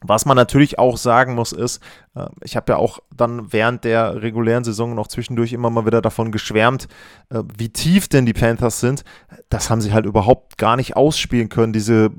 Was 0.00 0.26
man 0.26 0.36
natürlich 0.36 0.78
auch 0.78 0.96
sagen 0.96 1.34
muss, 1.34 1.52
ist, 1.52 1.82
äh, 2.14 2.26
ich 2.44 2.56
habe 2.56 2.72
ja 2.72 2.76
auch 2.76 3.00
dann 3.10 3.52
während 3.52 3.84
der 3.84 4.22
regulären 4.22 4.64
Saison 4.64 4.94
noch 4.94 5.08
zwischendurch 5.08 5.54
immer 5.54 5.70
mal 5.70 5.86
wieder 5.86 6.02
davon 6.02 6.30
geschwärmt, 6.30 6.88
äh, 7.30 7.42
wie 7.56 7.70
tief 7.70 8.08
denn 8.08 8.26
die 8.26 8.34
Panthers 8.34 8.80
sind. 8.80 9.04
Das 9.48 9.70
haben 9.70 9.80
sie 9.80 9.94
halt 9.94 10.04
überhaupt 10.04 10.58
gar 10.58 10.76
nicht 10.76 10.94
ausspielen 10.94 11.48
können, 11.48 11.72
diese 11.72 12.10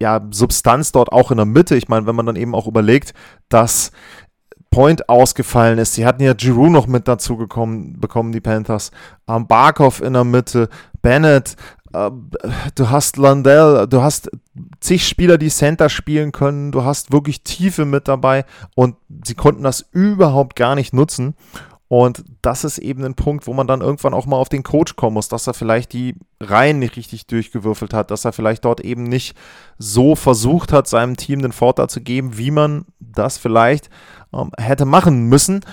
ja, 0.00 0.20
Substanz 0.30 0.92
dort 0.92 1.12
auch 1.12 1.30
in 1.30 1.38
der 1.38 1.46
Mitte. 1.46 1.76
Ich 1.76 1.88
meine, 1.88 2.06
wenn 2.06 2.16
man 2.16 2.26
dann 2.26 2.36
eben 2.36 2.54
auch 2.54 2.66
überlegt, 2.66 3.14
dass 3.48 3.90
Point 4.74 5.08
ausgefallen 5.08 5.78
ist. 5.78 5.94
Sie 5.94 6.04
hatten 6.04 6.22
ja 6.22 6.34
Giroux 6.34 6.68
noch 6.68 6.86
mit 6.86 7.06
dazu 7.06 7.36
gekommen, 7.36 8.00
bekommen, 8.00 8.32
die 8.32 8.40
Panthers. 8.40 8.90
Ähm, 9.28 9.46
Barkov 9.46 10.00
in 10.00 10.14
der 10.14 10.24
Mitte, 10.24 10.68
Bennett, 11.00 11.56
äh, 11.92 12.10
du 12.74 12.90
hast 12.90 13.16
Landell, 13.16 13.86
du 13.88 14.02
hast 14.02 14.30
zig 14.80 15.06
Spieler, 15.06 15.38
die 15.38 15.48
Center 15.48 15.88
spielen 15.88 16.32
können, 16.32 16.72
du 16.72 16.84
hast 16.84 17.12
wirklich 17.12 17.42
Tiefe 17.42 17.84
mit 17.84 18.08
dabei 18.08 18.44
und 18.74 18.96
sie 19.24 19.34
konnten 19.34 19.62
das 19.62 19.86
überhaupt 19.92 20.56
gar 20.56 20.74
nicht 20.74 20.92
nutzen. 20.92 21.34
Und 21.86 22.24
das 22.42 22.64
ist 22.64 22.78
eben 22.78 23.04
ein 23.04 23.14
Punkt, 23.14 23.46
wo 23.46 23.52
man 23.52 23.68
dann 23.68 23.82
irgendwann 23.82 24.14
auch 24.14 24.26
mal 24.26 24.38
auf 24.38 24.48
den 24.48 24.64
Coach 24.64 24.96
kommen 24.96 25.14
muss, 25.14 25.28
dass 25.28 25.46
er 25.46 25.54
vielleicht 25.54 25.92
die 25.92 26.16
Reihen 26.40 26.80
nicht 26.80 26.96
richtig 26.96 27.26
durchgewürfelt 27.26 27.94
hat, 27.94 28.10
dass 28.10 28.24
er 28.24 28.32
vielleicht 28.32 28.64
dort 28.64 28.80
eben 28.80 29.04
nicht 29.04 29.36
so 29.78 30.16
versucht 30.16 30.72
hat, 30.72 30.88
seinem 30.88 31.16
Team 31.16 31.42
den 31.42 31.52
Vorteil 31.52 31.88
zu 31.88 32.00
geben, 32.00 32.36
wie 32.38 32.50
man 32.50 32.86
das 32.98 33.38
vielleicht 33.38 33.90
ähm, 34.34 34.50
hätte 34.58 34.84
machen 34.84 35.28
müssen. 35.28 35.64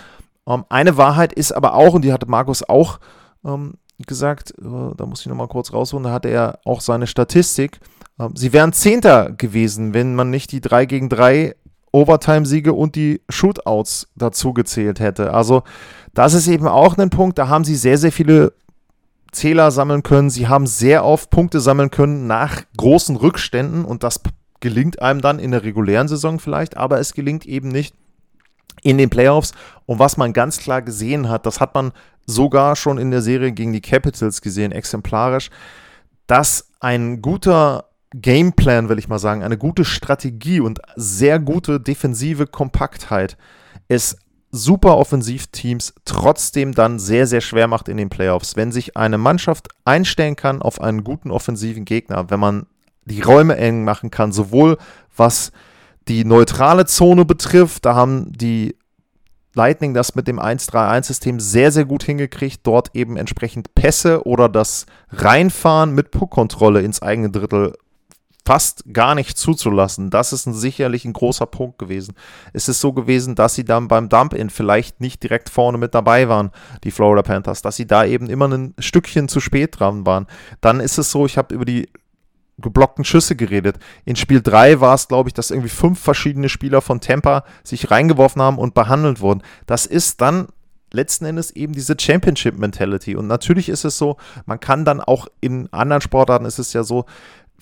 Ähm, 0.48 0.66
eine 0.70 0.98
Wahrheit 0.98 1.34
ist 1.34 1.52
aber 1.52 1.74
auch, 1.74 1.94
und 1.94 2.04
die 2.04 2.14
hatte 2.14 2.28
Markus 2.28 2.68
auch 2.68 3.00
ähm, 3.46 3.74
gesagt, 4.06 4.52
äh, 4.60 4.96
da 4.96 5.06
muss 5.06 5.22
ich 5.22 5.28
nochmal 5.28 5.48
kurz 5.48 5.74
rausholen, 5.74 6.04
da 6.04 6.12
hatte 6.12 6.30
er 6.30 6.60
auch 6.66 6.82
seine 6.82 7.08
Statistik. 7.08 7.80
Ähm, 8.20 8.36
sie 8.36 8.54
wären 8.54 8.74
Zehnter 8.74 9.32
gewesen, 9.32 9.94
wenn 9.94 10.16
man 10.16 10.30
nicht 10.30 10.52
die 10.52 10.62
3 10.62 10.86
gegen 10.86 11.10
3 11.10 11.56
Overtime-Siege 11.92 12.74
und 12.74 12.96
die 12.96 13.22
Shootouts 13.30 14.08
dazu 14.16 14.54
gezählt 14.54 15.00
hätte. 15.00 15.34
Also 15.34 15.64
das 16.14 16.34
ist 16.34 16.48
eben 16.48 16.68
auch 16.68 16.98
ein 16.98 17.10
Punkt, 17.10 17.38
da 17.38 17.48
haben 17.48 17.66
sie 17.66 17.76
sehr, 17.76 17.98
sehr 17.98 18.12
viele 18.12 18.54
Zähler 19.32 19.72
sammeln 19.72 20.04
können. 20.04 20.30
Sie 20.30 20.48
haben 20.48 20.68
sehr 20.68 21.06
oft 21.06 21.30
Punkte 21.30 21.60
sammeln 21.60 21.90
können 21.90 22.28
nach 22.28 22.64
großen 22.78 23.16
Rückständen 23.16 23.86
und 23.86 24.04
das 24.04 24.22
gelingt 24.60 25.02
einem 25.02 25.22
dann 25.22 25.40
in 25.40 25.52
der 25.52 25.64
regulären 25.64 26.08
Saison 26.08 26.40
vielleicht, 26.40 26.78
aber 26.78 27.00
es 27.00 27.14
gelingt 27.14 27.46
eben 27.46 27.70
nicht 27.70 27.96
in 28.82 28.98
den 28.98 29.10
Playoffs. 29.10 29.52
Und 29.86 30.00
was 30.00 30.18
man 30.18 30.34
ganz 30.34 30.58
klar 30.58 30.82
gesehen 30.82 31.30
hat, 31.30 31.46
das 31.46 31.60
hat 31.60 31.76
man 31.76 31.92
sogar 32.26 32.76
schon 32.76 32.98
in 32.98 33.12
der 33.12 33.22
Serie 33.22 33.52
gegen 33.52 33.74
die 33.74 33.82
Capitals 33.82 34.42
gesehen, 34.42 34.72
exemplarisch, 34.72 35.50
dass 36.28 36.70
ein 36.80 37.22
guter 37.22 37.86
Gameplan, 38.14 38.90
will 38.90 39.00
ich 39.00 39.08
mal 39.08 39.20
sagen, 39.20 39.44
eine 39.44 39.58
gute 39.58 39.86
Strategie 39.86 40.60
und 40.60 40.80
sehr 40.96 41.40
gute 41.40 41.80
defensive 41.80 42.48
Kompaktheit 42.48 43.38
es 43.88 44.18
super 44.52 44.98
Offensivteams 44.98 45.94
trotzdem 46.06 46.74
dann 46.74 47.00
sehr, 47.00 47.26
sehr 47.28 47.42
schwer 47.42 47.68
macht 47.68 47.88
in 47.88 47.98
den 47.98 48.10
Playoffs. 48.10 48.56
Wenn 48.56 48.72
sich 48.72 48.98
eine 48.98 49.18
Mannschaft 49.18 49.70
einstellen 49.86 50.36
kann 50.36 50.62
auf 50.62 50.82
einen 50.82 51.04
guten 51.04 51.32
offensiven 51.32 51.86
Gegner, 51.86 52.30
wenn 52.30 52.40
man 52.40 52.68
die 53.06 53.22
Räume 53.22 53.58
eng 53.58 53.84
machen 53.84 54.12
kann, 54.12 54.32
sowohl 54.32 54.78
was 55.16 55.52
die 56.08 56.26
neutrale 56.26 56.86
Zone 56.86 57.26
betrifft, 57.26 57.86
da 57.86 57.96
haben 57.96 58.32
die 58.32 58.76
Lightning 59.54 59.94
das 59.94 60.16
mit 60.16 60.28
dem 60.28 60.40
1-3-1-System 60.40 61.40
sehr, 61.40 61.72
sehr 61.72 61.86
gut 61.86 62.04
hingekriegt, 62.04 62.62
dort 62.64 62.96
eben 62.96 63.18
entsprechend 63.18 63.76
Pässe 63.76 64.26
oder 64.26 64.48
das 64.48 64.86
Reinfahren 65.10 65.94
mit 65.94 66.12
Puckkontrolle 66.12 66.82
ins 66.82 67.02
eigene 67.02 67.30
Drittel 67.30 67.74
fast 68.46 68.84
gar 68.92 69.14
nicht 69.14 69.38
zuzulassen. 69.38 70.10
Das 70.10 70.34
ist 70.34 70.46
ein, 70.48 70.54
sicherlich 70.54 71.06
ein 71.06 71.14
großer 71.14 71.46
Punkt 71.46 71.78
gewesen. 71.78 72.16
Es 72.54 72.68
ist 72.68 72.82
so 72.82 72.92
gewesen, 72.92 73.36
dass 73.36 73.56
sie 73.56 73.66
dann 73.66 73.88
beim 73.88 74.10
Dump-In 74.10 74.50
vielleicht 74.50 75.00
nicht 75.00 75.22
direkt 75.22 75.50
vorne 75.50 75.78
mit 75.78 75.94
dabei 75.94 76.28
waren, 76.28 76.52
die 76.84 76.92
Florida 76.92 77.22
Panthers, 77.22 77.62
dass 77.62 77.76
sie 77.76 77.86
da 77.86 78.04
eben 78.04 78.30
immer 78.30 78.48
ein 78.48 78.74
Stückchen 78.80 79.28
zu 79.28 79.40
spät 79.40 79.80
dran 79.80 80.06
waren. 80.06 80.28
Dann 80.60 80.80
ist 80.80 80.98
es 80.98 81.12
so, 81.12 81.26
ich 81.26 81.38
habe 81.38 81.54
über 81.54 81.66
die 81.66 81.88
geblockten 82.62 83.04
Schüsse 83.04 83.36
geredet. 83.36 83.78
In 84.06 84.16
Spiel 84.16 84.42
3 84.42 84.80
war 84.80 84.96
es, 84.96 85.08
glaube 85.08 85.30
ich, 85.30 85.34
dass 85.34 85.52
irgendwie 85.52 85.70
fünf 85.70 86.00
verschiedene 86.00 86.50
Spieler 86.50 86.82
von 86.82 87.02
Tampa 87.02 87.44
sich 87.64 87.92
reingeworfen 87.92 88.42
haben 88.42 88.58
und 88.58 88.74
behandelt 88.74 89.22
wurden. 89.22 89.42
Das 89.66 89.86
ist 89.86 90.22
dann 90.22 90.48
letzten 90.94 91.26
Endes 91.26 91.52
eben 91.52 91.74
diese 91.74 91.96
Championship-Mentality. 92.00 93.16
Und 93.16 93.28
natürlich 93.28 93.70
ist 93.70 93.86
es 93.86 93.98
so, 93.98 94.18
man 94.46 94.60
kann 94.60 94.86
dann 94.86 95.00
auch 95.00 95.28
in 95.40 95.72
anderen 95.72 96.02
Sportarten 96.02 96.46
ist 96.46 96.60
es 96.60 96.74
ja 96.74 96.84
so, 96.84 97.06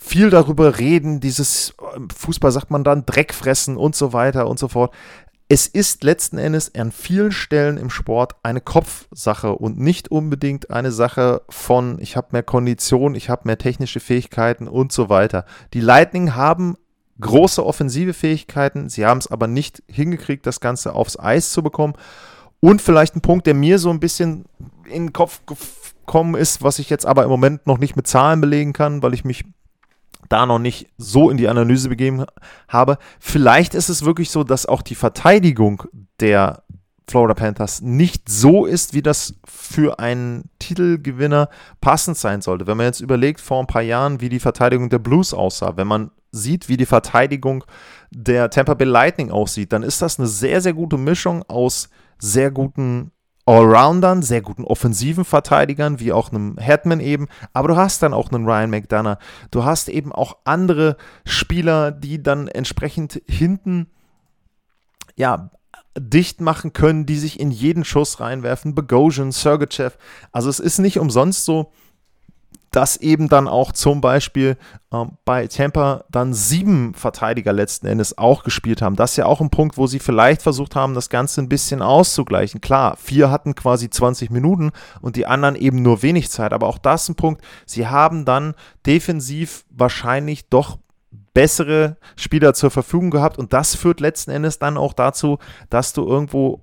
viel 0.02 0.30
darüber 0.30 0.80
reden, 0.80 1.20
dieses 1.20 1.76
Fußball 2.16 2.52
sagt 2.52 2.72
man 2.72 2.86
dann 2.86 3.06
Dreck 3.06 3.34
fressen 3.34 3.76
und 3.76 3.98
so 3.98 4.14
weiter 4.14 4.48
und 4.48 4.58
so 4.58 4.70
fort. 4.70 4.94
Es 5.52 5.66
ist 5.66 6.04
letzten 6.04 6.38
Endes 6.38 6.76
an 6.76 6.92
vielen 6.92 7.32
Stellen 7.32 7.78
im 7.78 7.90
Sport 7.90 8.36
eine 8.44 8.62
Kopfsache 8.62 9.56
und 9.56 9.80
nicht 9.80 10.12
unbedingt 10.12 10.70
eine 10.70 10.92
Sache 10.92 11.42
von, 11.50 11.98
ich 12.00 12.16
habe 12.16 12.28
mehr 12.34 12.44
Kondition, 12.44 13.16
ich 13.16 13.32
habe 13.32 13.42
mehr 13.46 13.58
technische 13.58 14.00
Fähigkeiten 14.00 14.68
und 14.68 14.92
so 14.92 15.10
weiter. 15.10 15.46
Die 15.74 15.82
Lightning 15.82 16.36
haben 16.36 16.78
große 17.20 17.66
offensive 17.66 18.14
Fähigkeiten, 18.14 18.90
sie 18.90 19.08
haben 19.08 19.18
es 19.18 19.26
aber 19.26 19.48
nicht 19.48 19.82
hingekriegt, 19.88 20.46
das 20.46 20.60
Ganze 20.60 20.94
aufs 20.94 21.18
Eis 21.18 21.52
zu 21.52 21.64
bekommen. 21.64 21.96
Und 22.60 22.80
vielleicht 22.80 23.16
ein 23.16 23.22
Punkt, 23.22 23.48
der 23.48 23.56
mir 23.56 23.80
so 23.80 23.90
ein 23.90 24.00
bisschen 24.00 24.46
in 24.86 25.08
den 25.08 25.14
Kopf 25.14 25.42
gekommen 25.48 26.36
ist, 26.36 26.62
was 26.62 26.78
ich 26.78 26.92
jetzt 26.92 27.08
aber 27.08 27.24
im 27.24 27.30
Moment 27.30 27.66
noch 27.66 27.80
nicht 27.80 27.96
mit 27.96 28.06
Zahlen 28.06 28.40
belegen 28.40 28.74
kann, 28.74 29.02
weil 29.02 29.16
ich 29.16 29.26
mich 29.26 29.46
da 30.30 30.46
noch 30.46 30.60
nicht 30.60 30.88
so 30.98 31.30
in 31.30 31.38
die 31.38 31.48
Analyse 31.48 31.90
begeben 31.90 32.26
habe. 32.68 32.98
Vielleicht 33.20 33.74
ist 33.74 33.90
es 33.90 34.06
wirklich 34.06 34.30
so, 34.30 34.44
dass 34.44 34.66
auch 34.66 34.82
die 34.82 34.96
Verteidigung 34.96 35.84
der 36.20 36.64
Florida 37.10 37.34
Panthers 37.34 37.82
nicht 37.82 38.30
so 38.30 38.66
ist, 38.66 38.94
wie 38.94 39.02
das 39.02 39.34
für 39.46 40.00
einen 40.00 40.50
Titelgewinner 40.60 41.50
passend 41.82 42.18
sein 42.18 42.42
sollte. 42.42 42.68
Wenn 42.68 42.78
man 42.78 42.86
jetzt 42.86 43.02
überlegt, 43.02 43.42
vor 43.42 43.60
ein 43.60 43.68
paar 43.68 43.82
Jahren, 43.82 44.22
wie 44.22 44.30
die 44.30 44.40
Verteidigung 44.40 44.90
der 44.90 45.00
Blues 45.00 45.34
aussah, 45.34 45.76
wenn 45.76 45.88
man 45.88 46.12
sieht, 46.32 46.70
wie 46.70 46.78
die 46.78 46.86
Verteidigung 46.86 47.64
der 48.12 48.52
Tampa 48.52 48.76
Bay 48.76 48.88
Lightning 48.88 49.32
aussieht, 49.32 49.74
dann 49.74 49.84
ist 49.84 50.02
das 50.02 50.20
eine 50.20 50.28
sehr, 50.28 50.62
sehr 50.62 50.74
gute 50.74 50.98
Mischung 50.98 51.44
aus 51.50 51.90
sehr 52.20 52.52
guten 52.52 53.12
Allroundern, 53.46 54.22
sehr 54.22 54.42
guten 54.42 54.64
offensiven 54.64 55.26
Verteidigern, 55.26 56.00
wie 56.00 56.12
auch 56.12 56.32
einem 56.32 56.58
Hetman 56.58 57.00
eben, 57.00 57.28
aber 57.52 57.70
du 57.70 57.76
hast 57.78 58.04
dann 58.04 58.14
auch 58.14 58.32
einen 58.32 58.46
Ryan 58.46 58.70
McDonough. 58.70 59.18
Du 59.50 59.64
hast 59.64 59.90
eben 59.90 60.12
auch 60.12 60.38
andere 60.44 60.98
Spieler, 61.26 61.92
die 61.92 62.22
dann 62.22 62.48
entsprechend 62.48 63.22
hinten 63.28 63.88
ja, 65.16 65.50
dicht 65.98 66.42
machen 66.42 66.74
können, 66.74 67.06
die 67.06 67.18
sich 67.18 67.40
in 67.40 67.52
jeden 67.52 67.84
Schuss 67.84 68.20
reinwerfen. 68.20 68.76
Bogosian, 68.76 69.32
Sergachev. 69.32 69.98
Also 70.32 70.50
es 70.50 70.60
ist 70.60 70.80
nicht 70.80 71.00
umsonst 71.00 71.46
so, 71.46 71.72
dass 72.72 72.98
eben 72.98 73.30
dann 73.30 73.48
auch 73.48 73.72
zum 73.72 74.02
Beispiel 74.02 74.58
ähm, 74.92 75.12
bei 75.26 75.48
Tampa 75.48 76.04
dann 76.10 76.34
sieben 76.34 76.94
Verteidiger 76.94 77.54
letzten 77.54 77.88
Endes 77.88 78.18
auch 78.18 78.44
gespielt 78.44 78.82
haben. 78.82 78.96
Das 78.96 79.12
ist 79.12 79.18
ja 79.18 79.26
auch 79.26 79.42
ein 79.42 79.50
Punkt, 79.50 79.78
wo 79.78 79.88
sie 79.88 80.00
vielleicht 80.00 80.42
versucht 80.42 80.76
haben, 80.76 80.94
das 80.94 81.10
Ganze 81.10 81.42
ein 81.42 81.50
bisschen 81.50 81.82
auszugleichen. 81.82 82.62
Klar, 82.62 82.98
vier 82.98 83.32
hatten 83.32 83.56
quasi 83.56 83.90
20 83.90 84.30
Minuten 84.30 84.72
und 85.02 85.16
die 85.16 85.26
anderen 85.26 85.56
eben 85.56 85.82
nur 85.82 86.02
wenig 86.02 86.30
Zeit. 86.30 86.54
Aber 86.54 86.68
auch 86.68 86.78
das 86.78 87.04
ist 87.04 87.10
ein 87.10 87.16
Punkt, 87.16 87.42
sie 87.66 87.88
haben 87.88 88.26
dann 88.26 88.56
defensiv 88.86 89.66
wahrscheinlich 89.70 90.50
doch 90.50 90.78
bessere 91.34 91.98
Spieler 92.16 92.54
zur 92.54 92.72
Verfügung 92.72 93.12
gehabt 93.12 93.38
und 93.38 93.54
das 93.54 93.76
führt 93.76 94.00
letzten 94.00 94.32
Endes 94.32 94.60
dann 94.60 94.78
auch 94.78 94.94
dazu, 94.94 95.38
dass 95.70 95.94
du 95.94 96.06
irgendwo 96.06 96.62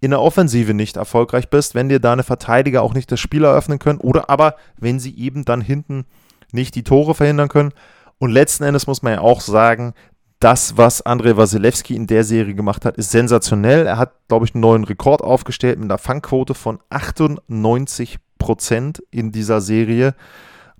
in 0.00 0.10
der 0.10 0.20
Offensive 0.20 0.74
nicht 0.74 0.96
erfolgreich 0.96 1.48
bist, 1.48 1.74
wenn 1.74 1.88
dir 1.88 2.00
deine 2.00 2.22
Verteidiger 2.22 2.82
auch 2.82 2.94
nicht 2.94 3.10
das 3.10 3.20
Spiel 3.20 3.44
eröffnen 3.44 3.78
können 3.78 3.98
oder 3.98 4.30
aber 4.30 4.54
wenn 4.76 5.00
sie 5.00 5.16
eben 5.18 5.44
dann 5.44 5.60
hinten 5.60 6.04
nicht 6.52 6.74
die 6.74 6.84
Tore 6.84 7.14
verhindern 7.14 7.48
können. 7.48 7.72
Und 8.18 8.30
letzten 8.30 8.64
Endes 8.64 8.86
muss 8.86 9.02
man 9.02 9.14
ja 9.14 9.20
auch 9.20 9.40
sagen, 9.40 9.94
das, 10.40 10.76
was 10.76 11.02
Andrei 11.02 11.36
Wasilewski 11.36 11.96
in 11.96 12.06
der 12.06 12.22
Serie 12.22 12.54
gemacht 12.54 12.84
hat, 12.84 12.96
ist 12.96 13.10
sensationell. 13.10 13.86
Er 13.86 13.98
hat, 13.98 14.12
glaube 14.28 14.44
ich, 14.44 14.54
einen 14.54 14.60
neuen 14.60 14.84
Rekord 14.84 15.22
aufgestellt 15.22 15.78
mit 15.78 15.90
einer 15.90 15.98
Fangquote 15.98 16.54
von 16.54 16.78
98 16.90 18.18
Prozent 18.38 19.02
in 19.10 19.32
dieser 19.32 19.60
Serie, 19.60 20.14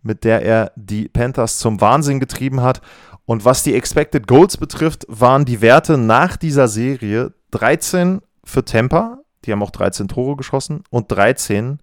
mit 0.02 0.22
der 0.22 0.42
er 0.42 0.72
die 0.76 1.08
Panthers 1.08 1.58
zum 1.58 1.80
Wahnsinn 1.80 2.20
getrieben 2.20 2.62
hat. 2.62 2.80
Und 3.24 3.44
was 3.44 3.64
die 3.64 3.74
Expected 3.74 4.28
Goals 4.28 4.56
betrifft, 4.56 5.04
waren 5.08 5.44
die 5.44 5.60
Werte 5.60 5.98
nach 5.98 6.36
dieser 6.36 6.68
Serie 6.68 7.34
13 7.50 8.20
für 8.48 8.64
Tampa, 8.64 9.18
die 9.44 9.52
haben 9.52 9.62
auch 9.62 9.70
13 9.70 10.08
Tore 10.08 10.36
geschossen, 10.36 10.82
und 10.90 11.12
13 11.12 11.78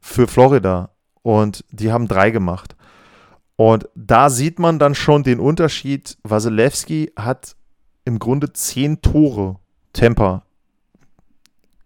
für 0.00 0.26
Florida. 0.26 0.90
Und 1.22 1.64
die 1.70 1.92
haben 1.92 2.08
drei 2.08 2.30
gemacht. 2.30 2.74
Und 3.56 3.88
da 3.94 4.30
sieht 4.30 4.58
man 4.58 4.78
dann 4.78 4.94
schon 4.94 5.22
den 5.22 5.38
Unterschied. 5.38 6.16
Wasilewski 6.22 7.12
hat 7.16 7.56
im 8.06 8.18
Grunde 8.18 8.54
zehn 8.54 9.02
Tore 9.02 9.56
Tampa 9.92 10.44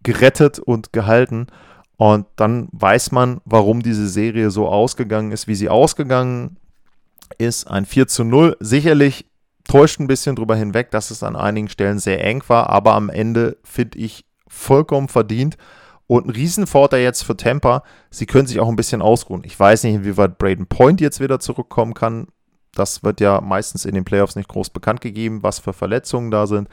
gerettet 0.04 0.60
und 0.60 0.92
gehalten. 0.92 1.48
Und 1.96 2.26
dann 2.36 2.68
weiß 2.70 3.10
man, 3.10 3.40
warum 3.44 3.82
diese 3.82 4.08
Serie 4.08 4.52
so 4.52 4.68
ausgegangen 4.68 5.32
ist, 5.32 5.48
wie 5.48 5.56
sie 5.56 5.68
ausgegangen 5.68 6.56
ist. 7.38 7.66
Ein 7.66 7.86
4 7.86 8.06
zu 8.06 8.22
0. 8.22 8.56
Sicherlich 8.60 9.26
täuscht 9.64 10.00
ein 10.00 10.06
bisschen 10.06 10.36
drüber 10.36 10.56
hinweg, 10.56 10.90
dass 10.90 11.10
es 11.10 11.22
an 11.22 11.36
einigen 11.36 11.68
Stellen 11.68 11.98
sehr 11.98 12.22
eng 12.24 12.42
war, 12.48 12.70
aber 12.70 12.94
am 12.94 13.08
Ende 13.08 13.56
finde 13.64 13.98
ich 13.98 14.24
vollkommen 14.46 15.08
verdient. 15.08 15.56
Und 16.06 16.26
ein 16.26 16.30
Riesenvorteil 16.30 17.02
jetzt 17.02 17.22
für 17.22 17.36
Tampa, 17.36 17.82
sie 18.10 18.26
können 18.26 18.46
sich 18.46 18.60
auch 18.60 18.68
ein 18.68 18.76
bisschen 18.76 19.00
ausruhen. 19.00 19.42
Ich 19.44 19.58
weiß 19.58 19.84
nicht, 19.84 19.94
inwieweit 19.94 20.36
Braden 20.36 20.66
Point 20.66 21.00
jetzt 21.00 21.20
wieder 21.20 21.40
zurückkommen 21.40 21.94
kann. 21.94 22.28
Das 22.74 23.02
wird 23.02 23.20
ja 23.20 23.40
meistens 23.40 23.86
in 23.86 23.94
den 23.94 24.04
Playoffs 24.04 24.36
nicht 24.36 24.48
groß 24.48 24.70
bekannt 24.70 25.00
gegeben, 25.00 25.42
was 25.42 25.60
für 25.60 25.72
Verletzungen 25.72 26.30
da 26.30 26.46
sind. 26.46 26.68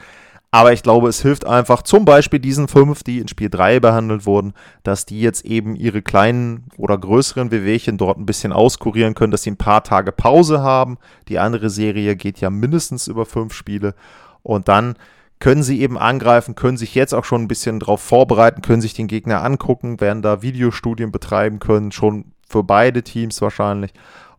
Aber 0.54 0.74
ich 0.74 0.82
glaube, 0.82 1.08
es 1.08 1.22
hilft 1.22 1.46
einfach 1.46 1.80
zum 1.80 2.04
Beispiel 2.04 2.38
diesen 2.38 2.68
fünf, 2.68 3.02
die 3.02 3.20
in 3.20 3.26
Spiel 3.26 3.48
3 3.48 3.80
behandelt 3.80 4.26
wurden, 4.26 4.52
dass 4.82 5.06
die 5.06 5.18
jetzt 5.18 5.46
eben 5.46 5.76
ihre 5.76 6.02
kleinen 6.02 6.64
oder 6.76 6.98
größeren 6.98 7.50
Wehwehchen 7.50 7.96
dort 7.96 8.18
ein 8.18 8.26
bisschen 8.26 8.52
auskurieren 8.52 9.14
können, 9.14 9.30
dass 9.30 9.44
sie 9.44 9.50
ein 9.52 9.56
paar 9.56 9.82
Tage 9.82 10.12
Pause 10.12 10.60
haben. 10.60 10.98
Die 11.28 11.38
andere 11.38 11.70
Serie 11.70 12.16
geht 12.16 12.38
ja 12.38 12.50
mindestens 12.50 13.08
über 13.08 13.24
fünf 13.24 13.54
Spiele. 13.54 13.94
Und 14.42 14.68
dann 14.68 14.96
können 15.40 15.62
sie 15.62 15.80
eben 15.80 15.96
angreifen, 15.96 16.54
können 16.54 16.76
sich 16.76 16.94
jetzt 16.94 17.14
auch 17.14 17.24
schon 17.24 17.40
ein 17.40 17.48
bisschen 17.48 17.80
darauf 17.80 18.02
vorbereiten, 18.02 18.60
können 18.60 18.82
sich 18.82 18.92
den 18.92 19.08
Gegner 19.08 19.42
angucken, 19.42 20.02
werden 20.02 20.20
da 20.20 20.42
Videostudien 20.42 21.12
betreiben 21.12 21.60
können, 21.60 21.92
schon 21.92 22.26
für 22.46 22.62
beide 22.62 23.02
Teams 23.02 23.40
wahrscheinlich. 23.40 23.94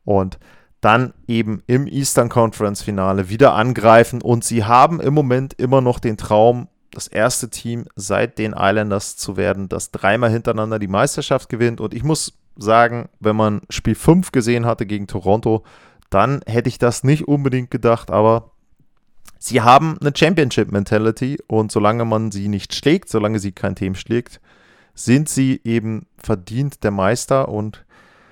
Und 0.05 0.37
dann 0.83 1.13
eben 1.27 1.63
im 1.65 1.87
Eastern 1.87 2.27
Conference 2.27 2.81
Finale 2.81 3.29
wieder 3.29 3.53
angreifen. 3.53 4.21
Und 4.21 4.43
sie 4.43 4.65
haben 4.65 4.99
im 4.99 5.13
Moment 5.13 5.53
immer 5.53 5.79
noch 5.79 5.99
den 5.99 6.17
Traum, 6.17 6.67
das 6.91 7.07
erste 7.07 7.49
Team 7.49 7.85
seit 7.95 8.37
den 8.37 8.53
Islanders 8.53 9.15
zu 9.15 9.37
werden, 9.37 9.69
das 9.69 9.91
dreimal 9.91 10.29
hintereinander 10.29 10.79
die 10.79 10.89
Meisterschaft 10.89 11.47
gewinnt. 11.47 11.79
Und 11.79 11.93
ich 11.93 12.03
muss 12.03 12.33
sagen, 12.57 13.07
wenn 13.21 13.35
man 13.35 13.61
Spiel 13.69 13.95
5 13.95 14.33
gesehen 14.33 14.65
hatte 14.65 14.85
gegen 14.85 15.07
Toronto, 15.07 15.63
dann 16.09 16.41
hätte 16.45 16.67
ich 16.67 16.79
das 16.79 17.05
nicht 17.05 17.29
unbedingt 17.29 17.71
gedacht, 17.71 18.11
aber 18.11 18.51
sie 19.39 19.61
haben 19.61 19.97
eine 20.01 20.11
Championship 20.13 20.69
Mentality. 20.71 21.39
Und 21.47 21.71
solange 21.71 22.03
man 22.03 22.29
sie 22.31 22.49
nicht 22.49 22.75
schlägt, 22.75 23.07
solange 23.07 23.39
sie 23.39 23.53
kein 23.53 23.75
Team 23.75 23.95
schlägt, 23.95 24.41
sind 24.93 25.29
sie 25.29 25.61
eben 25.63 26.07
verdient 26.17 26.83
der 26.83 26.91
Meister. 26.91 27.47
Und 27.47 27.85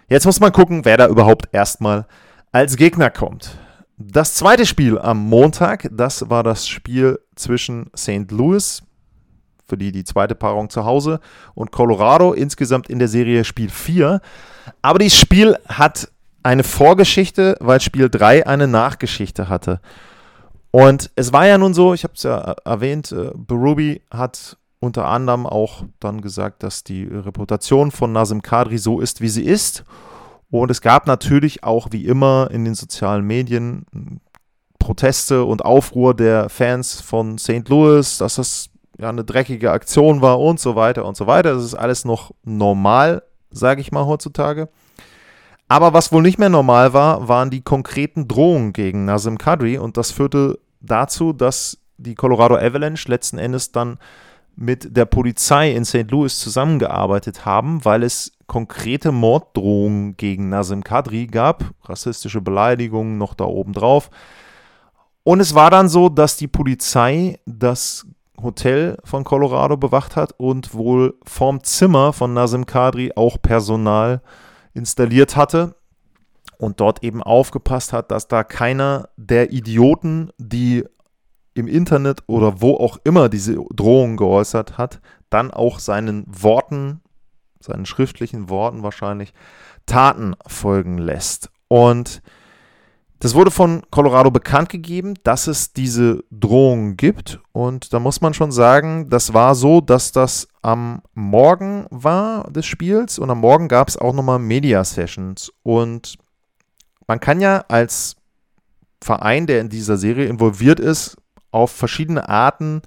jetzt 0.09 0.25
muss 0.25 0.41
man 0.41 0.51
gucken, 0.51 0.83
wer 0.83 0.97
da 0.97 1.07
überhaupt 1.07 1.47
erstmal 1.53 2.05
als 2.51 2.75
Gegner 2.75 3.09
kommt. 3.09 3.57
Das 3.97 4.33
zweite 4.33 4.65
Spiel 4.65 4.97
am 4.99 5.19
Montag, 5.19 5.87
das 5.91 6.29
war 6.29 6.43
das 6.43 6.67
Spiel 6.67 7.19
zwischen 7.35 7.89
St. 7.95 8.31
Louis, 8.31 8.83
für 9.67 9.77
die 9.77 9.91
die 9.91 10.03
zweite 10.03 10.35
Paarung 10.35 10.69
zu 10.69 10.85
Hause, 10.85 11.19
und 11.53 11.71
Colorado, 11.71 12.33
insgesamt 12.33 12.89
in 12.89 12.99
der 12.99 13.07
Serie 13.07 13.43
Spiel 13.45 13.69
4. 13.69 14.21
Aber 14.81 14.99
dieses 14.99 15.19
Spiel 15.19 15.55
hat 15.67 16.09
eine 16.43 16.63
Vorgeschichte, 16.63 17.55
weil 17.59 17.79
Spiel 17.79 18.09
3 18.09 18.47
eine 18.47 18.67
Nachgeschichte 18.67 19.47
hatte. 19.47 19.79
Und 20.71 21.11
es 21.15 21.31
war 21.31 21.45
ja 21.45 21.57
nun 21.57 21.73
so, 21.73 21.93
ich 21.93 22.03
habe 22.03 22.13
es 22.15 22.23
ja 22.23 22.55
erwähnt, 22.65 23.11
äh, 23.11 23.31
Berubi 23.35 24.01
hat 24.09 24.57
unter 24.79 25.05
anderem 25.05 25.45
auch 25.45 25.83
dann 25.99 26.21
gesagt, 26.21 26.63
dass 26.63 26.83
die 26.83 27.03
Reputation 27.03 27.91
von 27.91 28.11
Nazim 28.11 28.41
Kadri 28.41 28.77
so 28.77 28.99
ist, 28.99 29.21
wie 29.21 29.29
sie 29.29 29.43
ist. 29.43 29.83
Und 30.51 30.69
es 30.69 30.81
gab 30.81 31.07
natürlich 31.07 31.63
auch 31.63 31.87
wie 31.91 32.05
immer 32.05 32.49
in 32.51 32.65
den 32.65 32.75
sozialen 32.75 33.25
Medien 33.25 33.85
Proteste 34.77 35.45
und 35.45 35.63
Aufruhr 35.63 36.13
der 36.13 36.49
Fans 36.49 36.99
von 36.99 37.37
St. 37.37 37.69
Louis, 37.69 38.17
dass 38.17 38.35
das 38.35 38.69
ja, 38.99 39.09
eine 39.09 39.23
dreckige 39.23 39.71
Aktion 39.71 40.21
war 40.21 40.39
und 40.39 40.59
so 40.59 40.75
weiter 40.75 41.05
und 41.05 41.15
so 41.15 41.25
weiter. 41.25 41.53
Das 41.53 41.63
ist 41.63 41.75
alles 41.75 42.03
noch 42.03 42.31
normal, 42.43 43.23
sage 43.49 43.79
ich 43.79 43.91
mal 43.91 44.05
heutzutage. 44.05 44.69
Aber 45.69 45.93
was 45.93 46.11
wohl 46.11 46.21
nicht 46.21 46.37
mehr 46.37 46.49
normal 46.49 46.91
war, 46.91 47.29
waren 47.29 47.49
die 47.49 47.61
konkreten 47.61 48.27
Drohungen 48.27 48.73
gegen 48.73 49.05
Nazim 49.05 49.37
Kadri 49.37 49.77
und 49.77 49.95
das 49.95 50.11
führte 50.11 50.59
dazu, 50.81 51.31
dass 51.31 51.77
die 51.97 52.15
Colorado 52.15 52.57
Avalanche 52.57 53.07
letzten 53.07 53.37
Endes 53.37 53.71
dann 53.71 53.97
mit 54.55 54.97
der 54.97 55.05
Polizei 55.05 55.71
in 55.71 55.85
St. 55.85 56.11
Louis 56.11 56.37
zusammengearbeitet 56.39 57.45
haben, 57.45 57.85
weil 57.85 58.03
es 58.03 58.33
konkrete 58.51 59.13
Morddrohungen 59.13 60.17
gegen 60.17 60.49
Nazim 60.49 60.83
Kadri 60.83 61.27
gab, 61.27 61.63
rassistische 61.85 62.41
Beleidigungen 62.41 63.17
noch 63.17 63.33
da 63.33 63.45
oben 63.45 63.71
drauf. 63.71 64.09
Und 65.23 65.39
es 65.39 65.55
war 65.55 65.69
dann 65.69 65.87
so, 65.87 66.09
dass 66.09 66.35
die 66.35 66.49
Polizei 66.49 67.39
das 67.45 68.05
Hotel 68.41 68.97
von 69.05 69.23
Colorado 69.23 69.77
bewacht 69.77 70.17
hat 70.17 70.33
und 70.37 70.73
wohl 70.73 71.17
vorm 71.23 71.63
Zimmer 71.63 72.11
von 72.11 72.33
Nazim 72.33 72.65
Kadri 72.65 73.13
auch 73.15 73.41
Personal 73.41 74.21
installiert 74.73 75.37
hatte 75.37 75.77
und 76.57 76.81
dort 76.81 77.05
eben 77.05 77.23
aufgepasst 77.23 77.93
hat, 77.93 78.11
dass 78.11 78.27
da 78.27 78.43
keiner 78.43 79.07
der 79.15 79.53
Idioten, 79.53 80.29
die 80.37 80.83
im 81.53 81.69
Internet 81.69 82.23
oder 82.27 82.61
wo 82.61 82.75
auch 82.75 82.97
immer 83.05 83.29
diese 83.29 83.55
Drohung 83.73 84.17
geäußert 84.17 84.77
hat, 84.77 84.99
dann 85.29 85.51
auch 85.51 85.79
seinen 85.79 86.25
Worten, 86.27 86.99
seinen 87.63 87.85
schriftlichen 87.85 88.49
Worten 88.49 88.83
wahrscheinlich, 88.83 89.33
Taten 89.85 90.35
folgen 90.47 90.97
lässt. 90.97 91.49
Und 91.67 92.21
das 93.21 93.35
wurde 93.35 93.51
von 93.51 93.83
Colorado 93.91 94.31
bekannt 94.31 94.69
gegeben, 94.69 95.13
dass 95.23 95.45
es 95.45 95.73
diese 95.73 96.23
Drohung 96.31 96.97
gibt. 96.97 97.39
Und 97.51 97.93
da 97.93 97.99
muss 97.99 98.19
man 98.19 98.33
schon 98.33 98.51
sagen, 98.51 99.11
das 99.11 99.35
war 99.35 99.53
so, 99.53 99.79
dass 99.79 100.11
das 100.11 100.47
am 100.63 101.03
Morgen 101.13 101.85
war 101.91 102.49
des 102.49 102.65
Spiels 102.65 103.19
und 103.19 103.29
am 103.29 103.39
Morgen 103.39 103.67
gab 103.67 103.89
es 103.89 103.97
auch 103.97 104.13
nochmal 104.13 104.39
Media-Sessions. 104.39 105.51
Und 105.61 106.17
man 107.05 107.19
kann 107.19 107.41
ja 107.41 107.63
als 107.67 108.15
Verein, 109.03 109.45
der 109.45 109.61
in 109.61 109.69
dieser 109.69 109.97
Serie 109.97 110.25
involviert 110.25 110.79
ist, 110.79 111.15
auf 111.51 111.71
verschiedene 111.71 112.27
Arten 112.27 112.81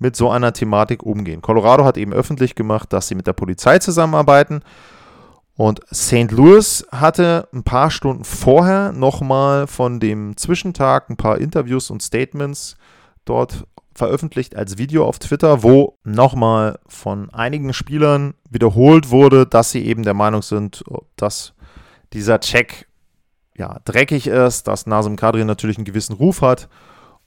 mit 0.00 0.16
so 0.16 0.30
einer 0.30 0.52
Thematik 0.52 1.04
umgehen. 1.04 1.42
Colorado 1.42 1.84
hat 1.84 1.96
eben 1.96 2.12
öffentlich 2.12 2.56
gemacht, 2.56 2.92
dass 2.92 3.06
sie 3.06 3.14
mit 3.14 3.28
der 3.28 3.34
Polizei 3.34 3.78
zusammenarbeiten. 3.78 4.62
Und 5.54 5.80
St. 5.94 6.30
Louis 6.30 6.86
hatte 6.90 7.46
ein 7.52 7.62
paar 7.62 7.90
Stunden 7.90 8.24
vorher 8.24 8.92
nochmal 8.92 9.66
von 9.66 10.00
dem 10.00 10.36
Zwischentag 10.38 11.10
ein 11.10 11.18
paar 11.18 11.38
Interviews 11.38 11.90
und 11.90 12.02
Statements 12.02 12.76
dort 13.26 13.66
veröffentlicht 13.94 14.56
als 14.56 14.78
Video 14.78 15.04
auf 15.04 15.18
Twitter, 15.18 15.62
wo 15.62 15.98
nochmal 16.02 16.78
von 16.86 17.28
einigen 17.30 17.74
Spielern 17.74 18.32
wiederholt 18.48 19.10
wurde, 19.10 19.44
dass 19.44 19.70
sie 19.70 19.84
eben 19.84 20.02
der 20.02 20.14
Meinung 20.14 20.40
sind, 20.40 20.82
dass 21.16 21.52
dieser 22.14 22.40
Check 22.40 22.88
ja, 23.54 23.80
dreckig 23.84 24.28
ist, 24.28 24.66
dass 24.66 24.86
Nasim 24.86 25.16
Kadri 25.16 25.44
natürlich 25.44 25.76
einen 25.76 25.84
gewissen 25.84 26.14
Ruf 26.14 26.40
hat 26.40 26.70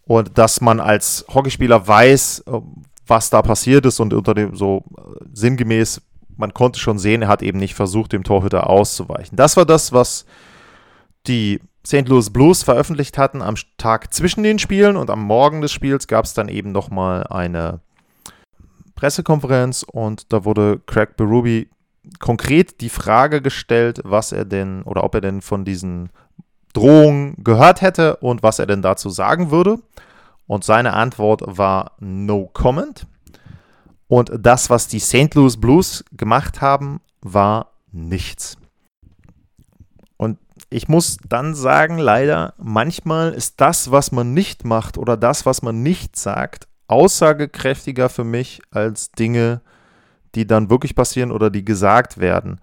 und 0.05 0.37
dass 0.37 0.61
man 0.61 0.79
als 0.79 1.25
Hockeyspieler 1.33 1.87
weiß, 1.87 2.43
äh, 2.47 2.59
was 3.05 3.29
da 3.29 3.41
passiert 3.41 3.85
ist 3.85 3.99
und 3.99 4.13
unter 4.13 4.33
dem 4.33 4.55
so 4.55 4.83
äh, 4.97 5.01
sinngemäß, 5.33 6.01
man 6.37 6.53
konnte 6.53 6.79
schon 6.79 6.99
sehen, 6.99 7.21
er 7.21 7.27
hat 7.27 7.41
eben 7.41 7.59
nicht 7.59 7.75
versucht, 7.75 8.13
dem 8.13 8.23
Torhüter 8.23 8.69
auszuweichen. 8.69 9.35
Das 9.35 9.55
war 9.57 9.65
das, 9.65 9.93
was 9.93 10.25
die 11.27 11.59
St. 11.85 12.07
Louis 12.07 12.29
Blues 12.31 12.63
veröffentlicht 12.63 13.17
hatten 13.17 13.41
am 13.41 13.55
Tag 13.77 14.13
zwischen 14.13 14.43
den 14.43 14.57
Spielen 14.57 14.97
und 14.97 15.09
am 15.09 15.21
Morgen 15.21 15.61
des 15.61 15.71
Spiels 15.71 16.07
gab 16.07 16.25
es 16.25 16.33
dann 16.33 16.47
eben 16.47 16.71
nochmal 16.71 17.27
eine 17.27 17.81
Pressekonferenz 18.95 19.83
und 19.83 20.31
da 20.31 20.45
wurde 20.45 20.81
Craig 20.85 21.17
Berube 21.17 21.67
konkret 22.19 22.81
die 22.81 22.89
Frage 22.89 23.41
gestellt, 23.41 24.01
was 24.03 24.31
er 24.31 24.45
denn 24.45 24.83
oder 24.83 25.03
ob 25.03 25.15
er 25.15 25.21
denn 25.21 25.41
von 25.41 25.65
diesen 25.65 26.09
Drohung 26.73 27.35
gehört 27.43 27.81
hätte 27.81 28.17
und 28.17 28.43
was 28.43 28.59
er 28.59 28.65
denn 28.65 28.81
dazu 28.81 29.09
sagen 29.09 29.51
würde. 29.51 29.79
Und 30.47 30.63
seine 30.63 30.93
Antwort 30.93 31.41
war 31.45 31.93
No 31.99 32.49
Comment. 32.51 33.07
Und 34.07 34.31
das, 34.37 34.69
was 34.69 34.87
die 34.87 34.99
St. 34.99 35.33
Louis 35.33 35.57
Blues 35.57 36.03
gemacht 36.11 36.61
haben, 36.61 36.99
war 37.21 37.71
nichts. 37.91 38.57
Und 40.17 40.37
ich 40.69 40.87
muss 40.87 41.17
dann 41.27 41.55
sagen, 41.55 41.97
leider, 41.97 42.53
manchmal 42.57 43.31
ist 43.31 43.61
das, 43.61 43.91
was 43.91 44.11
man 44.11 44.33
nicht 44.33 44.65
macht 44.65 44.97
oder 44.97 45.15
das, 45.17 45.45
was 45.45 45.61
man 45.61 45.81
nicht 45.81 46.15
sagt, 46.15 46.67
aussagekräftiger 46.87 48.09
für 48.09 48.23
mich 48.23 48.61
als 48.71 49.11
Dinge, 49.11 49.61
die 50.35 50.45
dann 50.45 50.69
wirklich 50.69 50.95
passieren 50.95 51.31
oder 51.31 51.49
die 51.49 51.63
gesagt 51.63 52.17
werden. 52.17 52.59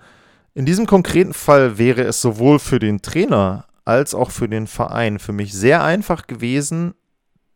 In 0.54 0.66
diesem 0.66 0.86
konkreten 0.86 1.32
Fall 1.32 1.78
wäre 1.78 2.02
es 2.02 2.20
sowohl 2.20 2.58
für 2.58 2.78
den 2.78 3.02
Trainer 3.02 3.66
als 3.90 4.14
auch 4.14 4.30
für 4.30 4.48
den 4.48 4.68
Verein 4.68 5.18
für 5.18 5.32
mich 5.32 5.52
sehr 5.52 5.82
einfach 5.82 6.28
gewesen, 6.28 6.94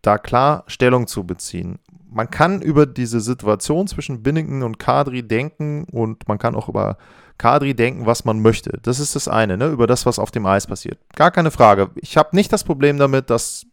da 0.02 0.18
klar 0.18 0.64
Stellung 0.66 1.06
zu 1.06 1.24
beziehen. 1.24 1.78
Man 2.10 2.28
kann 2.28 2.60
über 2.60 2.86
diese 2.86 3.20
Situation 3.20 3.86
zwischen 3.86 4.24
Binnington 4.24 4.64
und 4.64 4.80
Kadri 4.80 5.22
denken 5.22 5.84
und 5.92 6.26
man 6.26 6.38
kann 6.38 6.56
auch 6.56 6.68
über 6.68 6.96
Kadri 7.38 7.74
denken, 7.74 8.04
was 8.04 8.24
man 8.24 8.42
möchte. 8.42 8.80
Das 8.82 8.98
ist 8.98 9.14
das 9.14 9.28
eine, 9.28 9.56
ne? 9.56 9.68
über 9.68 9.86
das, 9.86 10.06
was 10.06 10.18
auf 10.18 10.32
dem 10.32 10.44
Eis 10.44 10.66
passiert. 10.66 10.98
Gar 11.14 11.30
keine 11.30 11.52
Frage. 11.52 11.90
Ich 11.94 12.16
habe 12.16 12.34
nicht 12.34 12.52
das 12.52 12.64
Problem 12.64 12.98
damit, 12.98 13.30
dass 13.30 13.66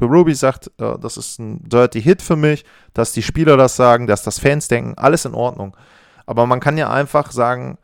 Ruby 0.00 0.34
sagt, 0.34 0.70
äh, 0.78 0.98
das 0.98 1.18
ist 1.18 1.38
ein 1.38 1.68
dirty 1.68 2.00
Hit 2.00 2.22
für 2.22 2.36
mich, 2.36 2.64
dass 2.94 3.12
die 3.12 3.22
Spieler 3.22 3.58
das 3.58 3.76
sagen, 3.76 4.06
dass 4.06 4.22
das 4.22 4.38
Fans 4.38 4.68
denken, 4.68 4.94
alles 4.96 5.26
in 5.26 5.34
Ordnung. 5.34 5.76
Aber 6.24 6.46
man 6.46 6.60
kann 6.60 6.78
ja 6.78 6.90
einfach 6.90 7.30
sagen, 7.30 7.76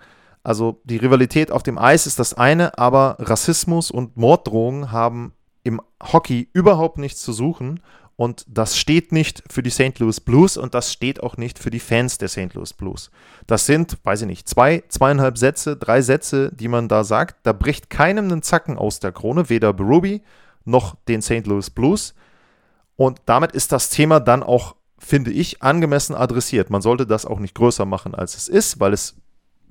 also 0.45 0.81
die 0.85 0.97
Rivalität 0.97 1.51
auf 1.51 1.63
dem 1.63 1.79
Eis 1.79 2.07
ist 2.07 2.19
das 2.19 2.35
eine, 2.35 2.79
aber 2.79 3.17
Rassismus 3.21 3.91
und 3.91 4.17
Morddrohungen 4.17 4.91
haben 4.91 5.33
im 5.63 5.81
Hockey 6.03 6.49
überhaupt 6.53 6.99
nichts 6.99 7.23
zu 7.23 7.33
suchen. 7.33 7.81
Und 8.17 8.45
das 8.47 8.77
steht 8.77 9.11
nicht 9.11 9.43
für 9.51 9.63
die 9.63 9.71
St. 9.71 9.99
Louis 9.99 10.21
Blues 10.21 10.57
und 10.57 10.75
das 10.75 10.93
steht 10.93 11.23
auch 11.23 11.37
nicht 11.37 11.59
für 11.59 11.71
die 11.71 11.81
Fans 11.81 12.19
der 12.19 12.29
St. 12.29 12.55
Louis 12.55 12.73
Blues. 12.73 13.11
Das 13.47 13.67
sind, 13.67 13.99
weiß 14.05 14.23
ich 14.23 14.27
nicht, 14.27 14.49
zwei, 14.49 14.83
zweieinhalb 14.89 15.39
Sätze, 15.39 15.77
drei 15.77 16.03
Sätze, 16.03 16.53
die 16.53 16.69
man 16.69 16.89
da 16.89 17.05
sagt. 17.05 17.47
Da 17.47 17.53
bricht 17.53 17.91
keinem 17.91 18.27
einen 18.27 18.43
Zacken 18.43 18.77
aus 18.79 19.01
der 19.01 19.13
Krone, 19.13 19.49
weder 19.49 19.73
Berube 19.73 20.21
noch 20.65 20.97
den 21.09 21.23
St. 21.23 21.47
Louis 21.47 21.71
Blues. 21.71 22.15
Und 22.97 23.21
damit 23.27 23.53
ist 23.53 23.73
das 23.73 23.89
Thema 23.89 24.21
dann 24.21 24.43
auch, 24.43 24.77
finde 24.99 25.33
ich, 25.33 25.63
angemessen 25.63 26.15
adressiert. 26.15 26.71
Man 26.71 26.83
sollte 26.83 27.07
das 27.07 27.27
auch 27.27 27.41
nicht 27.41 27.55
größer 27.55 27.87
machen, 27.87 28.15
als 28.15 28.37
es 28.37 28.49
ist, 28.49 28.79
weil 28.79 28.93
es 28.93 29.17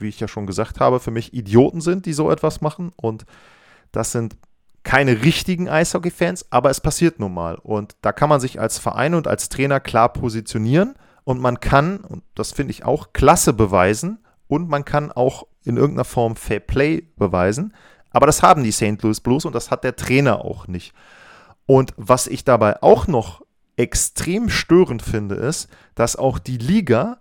wie 0.01 0.09
ich 0.09 0.19
ja 0.19 0.27
schon 0.27 0.47
gesagt 0.47 0.79
habe, 0.79 0.99
für 0.99 1.11
mich 1.11 1.33
Idioten 1.33 1.81
sind, 1.81 2.05
die 2.05 2.13
so 2.13 2.31
etwas 2.31 2.61
machen. 2.61 2.91
Und 2.95 3.25
das 3.91 4.11
sind 4.11 4.35
keine 4.83 5.23
richtigen 5.23 5.69
Eishockey-Fans, 5.69 6.47
aber 6.49 6.69
es 6.69 6.81
passiert 6.81 7.19
nun 7.19 7.33
mal. 7.33 7.55
Und 7.55 7.95
da 8.01 8.11
kann 8.11 8.29
man 8.29 8.39
sich 8.39 8.59
als 8.59 8.79
Verein 8.79 9.13
und 9.13 9.27
als 9.27 9.49
Trainer 9.49 9.79
klar 9.79 10.11
positionieren 10.11 10.95
und 11.23 11.39
man 11.39 11.59
kann, 11.59 11.97
und 11.97 12.23
das 12.35 12.51
finde 12.51 12.71
ich 12.71 12.83
auch, 12.83 13.13
Klasse 13.13 13.53
beweisen 13.53 14.19
und 14.47 14.69
man 14.69 14.85
kann 14.85 15.11
auch 15.11 15.45
in 15.63 15.77
irgendeiner 15.77 16.05
Form 16.05 16.35
Fair 16.35 16.59
Play 16.59 17.07
beweisen. 17.15 17.73
Aber 18.09 18.25
das 18.25 18.41
haben 18.41 18.63
die 18.63 18.71
St. 18.71 19.01
Louis 19.01 19.21
Blues 19.21 19.45
und 19.45 19.53
das 19.53 19.71
hat 19.71 19.83
der 19.83 19.95
Trainer 19.95 20.43
auch 20.43 20.67
nicht. 20.67 20.93
Und 21.65 21.93
was 21.95 22.27
ich 22.27 22.43
dabei 22.43 22.81
auch 22.81 23.07
noch 23.07 23.41
extrem 23.77 24.49
störend 24.49 25.01
finde, 25.01 25.35
ist, 25.35 25.69
dass 25.95 26.15
auch 26.15 26.39
die 26.39 26.57
Liga 26.57 27.19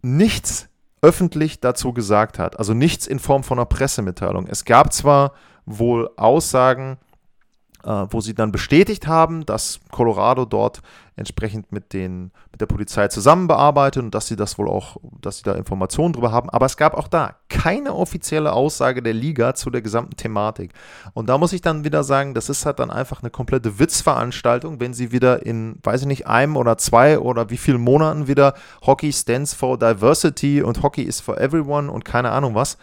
nichts 0.00 0.68
öffentlich 1.02 1.60
dazu 1.60 1.92
gesagt 1.92 2.38
hat. 2.38 2.58
Also 2.58 2.74
nichts 2.74 3.06
in 3.06 3.18
Form 3.18 3.42
von 3.42 3.58
einer 3.58 3.66
Pressemitteilung. 3.66 4.46
Es 4.46 4.64
gab 4.64 4.92
zwar 4.92 5.32
wohl 5.66 6.10
Aussagen, 6.16 6.98
wo 7.84 8.20
sie 8.20 8.34
dann 8.34 8.52
bestätigt 8.52 9.06
haben, 9.06 9.44
dass 9.46 9.80
Colorado 9.90 10.44
dort 10.44 10.82
entsprechend 11.16 11.72
mit, 11.72 11.92
den, 11.92 12.30
mit 12.50 12.60
der 12.60 12.66
Polizei 12.66 13.08
zusammenbearbeitet 13.08 14.02
und 14.02 14.14
dass 14.14 14.26
sie 14.26 14.36
das 14.36 14.58
wohl 14.58 14.68
auch, 14.68 14.96
dass 15.20 15.38
sie 15.38 15.42
da 15.44 15.52
Informationen 15.52 16.12
drüber 16.14 16.32
haben. 16.32 16.48
Aber 16.48 16.66
es 16.66 16.76
gab 16.76 16.94
auch 16.94 17.08
da 17.08 17.36
keine 17.48 17.94
offizielle 17.94 18.52
Aussage 18.52 19.02
der 19.02 19.12
Liga 19.12 19.54
zu 19.54 19.70
der 19.70 19.82
gesamten 19.82 20.16
Thematik. 20.16 20.72
Und 21.12 21.28
da 21.28 21.36
muss 21.36 21.52
ich 21.52 21.60
dann 21.60 21.84
wieder 21.84 22.02
sagen, 22.02 22.34
das 22.34 22.48
ist 22.48 22.64
halt 22.64 22.78
dann 22.78 22.90
einfach 22.90 23.22
eine 23.22 23.30
komplette 23.30 23.78
Witzveranstaltung, 23.78 24.80
wenn 24.80 24.94
sie 24.94 25.12
wieder 25.12 25.44
in, 25.44 25.78
weiß 25.82 26.02
ich 26.02 26.06
nicht, 26.06 26.26
einem 26.26 26.56
oder 26.56 26.78
zwei 26.78 27.18
oder 27.18 27.50
wie 27.50 27.58
vielen 27.58 27.80
Monaten 27.80 28.26
wieder 28.26 28.54
Hockey 28.86 29.12
stands 29.12 29.52
for 29.54 29.78
Diversity 29.78 30.62
und 30.62 30.82
Hockey 30.82 31.02
is 31.02 31.20
for 31.20 31.38
everyone 31.38 31.90
und 31.90 32.04
keine 32.04 32.30
Ahnung 32.30 32.54
was 32.54 32.78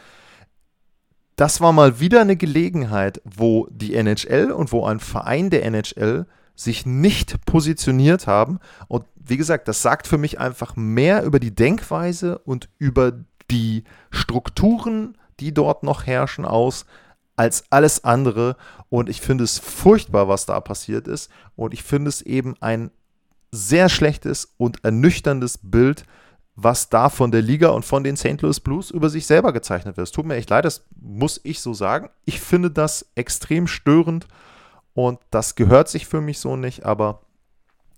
das 1.40 1.62
war 1.62 1.72
mal 1.72 2.02
wieder 2.02 2.20
eine 2.20 2.36
Gelegenheit, 2.36 3.22
wo 3.24 3.66
die 3.72 3.96
NHL 3.96 4.52
und 4.52 4.74
wo 4.74 4.86
ein 4.86 5.00
Verein 5.00 5.50
der 5.50 5.64
NHL 5.64 6.26
sich 6.54 6.86
nicht 6.86 7.46
positioniert 7.46 8.28
haben. 8.28 8.60
Und 8.90 9.06
wie 9.16 9.38
gesagt, 9.38 9.70
das 9.70 9.82
sagt 9.82 10.06
für 10.06 10.18
mich 10.18 10.42
einfach 10.42 10.76
mehr 10.76 11.24
über 11.24 11.40
die 11.40 11.56
Denkweise 11.56 12.40
und 12.40 12.68
über 12.78 13.14
die 13.50 13.86
Strukturen, 14.12 15.18
die 15.40 15.54
dort 15.54 15.84
noch 15.84 16.06
herrschen, 16.06 16.44
aus, 16.44 16.86
als 17.38 17.64
alles 17.70 18.04
andere. 18.04 18.58
Und 18.90 19.08
ich 19.08 19.22
finde 19.22 19.46
es 19.46 19.60
furchtbar, 19.60 20.28
was 20.28 20.46
da 20.46 20.60
passiert 20.60 21.08
ist. 21.08 21.32
Und 21.56 21.74
ich 21.74 21.84
finde 21.84 22.10
es 22.10 22.22
eben 22.22 22.56
ein 22.60 22.92
sehr 23.54 23.88
schlechtes 23.88 24.54
und 24.58 24.84
ernüchterndes 24.84 25.60
Bild, 25.62 26.04
was 26.62 26.90
da 26.90 27.10
von 27.10 27.32
der 27.32 27.42
Liga 27.42 27.70
und 27.70 27.86
von 27.86 28.04
den 28.04 28.18
St. 28.18 28.42
Louis 28.42 28.60
Blues 28.60 28.92
über 28.92 29.10
sich 29.10 29.26
selber 29.26 29.54
gezeichnet 29.54 29.98
wird. 29.98 30.08
Es 30.08 30.12
tut 30.12 30.26
mir 30.26 30.36
echt 30.36 30.50
leid, 30.50 30.66
das 30.66 30.86
muss 31.00 31.40
ich 31.44 31.62
so 31.62 31.74
sagen. 31.74 32.10
Ich 32.26 32.42
finde 32.42 32.70
das 32.70 33.10
extrem 33.16 33.68
störend 33.68 34.28
und 34.94 35.20
das 35.32 35.56
gehört 35.56 35.88
sich 35.88 36.06
für 36.06 36.22
mich 36.22 36.40
so 36.40 36.56
nicht, 36.56 36.86
aber 36.86 37.22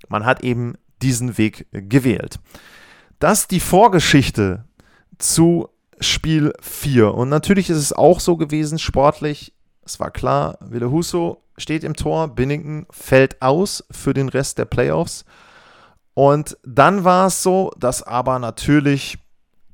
man 0.09 0.25
hat 0.25 0.43
eben 0.43 0.75
diesen 1.01 1.37
Weg 1.37 1.67
gewählt. 1.71 2.39
Das 3.19 3.47
die 3.47 3.59
Vorgeschichte 3.59 4.65
zu 5.17 5.69
Spiel 5.99 6.53
4. 6.61 7.13
Und 7.13 7.29
natürlich 7.29 7.69
ist 7.69 7.77
es 7.77 7.93
auch 7.93 8.19
so 8.19 8.37
gewesen, 8.37 8.79
sportlich, 8.79 9.53
es 9.83 9.99
war 9.99 10.11
klar, 10.11 10.57
Wille 10.61 10.91
Husso 10.91 11.41
steht 11.57 11.83
im 11.83 11.95
Tor, 11.95 12.27
Binnington 12.29 12.85
fällt 12.91 13.41
aus 13.41 13.83
für 13.91 14.13
den 14.13 14.29
Rest 14.29 14.57
der 14.57 14.65
Playoffs. 14.65 15.25
Und 16.13 16.57
dann 16.63 17.03
war 17.03 17.27
es 17.27 17.41
so, 17.41 17.71
dass 17.77 18.03
aber 18.03 18.39
natürlich 18.39 19.17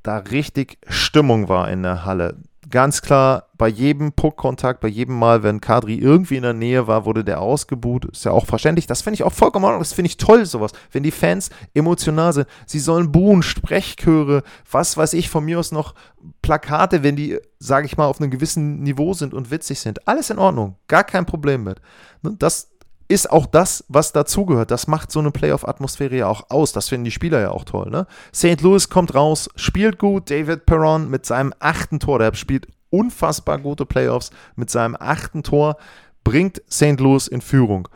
da 0.03 0.17
richtig 0.17 0.77
Stimmung 0.87 1.49
war 1.49 1.69
in 1.69 1.83
der 1.83 2.05
Halle 2.05 2.37
ganz 2.69 3.01
klar, 3.01 3.47
bei 3.57 3.67
jedem 3.67 4.11
Puckkontakt, 4.11 4.81
bei 4.81 4.87
jedem 4.87 5.17
Mal, 5.17 5.41
wenn 5.43 5.61
Kadri 5.61 5.95
irgendwie 5.95 6.35
in 6.35 6.43
der 6.43 6.53
Nähe 6.53 6.87
war, 6.87 7.05
wurde 7.05 7.23
der 7.23 7.41
ausgebuht. 7.41 8.05
Ist 8.05 8.25
ja 8.25 8.31
auch 8.31 8.45
verständlich. 8.45 8.87
Das 8.87 9.01
finde 9.01 9.15
ich 9.15 9.23
auch 9.23 9.33
vollkommen 9.33 9.65
ordentlich. 9.65 9.89
Das 9.89 9.95
finde 9.95 10.07
ich 10.07 10.17
toll, 10.17 10.45
sowas. 10.45 10.71
Wenn 10.91 11.03
die 11.03 11.11
Fans 11.11 11.49
emotional 11.73 12.33
sind, 12.33 12.47
sie 12.65 12.79
sollen 12.79 13.11
buhen, 13.11 13.41
Sprechchöre, 13.41 14.43
was 14.69 14.97
weiß 14.97 15.13
ich, 15.13 15.29
von 15.29 15.45
mir 15.45 15.59
aus 15.59 15.71
noch 15.71 15.95
Plakate, 16.41 17.03
wenn 17.03 17.15
die, 17.15 17.39
sage 17.59 17.85
ich 17.85 17.97
mal, 17.97 18.05
auf 18.05 18.19
einem 18.19 18.31
gewissen 18.31 18.83
Niveau 18.83 19.13
sind 19.13 19.33
und 19.33 19.49
witzig 19.49 19.79
sind. 19.79 20.07
Alles 20.07 20.29
in 20.29 20.39
Ordnung. 20.39 20.75
Gar 20.87 21.03
kein 21.03 21.25
Problem 21.25 21.63
mit. 21.63 21.79
Ne, 22.21 22.35
das, 22.37 22.69
ist 23.07 23.31
auch 23.31 23.45
das, 23.45 23.85
was 23.87 24.11
dazugehört. 24.11 24.71
Das 24.71 24.87
macht 24.87 25.11
so 25.11 25.19
eine 25.19 25.31
Playoff-Atmosphäre 25.31 26.15
ja 26.17 26.27
auch 26.27 26.49
aus. 26.49 26.73
Das 26.73 26.89
finden 26.89 27.05
die 27.05 27.11
Spieler 27.11 27.39
ja 27.39 27.51
auch 27.51 27.63
toll. 27.63 27.89
Ne? 27.89 28.05
St. 28.33 28.61
Louis 28.61 28.89
kommt 28.89 29.15
raus, 29.15 29.49
spielt 29.55 29.97
gut. 29.97 30.29
David 30.29 30.65
Perron 30.65 31.09
mit 31.09 31.25
seinem 31.25 31.53
achten 31.59 31.99
Tor, 31.99 32.19
der 32.19 32.33
spielt 32.35 32.67
unfassbar 32.89 33.59
gute 33.59 33.85
Playoffs 33.85 34.31
mit 34.55 34.69
seinem 34.69 34.97
achten 34.99 35.43
Tor, 35.43 35.77
bringt 36.23 36.61
St. 36.69 36.99
Louis 36.99 37.27
in 37.27 37.41
Führung. 37.41 37.87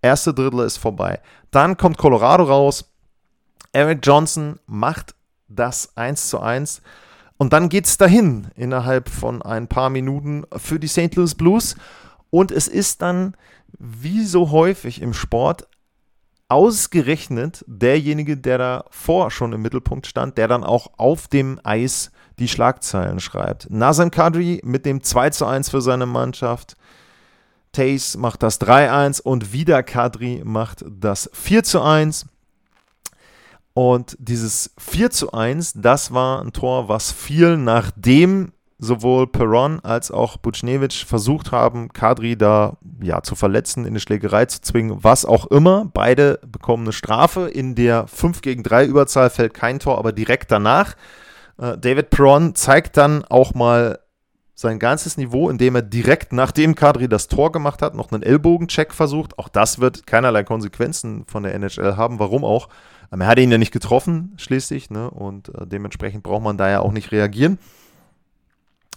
Erste 0.00 0.34
Drittel 0.34 0.60
ist 0.60 0.78
vorbei. 0.78 1.20
Dann 1.52 1.76
kommt 1.76 1.98
Colorado 1.98 2.44
raus. 2.44 2.84
Eric 3.72 4.00
Johnson 4.02 4.58
macht 4.66 5.14
das 5.48 5.96
1 5.96 6.28
zu 6.28 6.40
1. 6.40 6.82
Und 7.38 7.52
dann 7.52 7.68
geht 7.68 7.86
es 7.86 7.96
dahin 7.96 8.48
innerhalb 8.56 9.08
von 9.08 9.42
ein 9.42 9.68
paar 9.68 9.90
Minuten 9.90 10.44
für 10.56 10.80
die 10.80 10.88
St. 10.88 11.14
Louis 11.14 11.34
Blues. 11.34 11.76
Und 12.30 12.50
es 12.50 12.66
ist 12.66 13.02
dann 13.02 13.36
wie 13.78 14.24
so 14.24 14.50
häufig 14.50 15.00
im 15.02 15.14
Sport 15.14 15.68
ausgerechnet 16.48 17.64
derjenige, 17.66 18.36
der 18.36 18.58
davor 18.58 19.30
schon 19.30 19.54
im 19.54 19.62
Mittelpunkt 19.62 20.06
stand, 20.06 20.36
der 20.36 20.48
dann 20.48 20.64
auch 20.64 20.90
auf 20.98 21.26
dem 21.26 21.58
Eis 21.64 22.10
die 22.38 22.48
Schlagzeilen 22.48 23.20
schreibt. 23.20 23.70
Nazem 23.70 24.10
Kadri 24.10 24.60
mit 24.62 24.84
dem 24.84 25.02
2 25.02 25.30
zu 25.30 25.46
1 25.46 25.70
für 25.70 25.80
seine 25.80 26.06
Mannschaft. 26.06 26.76
Tays 27.72 28.18
macht 28.18 28.42
das 28.42 28.60
3-1 28.60 29.22
und 29.22 29.54
wieder 29.54 29.82
Kadri 29.82 30.42
macht 30.44 30.84
das 30.86 31.30
4 31.32 31.64
zu 31.64 31.80
1. 31.80 32.26
Und 33.74 34.16
dieses 34.20 34.74
4 34.78 35.10
zu 35.10 35.32
1, 35.32 35.72
das 35.76 36.12
war 36.12 36.42
ein 36.42 36.52
Tor, 36.52 36.88
was 36.88 37.10
fiel, 37.10 37.56
nachdem 37.56 38.52
sowohl 38.82 39.28
Perron 39.28 39.78
als 39.84 40.10
auch 40.10 40.38
Buchnevich 40.38 41.04
versucht 41.04 41.52
haben, 41.52 41.92
Kadri 41.92 42.36
da 42.36 42.78
ja 43.00 43.22
zu 43.22 43.36
verletzen, 43.36 43.84
in 43.84 43.92
eine 43.92 44.00
Schlägerei 44.00 44.46
zu 44.46 44.60
zwingen, 44.60 45.04
was 45.04 45.24
auch 45.24 45.46
immer. 45.46 45.88
Beide 45.94 46.40
bekommen 46.44 46.82
eine 46.82 46.92
Strafe. 46.92 47.48
In 47.48 47.76
der 47.76 48.08
5 48.08 48.42
gegen 48.42 48.64
3 48.64 48.86
Überzahl 48.86 49.30
fällt 49.30 49.54
kein 49.54 49.78
Tor, 49.78 49.98
aber 49.98 50.10
direkt 50.10 50.50
danach. 50.50 50.96
Äh, 51.58 51.78
David 51.78 52.10
Perron 52.10 52.56
zeigt 52.56 52.96
dann 52.96 53.24
auch 53.24 53.54
mal 53.54 54.00
sein 54.56 54.80
ganzes 54.80 55.16
Niveau, 55.16 55.48
indem 55.48 55.76
er 55.76 55.82
direkt 55.82 56.32
nachdem 56.32 56.74
Kadri 56.74 57.08
das 57.08 57.28
Tor 57.28 57.52
gemacht 57.52 57.82
hat, 57.82 57.94
noch 57.94 58.10
einen 58.10 58.24
Ellbogencheck 58.24 58.92
versucht. 58.92 59.38
Auch 59.38 59.48
das 59.48 59.78
wird 59.78 60.08
keinerlei 60.08 60.42
Konsequenzen 60.42 61.24
von 61.28 61.44
der 61.44 61.54
NHL 61.54 61.96
haben. 61.96 62.18
Warum 62.18 62.44
auch? 62.44 62.68
Er 63.12 63.26
hat 63.26 63.38
ihn 63.38 63.52
ja 63.52 63.58
nicht 63.58 63.72
getroffen, 63.72 64.32
schließlich, 64.38 64.90
ne? 64.90 65.08
und 65.08 65.50
äh, 65.50 65.68
dementsprechend 65.68 66.24
braucht 66.24 66.42
man 66.42 66.56
da 66.56 66.68
ja 66.68 66.80
auch 66.80 66.92
nicht 66.92 67.12
reagieren. 67.12 67.58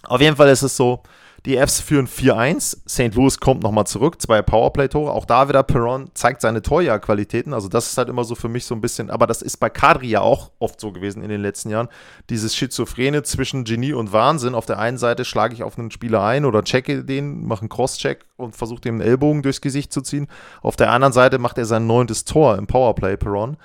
Auf 0.08 0.20
jeden 0.20 0.36
Fall 0.36 0.48
ist 0.48 0.62
es 0.62 0.76
so, 0.76 1.02
die 1.46 1.56
Fs 1.58 1.80
führen 1.80 2.08
4-1. 2.08 2.78
St. 2.88 3.14
Louis 3.14 3.38
kommt 3.38 3.62
nochmal 3.62 3.86
zurück, 3.86 4.20
zwei 4.20 4.42
Powerplay-Tore. 4.42 5.12
Auch 5.12 5.24
da 5.24 5.48
wieder 5.48 5.62
Perron 5.62 6.10
zeigt 6.12 6.40
seine 6.40 6.60
Torjahrqualitäten. 6.60 7.54
Also, 7.54 7.68
das 7.68 7.88
ist 7.88 7.98
halt 7.98 8.08
immer 8.08 8.24
so 8.24 8.34
für 8.34 8.48
mich 8.48 8.64
so 8.64 8.74
ein 8.74 8.80
bisschen, 8.80 9.10
aber 9.10 9.28
das 9.28 9.42
ist 9.42 9.58
bei 9.58 9.70
Kadri 9.70 10.08
ja 10.08 10.22
auch 10.22 10.50
oft 10.58 10.80
so 10.80 10.90
gewesen 10.90 11.22
in 11.22 11.28
den 11.28 11.40
letzten 11.40 11.70
Jahren. 11.70 11.88
Dieses 12.30 12.56
Schizophrene 12.56 13.22
zwischen 13.22 13.62
Genie 13.62 13.92
und 13.92 14.12
Wahnsinn. 14.12 14.56
Auf 14.56 14.66
der 14.66 14.80
einen 14.80 14.98
Seite 14.98 15.24
schlage 15.24 15.54
ich 15.54 15.62
auf 15.62 15.78
einen 15.78 15.92
Spieler 15.92 16.24
ein 16.24 16.44
oder 16.44 16.64
checke 16.64 17.04
den, 17.04 17.46
mache 17.46 17.60
einen 17.60 17.68
Cross-Check 17.68 18.24
und 18.36 18.56
versuche 18.56 18.80
dem 18.80 18.96
einen 18.96 19.08
Ellbogen 19.08 19.42
durchs 19.42 19.60
Gesicht 19.60 19.92
zu 19.92 20.00
ziehen. 20.00 20.26
Auf 20.62 20.74
der 20.74 20.90
anderen 20.90 21.12
Seite 21.12 21.38
macht 21.38 21.58
er 21.58 21.64
sein 21.64 21.86
neuntes 21.86 22.24
Tor 22.24 22.58
im 22.58 22.66
Powerplay, 22.66 23.16
Perron. 23.16 23.56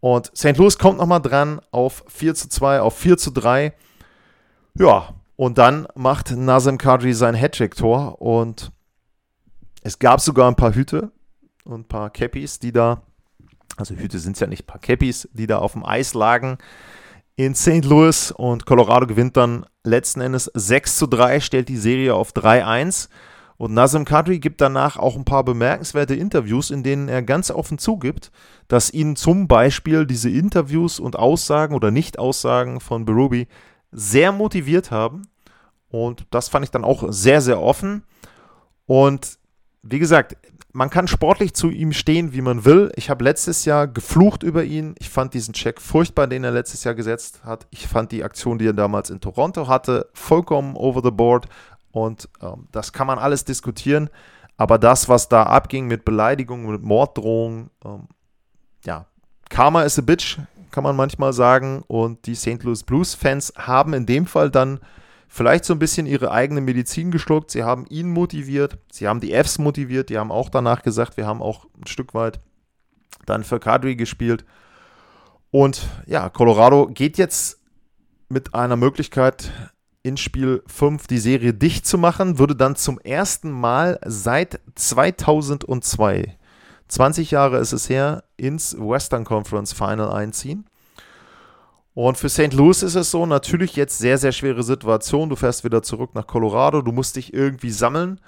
Und 0.00 0.30
St. 0.36 0.58
Louis 0.58 0.76
kommt 0.76 0.98
nochmal 0.98 1.22
dran 1.22 1.62
auf 1.70 2.04
4 2.08 2.34
zu 2.34 2.50
2, 2.50 2.82
auf 2.82 2.98
4 2.98 3.16
zu 3.16 3.30
3. 3.30 3.72
Ja, 4.74 5.08
und 5.36 5.58
dann 5.58 5.86
macht 5.94 6.30
Nazem 6.30 6.78
Kadri 6.78 7.14
sein 7.14 7.34
Hattrick-Tor 7.34 8.20
und 8.20 8.72
es 9.82 9.98
gab 9.98 10.20
sogar 10.20 10.48
ein 10.48 10.56
paar 10.56 10.74
Hüte 10.74 11.12
und 11.64 11.80
ein 11.80 11.88
paar 11.88 12.10
Cappies, 12.10 12.58
die 12.58 12.72
da, 12.72 13.02
also 13.76 13.94
Hüte 13.94 14.18
sind 14.18 14.34
es 14.34 14.40
ja 14.40 14.46
nicht, 14.46 14.64
ein 14.64 14.66
paar 14.66 14.80
Cappies, 14.80 15.28
die 15.32 15.46
da 15.46 15.58
auf 15.58 15.72
dem 15.72 15.84
Eis 15.84 16.14
lagen 16.14 16.58
in 17.36 17.54
St. 17.54 17.84
Louis 17.84 18.30
und 18.30 18.64
Colorado 18.64 19.06
gewinnt 19.06 19.36
dann 19.36 19.66
letzten 19.82 20.20
Endes 20.20 20.50
6 20.54 20.98
zu 20.98 21.06
3, 21.08 21.40
stellt 21.40 21.68
die 21.68 21.76
Serie 21.76 22.14
auf 22.14 22.32
3-1 22.32 23.08
und 23.56 23.74
Nazem 23.74 24.04
Kadri 24.04 24.38
gibt 24.38 24.60
danach 24.60 24.96
auch 24.96 25.16
ein 25.16 25.24
paar 25.24 25.44
bemerkenswerte 25.44 26.14
Interviews, 26.14 26.70
in 26.70 26.84
denen 26.84 27.08
er 27.08 27.22
ganz 27.22 27.50
offen 27.50 27.78
zugibt, 27.78 28.30
dass 28.68 28.92
ihn 28.92 29.16
zum 29.16 29.48
Beispiel 29.48 30.06
diese 30.06 30.30
Interviews 30.30 31.00
und 31.00 31.16
Aussagen 31.16 31.74
oder 31.74 31.90
Nicht-Aussagen 31.90 32.80
von 32.80 33.04
Berubi 33.04 33.48
sehr 33.94 34.32
motiviert 34.32 34.90
haben. 34.90 35.28
Und 35.88 36.26
das 36.30 36.48
fand 36.48 36.64
ich 36.64 36.70
dann 36.70 36.84
auch 36.84 37.04
sehr, 37.08 37.40
sehr 37.40 37.60
offen. 37.60 38.02
Und 38.86 39.38
wie 39.82 40.00
gesagt, 40.00 40.36
man 40.72 40.90
kann 40.90 41.06
sportlich 41.06 41.54
zu 41.54 41.70
ihm 41.70 41.92
stehen, 41.92 42.32
wie 42.32 42.40
man 42.40 42.64
will. 42.64 42.90
Ich 42.96 43.08
habe 43.08 43.22
letztes 43.22 43.64
Jahr 43.64 43.86
geflucht 43.86 44.42
über 44.42 44.64
ihn. 44.64 44.96
Ich 44.98 45.08
fand 45.08 45.32
diesen 45.32 45.54
Check 45.54 45.80
furchtbar, 45.80 46.26
den 46.26 46.42
er 46.42 46.50
letztes 46.50 46.82
Jahr 46.82 46.94
gesetzt 46.94 47.44
hat. 47.44 47.68
Ich 47.70 47.86
fand 47.86 48.10
die 48.10 48.24
Aktion, 48.24 48.58
die 48.58 48.66
er 48.66 48.72
damals 48.72 49.08
in 49.08 49.20
Toronto 49.20 49.68
hatte, 49.68 50.08
vollkommen 50.12 50.74
over 50.74 51.00
the 51.02 51.12
board. 51.12 51.46
Und 51.92 52.28
ähm, 52.42 52.66
das 52.72 52.92
kann 52.92 53.06
man 53.06 53.20
alles 53.20 53.44
diskutieren. 53.44 54.10
Aber 54.56 54.78
das, 54.78 55.08
was 55.08 55.28
da 55.28 55.44
abging 55.44 55.86
mit 55.86 56.04
Beleidigungen, 56.04 56.72
mit 56.72 56.82
Morddrohungen, 56.82 57.70
ähm, 57.84 58.08
ja, 58.84 59.06
Karma 59.48 59.82
is 59.82 59.98
a 59.98 60.02
bitch, 60.02 60.38
kann 60.74 60.82
man 60.82 60.96
manchmal 60.96 61.32
sagen. 61.32 61.84
Und 61.86 62.26
die 62.26 62.34
St. 62.34 62.64
Louis 62.64 62.82
Blues-Fans 62.82 63.52
haben 63.56 63.94
in 63.94 64.06
dem 64.06 64.26
Fall 64.26 64.50
dann 64.50 64.80
vielleicht 65.28 65.64
so 65.64 65.72
ein 65.72 65.78
bisschen 65.78 66.04
ihre 66.04 66.32
eigene 66.32 66.60
Medizin 66.60 67.12
geschluckt. 67.12 67.52
Sie 67.52 67.62
haben 67.62 67.86
ihn 67.88 68.10
motiviert, 68.10 68.78
sie 68.90 69.06
haben 69.06 69.20
die 69.20 69.32
Fs 69.32 69.58
motiviert, 69.58 70.10
die 70.10 70.18
haben 70.18 70.32
auch 70.32 70.48
danach 70.48 70.82
gesagt, 70.82 71.16
wir 71.16 71.26
haben 71.26 71.42
auch 71.42 71.66
ein 71.80 71.86
Stück 71.86 72.12
weit 72.12 72.40
dann 73.24 73.44
für 73.44 73.60
Kadri 73.60 73.94
gespielt. 73.94 74.44
Und 75.52 75.86
ja, 76.06 76.28
Colorado 76.28 76.88
geht 76.88 77.18
jetzt 77.18 77.60
mit 78.28 78.52
einer 78.54 78.76
Möglichkeit 78.76 79.52
in 80.02 80.16
Spiel 80.16 80.64
5 80.66 81.06
die 81.06 81.18
Serie 81.18 81.54
dicht 81.54 81.86
zu 81.86 81.98
machen, 81.98 82.38
würde 82.40 82.56
dann 82.56 82.74
zum 82.74 82.98
ersten 82.98 83.52
Mal 83.52 84.00
seit 84.04 84.60
2002 84.74 86.36
20 86.88 87.30
Jahre 87.30 87.58
ist 87.58 87.72
es 87.72 87.88
her, 87.88 88.24
ins 88.36 88.76
Western 88.78 89.24
Conference 89.24 89.72
Final 89.72 90.10
einziehen. 90.12 90.66
Und 91.94 92.18
für 92.18 92.28
St. 92.28 92.52
Louis 92.52 92.82
ist 92.82 92.96
es 92.96 93.10
so, 93.10 93.24
natürlich 93.24 93.76
jetzt 93.76 93.98
sehr, 93.98 94.18
sehr 94.18 94.32
schwere 94.32 94.64
Situation. 94.64 95.28
Du 95.28 95.36
fährst 95.36 95.64
wieder 95.64 95.82
zurück 95.82 96.10
nach 96.14 96.26
Colorado, 96.26 96.82
du 96.82 96.92
musst 96.92 97.16
dich 97.16 97.32
irgendwie 97.32 97.70
sammeln. 97.70 98.20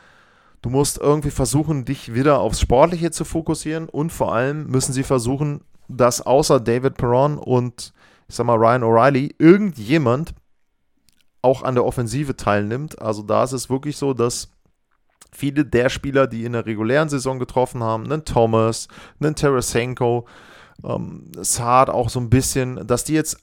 Du 0.62 0.70
musst 0.70 0.98
irgendwie 0.98 1.30
versuchen, 1.30 1.84
dich 1.84 2.14
wieder 2.14 2.40
aufs 2.40 2.60
Sportliche 2.60 3.10
zu 3.10 3.24
fokussieren 3.24 3.88
und 3.88 4.10
vor 4.10 4.34
allem 4.34 4.66
müssen 4.66 4.92
sie 4.92 5.02
versuchen, 5.02 5.60
dass 5.88 6.22
außer 6.22 6.60
David 6.60 6.96
Perron 6.96 7.38
und 7.38 7.92
ich 8.28 8.34
sag 8.34 8.46
mal 8.46 8.56
Ryan 8.56 8.82
O'Reilly 8.82 9.34
irgendjemand 9.38 10.34
auch 11.42 11.62
an 11.62 11.74
der 11.74 11.84
Offensive 11.84 12.36
teilnimmt. 12.36 13.00
Also 13.00 13.22
da 13.22 13.44
ist 13.44 13.52
es 13.52 13.70
wirklich 13.70 13.96
so, 13.96 14.14
dass 14.14 14.48
viele 15.36 15.64
der 15.64 15.88
Spieler, 15.88 16.26
die 16.26 16.44
in 16.44 16.52
der 16.52 16.66
regulären 16.66 17.08
Saison 17.08 17.38
getroffen 17.38 17.82
haben, 17.82 18.04
einen 18.04 18.24
Thomas, 18.24 18.88
einen 19.20 19.34
Tarasenko, 19.34 20.26
ähm, 20.84 21.30
Saad 21.40 21.90
auch 21.90 22.08
so 22.08 22.20
ein 22.20 22.30
bisschen, 22.30 22.86
dass 22.86 23.04
die 23.04 23.14
jetzt, 23.14 23.38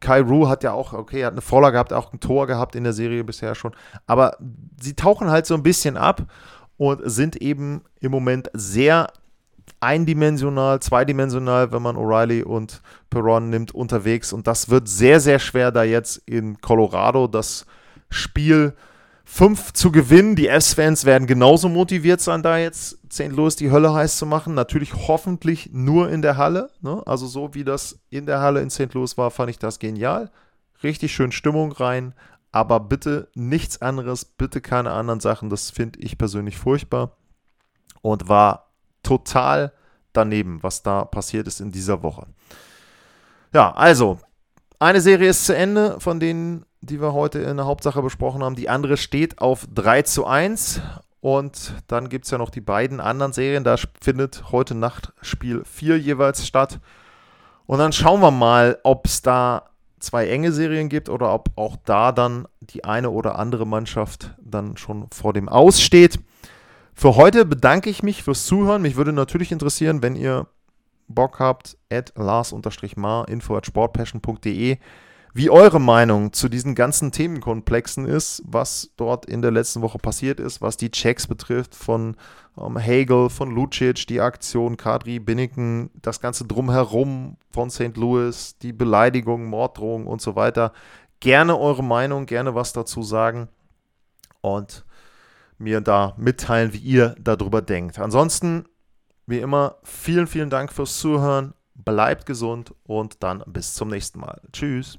Kai 0.00 0.20
Rue 0.20 0.48
hat 0.48 0.64
ja 0.64 0.72
auch, 0.72 0.92
okay, 0.92 1.24
hat 1.24 1.32
eine 1.32 1.42
Vorlage 1.42 1.74
gehabt, 1.74 1.92
auch 1.92 2.12
ein 2.12 2.20
Tor 2.20 2.46
gehabt 2.46 2.74
in 2.74 2.84
der 2.84 2.92
Serie 2.92 3.24
bisher 3.24 3.54
schon, 3.54 3.72
aber 4.06 4.36
sie 4.80 4.94
tauchen 4.94 5.30
halt 5.30 5.46
so 5.46 5.54
ein 5.54 5.62
bisschen 5.62 5.96
ab 5.96 6.22
und 6.78 7.00
sind 7.04 7.36
eben 7.36 7.82
im 8.00 8.10
Moment 8.10 8.50
sehr 8.54 9.08
eindimensional, 9.80 10.80
zweidimensional, 10.80 11.72
wenn 11.72 11.82
man 11.82 11.96
O'Reilly 11.96 12.42
und 12.42 12.82
Perron 13.10 13.50
nimmt, 13.50 13.74
unterwegs. 13.74 14.32
Und 14.32 14.46
das 14.46 14.70
wird 14.70 14.88
sehr, 14.88 15.20
sehr 15.20 15.38
schwer, 15.38 15.70
da 15.70 15.82
jetzt 15.82 16.18
in 16.26 16.60
Colorado 16.60 17.26
das 17.26 17.66
Spiel 18.08 18.74
5 19.28 19.72
zu 19.72 19.90
gewinnen. 19.90 20.36
Die 20.36 20.46
S-Fans 20.46 21.04
werden 21.04 21.26
genauso 21.26 21.68
motiviert 21.68 22.20
sein, 22.20 22.42
da 22.42 22.58
jetzt 22.58 22.98
St. 23.12 23.28
Louis 23.28 23.56
die 23.56 23.72
Hölle 23.72 23.92
heiß 23.92 24.16
zu 24.16 24.24
machen. 24.24 24.54
Natürlich 24.54 24.94
hoffentlich 24.94 25.70
nur 25.72 26.08
in 26.10 26.22
der 26.22 26.36
Halle. 26.36 26.70
Ne? 26.80 27.02
Also 27.06 27.26
so 27.26 27.52
wie 27.52 27.64
das 27.64 27.98
in 28.08 28.24
der 28.24 28.40
Halle 28.40 28.62
in 28.62 28.70
St. 28.70 28.94
Louis 28.94 29.18
war, 29.18 29.30
fand 29.32 29.50
ich 29.50 29.58
das 29.58 29.80
genial. 29.80 30.30
Richtig 30.82 31.12
schön 31.12 31.32
Stimmung 31.32 31.72
rein. 31.72 32.14
Aber 32.52 32.78
bitte 32.78 33.28
nichts 33.34 33.82
anderes, 33.82 34.24
bitte 34.24 34.60
keine 34.60 34.92
anderen 34.92 35.20
Sachen. 35.20 35.50
Das 35.50 35.70
finde 35.70 35.98
ich 35.98 36.16
persönlich 36.16 36.56
furchtbar. 36.56 37.16
Und 38.02 38.28
war 38.28 38.70
total 39.02 39.72
daneben, 40.12 40.62
was 40.62 40.84
da 40.84 41.04
passiert 41.04 41.48
ist 41.48 41.60
in 41.60 41.72
dieser 41.72 42.02
Woche. 42.02 42.28
Ja, 43.52 43.72
also, 43.72 44.20
eine 44.78 45.00
Serie 45.00 45.30
ist 45.30 45.46
zu 45.46 45.54
Ende, 45.54 45.98
von 45.98 46.20
denen, 46.20 46.64
die 46.86 47.00
wir 47.00 47.12
heute 47.12 47.40
in 47.40 47.56
der 47.56 47.66
Hauptsache 47.66 48.02
besprochen 48.02 48.42
haben. 48.42 48.56
Die 48.56 48.68
andere 48.68 48.96
steht 48.96 49.40
auf 49.40 49.66
3 49.74 50.02
zu 50.02 50.26
1. 50.26 50.80
Und 51.20 51.74
dann 51.88 52.08
gibt 52.08 52.26
es 52.26 52.30
ja 52.30 52.38
noch 52.38 52.50
die 52.50 52.60
beiden 52.60 53.00
anderen 53.00 53.32
Serien. 53.32 53.64
Da 53.64 53.76
findet 54.00 54.52
heute 54.52 54.74
Nacht 54.74 55.12
Spiel 55.20 55.62
4 55.64 55.98
jeweils 55.98 56.46
statt. 56.46 56.80
Und 57.66 57.78
dann 57.78 57.92
schauen 57.92 58.20
wir 58.20 58.30
mal, 58.30 58.78
ob 58.84 59.06
es 59.06 59.22
da 59.22 59.70
zwei 59.98 60.28
enge 60.28 60.52
Serien 60.52 60.88
gibt 60.88 61.08
oder 61.08 61.32
ob 61.34 61.50
auch 61.56 61.76
da 61.84 62.12
dann 62.12 62.46
die 62.60 62.84
eine 62.84 63.10
oder 63.10 63.38
andere 63.38 63.66
Mannschaft 63.66 64.34
dann 64.38 64.76
schon 64.76 65.06
vor 65.12 65.32
dem 65.32 65.48
Aus 65.48 65.80
steht. 65.80 66.20
Für 66.94 67.16
heute 67.16 67.44
bedanke 67.44 67.90
ich 67.90 68.02
mich 68.02 68.22
fürs 68.22 68.46
Zuhören. 68.46 68.82
Mich 68.82 68.96
würde 68.96 69.12
natürlich 69.12 69.52
interessieren, 69.52 70.02
wenn 70.02 70.16
ihr 70.16 70.46
Bock 71.08 71.40
habt, 71.40 71.76
at 71.90 72.12
lars-mar, 72.16 73.28
info 73.28 73.56
at 73.56 73.66
sportpassion.de, 73.66 74.78
wie 75.36 75.50
eure 75.50 75.80
Meinung 75.80 76.32
zu 76.32 76.48
diesen 76.48 76.74
ganzen 76.74 77.12
Themenkomplexen 77.12 78.06
ist, 78.06 78.42
was 78.46 78.92
dort 78.96 79.26
in 79.26 79.42
der 79.42 79.50
letzten 79.50 79.82
Woche 79.82 79.98
passiert 79.98 80.40
ist, 80.40 80.62
was 80.62 80.78
die 80.78 80.90
Checks 80.90 81.26
betrifft 81.26 81.74
von 81.74 82.16
ähm, 82.58 82.78
Hagel, 82.78 83.28
von 83.28 83.50
Lucic, 83.50 84.06
die 84.06 84.22
Aktion 84.22 84.78
Kadri, 84.78 85.18
Binneken, 85.18 85.90
das 86.00 86.22
ganze 86.22 86.46
Drumherum 86.46 87.36
von 87.52 87.68
St. 87.68 87.98
Louis, 87.98 88.56
die 88.62 88.72
Beleidigung, 88.72 89.44
Morddrohung 89.44 90.06
und 90.06 90.22
so 90.22 90.36
weiter. 90.36 90.72
Gerne 91.20 91.58
eure 91.58 91.84
Meinung, 91.84 92.24
gerne 92.24 92.54
was 92.54 92.72
dazu 92.72 93.02
sagen. 93.02 93.48
Und 94.40 94.86
mir 95.58 95.82
da 95.82 96.14
mitteilen, 96.16 96.72
wie 96.72 96.78
ihr 96.78 97.14
darüber 97.20 97.60
denkt. 97.60 97.98
Ansonsten, 97.98 98.64
wie 99.26 99.40
immer, 99.40 99.76
vielen, 99.82 100.28
vielen 100.28 100.48
Dank 100.48 100.72
fürs 100.72 100.98
Zuhören. 100.98 101.52
Bleibt 101.74 102.24
gesund 102.24 102.74
und 102.84 103.22
dann 103.22 103.44
bis 103.46 103.74
zum 103.74 103.88
nächsten 103.88 104.20
Mal. 104.20 104.40
Tschüss. 104.50 104.98